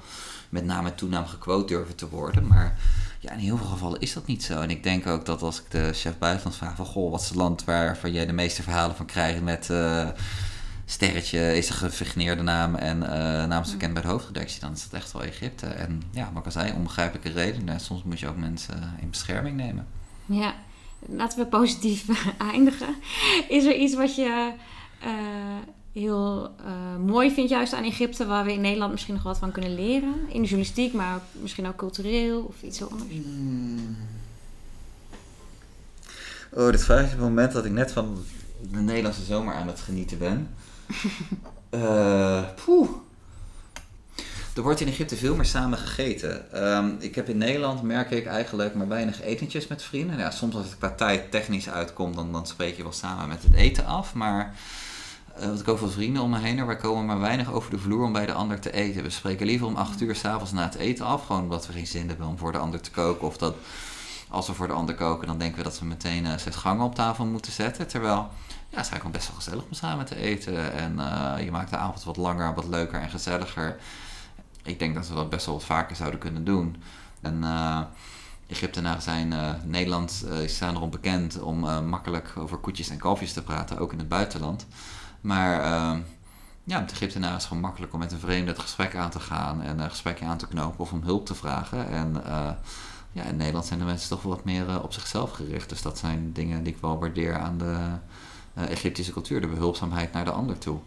met 0.50 0.66
naam 0.66 0.86
en 0.86 0.96
toenaam 0.96 1.26
gequote 1.26 1.74
durven 1.74 1.96
te 1.96 2.10
worden. 2.10 2.48
Maar 2.48 2.80
ja, 3.20 3.32
in 3.32 3.40
heel 3.40 3.58
veel 3.58 3.68
gevallen 3.68 4.00
is 4.00 4.14
dat 4.14 4.26
niet 4.26 4.44
zo. 4.44 4.62
En 4.62 4.70
ik 4.70 4.84
denk 4.84 5.08
ook 5.08 5.26
dat 5.26 5.42
als 5.42 5.60
ik 5.60 5.72
de 5.72 5.94
chef 5.94 6.18
buitenland 6.18 6.56
vraag 6.56 6.76
van... 6.76 6.86
Goh, 6.86 7.12
wat 7.12 7.22
is 7.22 7.28
het 7.28 7.38
land 7.38 7.64
waarvan 7.64 8.12
jij 8.12 8.26
de 8.26 8.34
meeste 8.34 8.64
verhalen 8.64 8.96
van 8.96 9.06
krijgt 9.06 9.42
met... 9.42 9.70
Uh, 9.72 10.08
sterretje 10.86 11.58
is 11.58 11.70
een 11.70 11.76
gefigeneerde 11.76 12.42
naam 12.42 12.76
en 12.76 12.98
uh, 12.98 13.10
naam 13.46 13.62
is 13.62 13.72
bekend 13.72 13.94
bij 13.94 14.02
de 14.02 14.08
hoofdredactie, 14.08 14.60
dan 14.60 14.72
is 14.72 14.84
dat 14.84 14.94
echt 14.94 15.12
wel 15.12 15.24
Egypte. 15.24 15.66
En 15.66 16.04
ja, 16.12 16.30
wat 16.34 16.40
ik 16.40 16.46
al 16.46 16.52
zei, 16.52 16.74
onbegrijpelijke 16.74 17.32
redenen. 17.32 17.80
Soms 17.80 18.04
moet 18.04 18.20
je 18.20 18.28
ook 18.28 18.38
mensen 18.38 18.96
in 19.02 19.10
bescherming 19.10 19.56
nemen. 19.56 19.88
Ja, 20.26 20.56
laten 21.00 21.40
we 21.40 21.46
positief 21.46 22.06
eindigen. 22.38 22.96
Is 23.50 23.66
er 23.66 23.76
iets 23.76 23.96
wat 23.96 24.16
je 24.16 24.52
uh, 25.04 25.10
heel 25.94 26.44
uh, 26.66 27.06
mooi 27.06 27.32
vindt 27.32 27.50
juist 27.50 27.74
aan 27.74 27.84
Egypte, 27.84 28.26
waar 28.26 28.46
we 28.46 28.54
in 28.54 28.62
Nederland 28.62 28.92
misschien 28.92 29.14
nog 29.14 29.24
wat 29.24 29.38
van 29.38 29.52
kunnen 29.52 29.76
leren? 29.76 30.14
In 30.28 30.42
de 30.42 30.48
journalistiek, 30.48 30.94
maar 30.94 31.20
misschien 31.32 31.68
ook 31.68 31.76
cultureel 31.76 32.42
of 32.42 32.62
iets 32.62 32.80
heel 32.80 32.92
anders? 32.92 33.10
Hmm. 33.10 33.98
Oh, 36.52 36.72
dit 36.72 36.84
vraag 36.84 37.00
je 37.00 37.06
op 37.06 37.12
het 37.12 37.20
moment 37.20 37.52
dat 37.52 37.66
ik 37.66 37.72
net 37.72 37.92
van 37.92 38.18
de 38.72 38.80
Nederlandse 38.80 39.24
zomer 39.24 39.54
aan 39.54 39.68
het 39.68 39.80
genieten 39.80 40.18
ben. 40.18 40.50
uh. 41.74 42.44
Er 44.56 44.62
wordt 44.62 44.80
in 44.80 44.88
Egypte 44.88 45.16
veel 45.16 45.36
meer 45.36 45.46
samen 45.46 45.78
gegeten. 45.78 46.66
Um, 46.76 46.96
ik 47.00 47.16
heb 47.16 47.30
in 47.30 47.38
Nederland, 47.38 47.82
merk 47.82 48.12
ik 48.12 48.26
eigenlijk, 48.26 48.76
maar 48.76 48.88
weinig 48.88 49.22
etentjes 49.22 49.68
met 49.68 49.84
vrienden. 49.84 50.18
Ja, 50.18 50.32
soms 50.32 50.56
als 50.56 50.66
het 50.66 50.78
qua 50.78 50.90
tijd 50.90 51.32
technisch 51.32 51.70
uitkomt, 51.70 52.16
dan, 52.16 52.32
dan 52.32 52.48
spreek 52.48 52.78
je 52.78 52.84
wel 52.84 52.92
samen 52.92 53.28
met 53.28 53.44
het 53.44 53.54
eten 53.54 53.86
af. 53.86 54.14
Maar 54.14 54.56
uh, 55.40 55.46
want 55.46 55.60
ik 55.60 55.68
ook 55.68 55.78
veel 55.78 55.90
vrienden 55.90 56.22
om 56.22 56.30
me 56.30 56.40
heen, 56.40 56.56
maar 56.56 56.66
wij 56.66 56.76
komen 56.76 57.06
maar 57.06 57.20
weinig 57.20 57.54
over 57.54 57.72
de 57.72 57.78
vloer 57.78 58.04
om 58.04 58.14
bij 58.14 58.26
de 58.26 58.34
ander 58.34 58.60
te 58.60 58.72
eten. 58.72 59.04
We 59.04 59.10
spreken 59.10 59.46
liever 59.46 59.68
om 59.68 59.76
acht 59.76 60.02
uur 60.02 60.16
s'avonds 60.16 60.52
na 60.52 60.64
het 60.64 60.76
eten 60.76 61.06
af, 61.06 61.26
gewoon 61.26 61.42
omdat 61.42 61.68
we 61.68 61.74
geen 61.74 61.88
zin 61.88 62.08
hebben 62.08 62.28
om 62.28 62.38
voor 62.38 62.52
de 62.52 62.58
ander 62.58 62.82
te 62.82 62.92
koken. 62.92 63.28
Of 63.28 63.38
dat 63.38 63.56
als 64.34 64.48
we 64.48 64.54
voor 64.54 64.68
de 64.68 64.74
ander 64.74 64.96
koken, 64.96 65.28
dan 65.28 65.38
denken 65.38 65.58
we 65.58 65.64
dat 65.64 65.80
we 65.80 65.86
meteen 65.86 66.26
uh, 66.26 66.38
zes 66.38 66.56
gangen 66.56 66.86
op 66.86 66.96
tafel 66.96 67.26
moeten 67.26 67.52
zetten. 67.52 67.88
Terwijl 67.88 68.16
ja, 68.70 68.78
het 68.78 68.86
is 68.86 68.92
eigenlijk 68.92 69.12
best 69.12 69.28
wel 69.28 69.36
gezellig 69.36 69.64
om 69.64 69.74
samen 69.74 70.06
te 70.06 70.16
eten. 70.16 70.74
En 70.74 70.94
uh, 70.98 71.44
je 71.44 71.52
maakt 71.52 71.70
de 71.70 71.78
avond 71.78 72.04
wat 72.04 72.18
langer, 72.18 72.54
wat 72.54 72.68
leuker 72.68 73.02
en 73.02 73.10
gezelliger. 73.10 73.78
Ik 74.64 74.80
denk 74.80 74.96
dat 74.96 75.08
we 75.08 75.14
dat 75.14 75.30
best 75.30 75.46
wel 75.46 75.56
wat 75.56 75.64
vaker 75.64 75.96
zouden 75.96 76.20
kunnen 76.20 76.44
doen. 76.44 76.76
En 77.22 77.40
uh, 77.44 77.80
Egyptenaren 78.48 79.02
zijn, 79.02 79.34
Nederland 79.66 80.26
staan 80.46 80.76
erom 80.76 80.90
bekend 80.90 81.42
om 81.42 81.60
makkelijk 81.86 82.34
over 82.38 82.58
koetjes 82.58 82.90
en 82.90 82.98
kalfjes 82.98 83.34
te 83.34 83.44
praten, 83.44 83.78
ook 83.78 83.92
in 83.92 84.00
het 84.00 84.08
buitenland. 84.08 84.68
Maar 85.22 85.62
ja, 86.64 86.80
het 86.80 86.92
Egyptenaren 86.92 87.38
is 87.38 87.46
gewoon 87.46 87.64
makkelijk 87.64 87.94
om 87.94 88.00
met 88.00 88.12
een 88.12 88.20
vreemde 88.20 88.52
het 88.52 88.60
gesprek 88.60 88.96
aan 88.96 89.10
te 89.10 89.20
gaan 89.20 89.62
en 89.62 89.80
een 89.80 89.90
gesprekje 89.90 90.26
aan 90.26 90.38
te 90.38 90.48
knopen 90.48 90.80
of 90.80 90.92
om 90.92 91.04
hulp 91.04 91.26
te 91.26 91.36
vragen. 91.36 91.88
En 91.90 92.24
ja, 93.14 93.24
in 93.24 93.36
Nederland 93.36 93.66
zijn 93.66 93.80
de 93.80 93.86
mensen 93.86 94.10
toch 94.10 94.22
wel 94.22 94.36
wat 94.36 94.44
meer 94.44 94.84
op 94.84 94.94
zichzelf 94.94 95.32
gericht. 95.32 95.70
Dus 95.70 95.82
dat 95.82 95.98
zijn 95.98 96.34
dingen 96.34 96.64
die 96.64 96.74
ik 96.74 96.82
wel 96.82 97.00
waardeer 97.00 97.38
aan 97.38 97.58
de 97.58 97.76
uh, 98.58 98.70
Egyptische 98.70 99.12
cultuur, 99.12 99.42
de 99.42 99.48
behulpzaamheid 99.48 100.14
naar 100.14 100.26
de 100.26 100.32
ander 100.32 100.58
toe. 100.58 100.80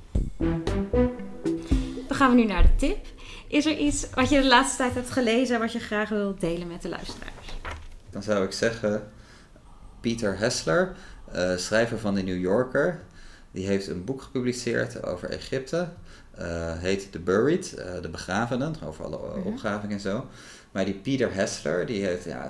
Dan 2.09 2.17
gaan 2.17 2.31
we 2.31 2.37
nu 2.37 2.45
naar 2.45 2.63
de 2.63 2.77
tip. 2.77 3.07
Is 3.49 3.67
er 3.67 3.77
iets 3.77 4.07
wat 4.15 4.29
je 4.29 4.41
de 4.41 4.47
laatste 4.47 4.77
tijd 4.77 4.95
hebt 4.95 5.11
gelezen 5.11 5.59
wat 5.59 5.73
je 5.73 5.79
graag 5.79 6.09
wilt 6.09 6.41
delen 6.41 6.69
met 6.69 6.83
de 6.83 6.89
luisteraars? 6.89 7.57
Dan 8.11 8.23
zou 8.23 8.45
ik 8.45 8.53
zeggen, 8.53 9.11
Peter 10.01 10.39
Hessler, 10.39 10.97
uh, 11.35 11.57
schrijver 11.57 11.99
van 11.99 12.15
de 12.15 12.23
New 12.23 12.41
Yorker, 12.41 13.05
die 13.51 13.67
heeft 13.67 13.89
een 13.89 14.05
boek 14.05 14.23
gepubliceerd 14.23 15.03
over 15.03 15.31
Egypte. 15.31 15.89
Uh, 16.39 16.79
heet 16.79 17.13
The 17.13 17.19
Buried, 17.19 17.75
uh, 17.79 18.03
de 18.03 18.09
begravenen, 18.09 18.75
over 18.85 19.05
alle 19.05 19.17
-hmm. 19.17 19.43
opgravingen 19.43 19.97
en 19.97 20.03
zo. 20.03 20.27
Maar 20.77 20.85
die 20.85 20.95
Peter 20.95 21.35
Hessler, 21.35 21.87
die 21.87 22.05
heeft 22.05 22.25
ja, 22.25 22.49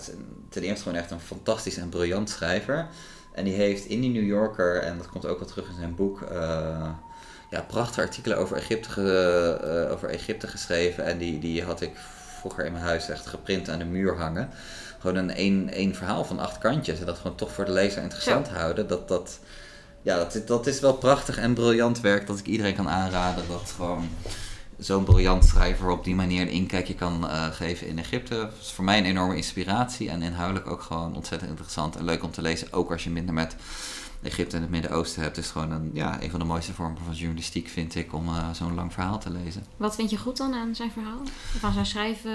ten 0.49 0.63
eerste 0.63 0.83
gewoon 0.83 0.99
echt 0.99 1.11
een 1.11 1.21
fantastisch 1.21 1.77
en 1.77 1.89
briljant 1.89 2.31
schrijver. 2.31 2.87
En 3.33 3.45
die 3.45 3.55
heeft 3.55 3.85
in 3.85 4.01
die 4.01 4.11
New 4.11 4.27
Yorker, 4.27 4.83
en 4.83 4.99
dat 4.99 5.09
komt 5.09 5.27
ook 5.27 5.39
wel 5.39 5.49
terug 5.49 5.69
in 5.69 5.75
zijn 5.79 5.95
boek, 5.95 6.21
uh, 6.21 6.89
ja, 7.51 7.61
prachtige 7.67 8.01
artikelen 8.01 8.39
over 8.39 8.57
Egypte, 8.57 8.89
ge, 8.89 9.85
uh, 9.87 9.93
over 9.93 10.09
Egypte 10.09 10.47
geschreven. 10.47 11.05
En 11.05 11.19
die, 11.19 11.39
die 11.39 11.63
had 11.63 11.81
ik 11.81 11.91
vroeger 12.39 12.65
in 12.65 12.73
mijn 12.73 12.85
huis 12.85 13.09
echt 13.09 13.27
geprint 13.27 13.69
aan 13.69 13.79
de 13.79 13.85
muur 13.85 14.17
hangen. 14.17 14.51
Gewoon 14.99 15.17
een 15.17 15.31
één, 15.31 15.69
één 15.69 15.95
verhaal 15.95 16.25
van 16.25 16.39
acht 16.39 16.59
kantjes. 16.59 16.99
En 16.99 17.07
dat 17.07 17.19
gewoon 17.19 17.37
toch 17.37 17.53
voor 17.53 17.65
de 17.65 17.73
lezer 17.73 18.03
interessant 18.03 18.47
ja. 18.47 18.53
houden. 18.53 18.87
Dat, 18.87 19.09
dat, 19.09 19.39
ja, 20.03 20.17
dat, 20.17 20.43
dat 20.47 20.67
is 20.67 20.81
wel 20.81 20.95
prachtig 20.95 21.39
en 21.39 21.55
briljant 21.55 22.01
werk 22.01 22.27
dat 22.27 22.39
ik 22.39 22.47
iedereen 22.47 22.75
kan 22.75 22.89
aanraden. 22.89 23.45
Dat 23.49 23.73
gewoon 23.77 24.09
zo'n 24.79 25.05
briljant 25.05 25.45
schrijver 25.45 25.91
op 25.91 26.05
die 26.05 26.15
manier 26.15 26.41
een 26.41 26.49
inkijkje 26.49 26.95
kan 26.95 27.25
uh, 27.25 27.47
geven 27.47 27.87
in 27.87 27.99
Egypte. 27.99 28.35
Dat 28.35 28.53
is 28.61 28.73
voor 28.73 28.85
mij 28.85 28.99
een 28.99 29.05
enorme 29.05 29.37
inspiratie 29.37 30.11
en 30.11 30.23
inhoudelijk 30.23 30.71
ook 30.71 30.83
gewoon 30.83 31.15
ontzettend 31.15 31.51
interessant 31.51 31.97
en 31.97 32.05
leuk 32.05 32.23
om 32.23 32.31
te 32.31 32.43
lezen. 32.43 32.73
Ook 32.73 32.91
als 32.91 33.05
je 33.05 33.11
minder 33.11 33.35
met 33.35 33.57
Egypte 34.23 34.57
en 34.57 34.63
het 34.63 34.71
Midden-Oosten 34.71 35.23
hebt. 35.23 35.37
is 35.37 35.51
gewoon 35.51 35.71
een, 35.71 35.91
ja, 35.93 36.23
een 36.23 36.31
van 36.31 36.39
de 36.39 36.45
mooiste 36.45 36.73
vormen 36.73 36.99
van 37.05 37.15
journalistiek, 37.15 37.69
vind 37.69 37.95
ik, 37.95 38.15
om 38.15 38.29
uh, 38.29 38.51
zo'n 38.53 38.75
lang 38.75 38.93
verhaal 38.93 39.19
te 39.19 39.31
lezen. 39.31 39.65
Wat 39.77 39.95
vind 39.95 40.11
je 40.11 40.17
goed 40.17 40.37
dan 40.37 40.55
aan 40.55 40.75
zijn 40.75 40.91
verhaal? 40.91 41.21
Of 41.55 41.65
aan 41.65 41.73
zijn 41.73 41.87
schrijven? 41.87 42.31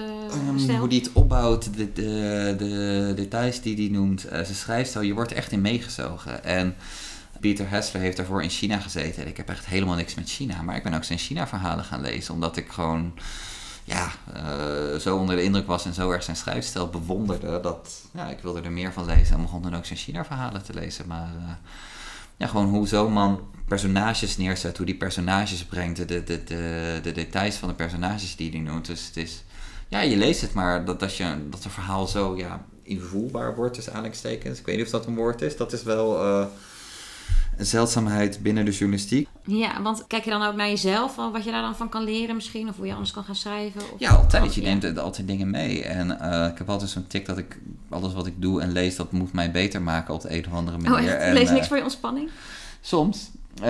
Um, 0.48 0.78
hoe 0.78 0.88
die 0.88 1.00
het 1.00 1.12
opbouwt, 1.14 1.78
de, 1.78 1.94
de, 1.94 2.56
de 2.58 3.14
details 3.16 3.62
die 3.62 3.76
hij 3.76 3.88
noemt, 4.00 4.26
uh, 4.26 4.32
zijn 4.32 4.46
schrijfstijl, 4.46 5.06
je 5.06 5.14
wordt 5.14 5.32
er 5.32 5.38
echt 5.38 5.52
in 5.52 5.62
meegezogen. 5.62 6.44
En 6.44 6.76
Pieter 7.42 7.70
Hessler 7.70 8.02
heeft 8.02 8.18
daarvoor 8.18 8.44
in 8.44 8.50
China 8.50 8.80
gezeten. 8.80 9.24
En 9.24 9.30
ik 9.30 9.38
heb 9.38 9.50
echt 9.50 9.66
helemaal 9.66 9.96
niks 9.96 10.16
met 10.16 10.30
China. 10.30 10.62
Maar 10.62 10.76
ik 10.76 10.84
ben 10.84 10.94
ook 10.94 11.04
zijn 11.04 11.20
China-verhalen 11.20 11.86
gaan 11.86 12.02
lezen. 12.02 12.34
Omdat 12.34 12.58
ik 12.58 12.70
gewoon 12.70 13.14
ja, 13.84 14.12
uh, 14.36 15.00
zo 15.00 15.18
onder 15.18 15.36
de 15.36 15.44
indruk 15.44 15.68
was 15.68 15.86
en 15.86 15.94
zo 15.94 16.12
erg 16.12 16.24
zijn 16.24 16.38
schrijfstijl 16.38 16.90
bewonderde. 16.90 17.60
Dat 17.60 18.02
ja, 18.14 18.30
ik 18.30 18.40
wilde 18.40 18.62
er 18.62 18.72
meer 18.72 18.94
van 18.94 19.06
lezen. 19.06 19.36
En 19.36 19.42
begon 19.42 19.62
dan 19.62 19.76
ook 19.76 19.86
zijn 19.86 20.00
China-verhalen 20.00 20.64
te 20.64 20.74
lezen. 20.74 21.08
Maar 21.08 21.30
uh, 21.38 21.50
ja, 22.38 22.48
gewoon 22.48 22.68
hoe 22.68 22.88
zo'n 22.88 23.14
man 23.14 23.40
personages 23.68 24.38
neerzet. 24.38 24.78
Hoe 24.78 24.86
die 24.86 24.96
personages 24.96 25.66
brengt. 25.66 25.98
De, 25.98 26.06
de, 26.06 26.24
de, 26.24 27.00
de, 27.04 27.12
details 27.12 27.56
van 27.56 27.70
de 27.70 27.76
personages 27.76 28.36
die 28.36 28.52
hij 28.52 28.60
noemt. 28.60 28.86
Dus 28.86 29.06
het 29.06 29.18
is... 29.18 29.44
Ja, 29.88 30.02
je 30.02 30.18
leest 30.18 30.42
het, 30.42 30.54
maar 30.54 30.86
dat, 30.86 31.00
dat, 31.00 31.16
je, 31.16 31.48
dat 31.50 31.64
een 31.64 31.72
verhaal 31.72 32.08
zo 32.08 32.38
ja, 32.38 32.66
invoelbaar 32.84 33.56
wordt, 33.56 33.74
tussen 33.74 33.94
aanhalingstekens. 33.94 34.60
Ik 34.60 34.66
weet 34.66 34.76
niet 34.76 34.86
of 34.86 34.92
dat 34.92 35.06
een 35.06 35.16
woord 35.16 35.42
is. 35.42 35.58
Dat 35.58 35.74
is 35.74 35.84
wel... 35.84 36.26
Uh, 36.26 36.46
een 37.58 37.66
zeldzaamheid 37.66 38.40
binnen 38.42 38.66
de 38.66 38.72
journalistiek. 38.72 39.28
Ja, 39.46 39.82
want 39.82 40.08
kijk 40.08 40.24
je 40.24 40.30
dan 40.30 40.44
ook 40.44 40.56
naar 40.56 40.68
jezelf, 40.68 41.16
wat 41.16 41.44
je 41.44 41.52
daar 41.52 41.62
dan 41.62 41.76
van 41.76 41.90
kan 41.90 42.04
leren 42.04 42.36
misschien? 42.36 42.70
Of 42.70 42.76
hoe 42.78 42.86
je 42.86 42.92
anders 42.92 43.12
kan 43.12 43.24
gaan 43.24 43.36
schrijven? 43.36 43.82
Of 43.82 44.00
ja, 44.00 44.10
altijd. 44.10 44.56
Je 44.56 44.62
neemt 44.62 44.98
altijd 44.98 45.28
dingen 45.28 45.50
mee. 45.50 45.84
En 45.84 46.18
uh, 46.22 46.48
ik 46.52 46.58
heb 46.58 46.70
altijd 46.70 46.90
zo'n 46.90 47.08
tik 47.08 47.26
dat 47.26 47.38
ik 47.38 47.60
alles 47.90 48.14
wat 48.14 48.28
ik 48.28 48.42
doe 48.42 48.62
en 48.62 48.72
lees, 48.72 48.96
dat 48.96 49.12
moet 49.12 49.34
mij 49.34 49.52
beter 49.52 49.82
maken 49.82 50.14
op 50.14 50.22
de 50.22 50.34
een 50.34 50.46
of 50.46 50.54
andere 50.54 50.78
manier. 50.78 51.00
Oh, 51.00 51.14
echt? 51.14 51.22
En, 51.22 51.34
lees 51.34 51.50
niks 51.50 51.68
voor 51.68 51.78
je 51.78 51.84
ontspanning? 51.84 52.30
Soms. 52.82 53.32
Uh, 53.60 53.68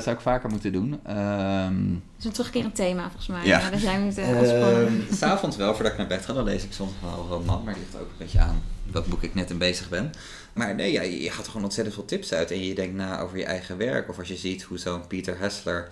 zou 0.00 0.10
ik 0.10 0.20
vaker 0.20 0.50
moeten 0.50 0.72
doen. 0.72 1.00
Um, 1.08 1.92
dat 1.92 2.18
is 2.18 2.24
een 2.24 2.32
terugkerend 2.32 2.74
thema 2.74 3.02
volgens 3.02 3.26
mij. 3.26 3.46
Ja. 3.46 3.58
ja 3.58 3.70
dat 3.70 3.82
jij 3.82 4.00
moet 4.00 4.18
uh, 4.18 4.38
ontspannen. 4.38 4.94
Uh, 4.94 5.12
S'avonds 5.18 5.56
wel, 5.56 5.74
voordat 5.74 5.92
ik 5.92 5.98
naar 5.98 6.06
bed 6.06 6.24
ga, 6.24 6.32
dan 6.32 6.44
lees 6.44 6.64
ik 6.64 6.72
soms 6.72 6.92
wel 7.02 7.10
een 7.10 7.28
roman. 7.28 7.64
Maar 7.64 7.74
die 7.74 7.82
ligt 7.82 8.02
ook 8.02 8.10
een 8.10 8.18
beetje 8.18 8.40
aan 8.40 8.62
welk 8.92 9.06
boek 9.06 9.22
ik 9.22 9.34
net 9.34 9.50
in 9.50 9.58
bezig 9.58 9.88
ben. 9.88 10.12
Maar 10.54 10.74
nee, 10.74 10.92
ja, 10.92 11.02
je 11.02 11.30
gaat 11.30 11.44
er 11.44 11.50
gewoon 11.50 11.64
ontzettend 11.64 11.94
veel 11.96 12.04
tips 12.04 12.32
uit. 12.32 12.50
En 12.50 12.64
je 12.64 12.74
denkt 12.74 12.94
na 12.94 13.20
over 13.20 13.38
je 13.38 13.44
eigen 13.44 13.76
werk. 13.76 14.08
Of 14.08 14.18
als 14.18 14.28
je 14.28 14.36
ziet 14.36 14.62
hoe 14.62 14.78
zo'n 14.78 15.06
Pieter 15.06 15.38
Hessler 15.38 15.88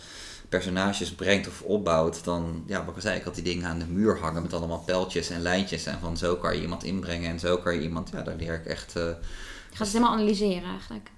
personages 0.48 1.14
brengt 1.14 1.48
of 1.48 1.62
opbouwt. 1.62 2.24
Dan, 2.24 2.64
ja, 2.66 2.84
wat 2.84 2.96
ik 2.96 3.02
zei, 3.02 3.18
ik 3.18 3.24
had 3.24 3.34
die 3.34 3.44
dingen 3.44 3.68
aan 3.68 3.78
de 3.78 3.86
muur 3.86 4.18
hangen 4.18 4.42
met 4.42 4.52
allemaal 4.52 4.82
pijltjes 4.86 5.30
en 5.30 5.40
lijntjes. 5.40 5.86
En 5.86 5.98
van 6.00 6.16
zo 6.16 6.36
kan 6.36 6.56
je 6.56 6.62
iemand 6.62 6.84
inbrengen 6.84 7.30
en 7.30 7.38
zo 7.38 7.56
kan 7.56 7.74
je 7.74 7.82
iemand, 7.82 8.10
ja, 8.12 8.22
daar 8.22 8.36
leer 8.36 8.54
ik 8.54 8.66
echt... 8.66 8.96
Uh, 8.96 9.02
je 9.02 9.78
gaat 9.78 9.86
het 9.86 9.96
helemaal 9.96 10.14
analyseren 10.14 10.70
eigenlijk. 10.70 11.10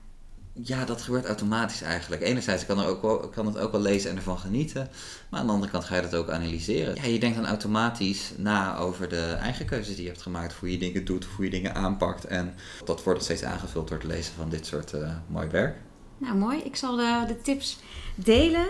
Ja, 0.62 0.84
dat 0.84 1.02
gebeurt 1.02 1.26
automatisch 1.26 1.82
eigenlijk. 1.82 2.22
Enerzijds 2.22 2.66
kan, 2.66 2.78
er 2.78 2.86
ook 2.86 3.32
kan 3.32 3.46
het 3.46 3.58
ook 3.58 3.72
wel 3.72 3.80
lezen 3.80 4.10
en 4.10 4.16
ervan 4.16 4.38
genieten. 4.38 4.88
Maar 5.28 5.40
aan 5.40 5.46
de 5.46 5.52
andere 5.52 5.72
kant 5.72 5.84
ga 5.84 5.96
je 5.96 6.02
dat 6.02 6.14
ook 6.14 6.30
analyseren. 6.30 6.94
Ja, 6.94 7.04
je 7.04 7.18
denkt 7.18 7.36
dan 7.36 7.46
automatisch 7.46 8.32
na 8.36 8.76
over 8.76 9.08
de 9.08 9.22
eigen 9.22 9.66
keuzes 9.66 9.94
die 9.94 10.04
je 10.04 10.10
hebt 10.10 10.22
gemaakt. 10.22 10.54
Hoe 10.54 10.70
je 10.70 10.78
dingen 10.78 11.04
doet, 11.04 11.24
hoe 11.24 11.44
je 11.44 11.50
dingen 11.50 11.74
aanpakt. 11.74 12.24
En 12.24 12.54
dat 12.84 13.02
wordt 13.02 13.22
steeds 13.22 13.42
aangevuld 13.42 13.88
door 13.88 13.98
het 13.98 14.06
lezen 14.06 14.34
van 14.34 14.48
dit 14.48 14.66
soort 14.66 14.92
uh, 14.92 15.10
mooi 15.26 15.48
werk. 15.48 15.76
Nou, 16.18 16.36
mooi. 16.36 16.58
Ik 16.58 16.76
zal 16.76 16.96
de, 16.96 17.24
de 17.26 17.40
tips 17.40 17.78
delen. 18.14 18.66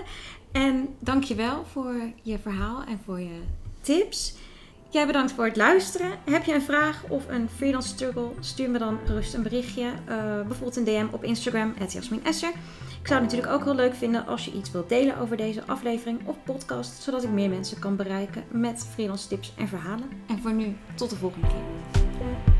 En 0.53 0.89
dankjewel 0.99 1.64
voor 1.72 1.95
je 2.22 2.39
verhaal 2.39 2.85
en 2.85 3.01
voor 3.05 3.20
je 3.20 3.41
tips. 3.80 4.35
Jij 4.95 5.07
bedankt 5.07 5.32
voor 5.32 5.45
het 5.45 5.57
luisteren. 5.57 6.11
Heb 6.30 6.45
je 6.45 6.55
een 6.55 6.62
vraag 6.62 7.05
of 7.09 7.28
een 7.28 7.49
freelance 7.57 7.88
struggle? 7.88 8.30
Stuur 8.40 8.70
me 8.70 8.78
dan 8.78 8.99
gerust 9.05 9.34
een 9.34 9.42
berichtje. 9.42 9.82
Uh, 9.82 10.16
bijvoorbeeld 10.47 10.76
een 10.76 10.84
DM 10.84 11.07
op 11.11 11.24
Instagram, 11.24 11.74
Jasmin 11.88 12.24
Esser. 12.24 12.49
Ik 13.01 13.07
zou 13.07 13.20
het 13.20 13.30
natuurlijk 13.30 13.53
ook 13.53 13.64
heel 13.64 13.74
leuk 13.74 13.95
vinden 13.95 14.26
als 14.26 14.45
je 14.45 14.53
iets 14.53 14.70
wilt 14.70 14.88
delen 14.88 15.18
over 15.18 15.36
deze 15.36 15.62
aflevering 15.66 16.20
of 16.24 16.36
podcast. 16.45 17.03
Zodat 17.03 17.22
ik 17.22 17.30
meer 17.30 17.51
mensen 17.51 17.78
kan 17.78 17.97
bereiken 17.97 18.45
met 18.51 18.86
freelance 18.92 19.28
tips 19.28 19.53
en 19.57 19.68
verhalen. 19.68 20.09
En 20.28 20.38
voor 20.38 20.53
nu, 20.53 20.76
tot 20.95 21.11
de 21.11 21.16
volgende 21.16 21.47
keer. 21.47 22.53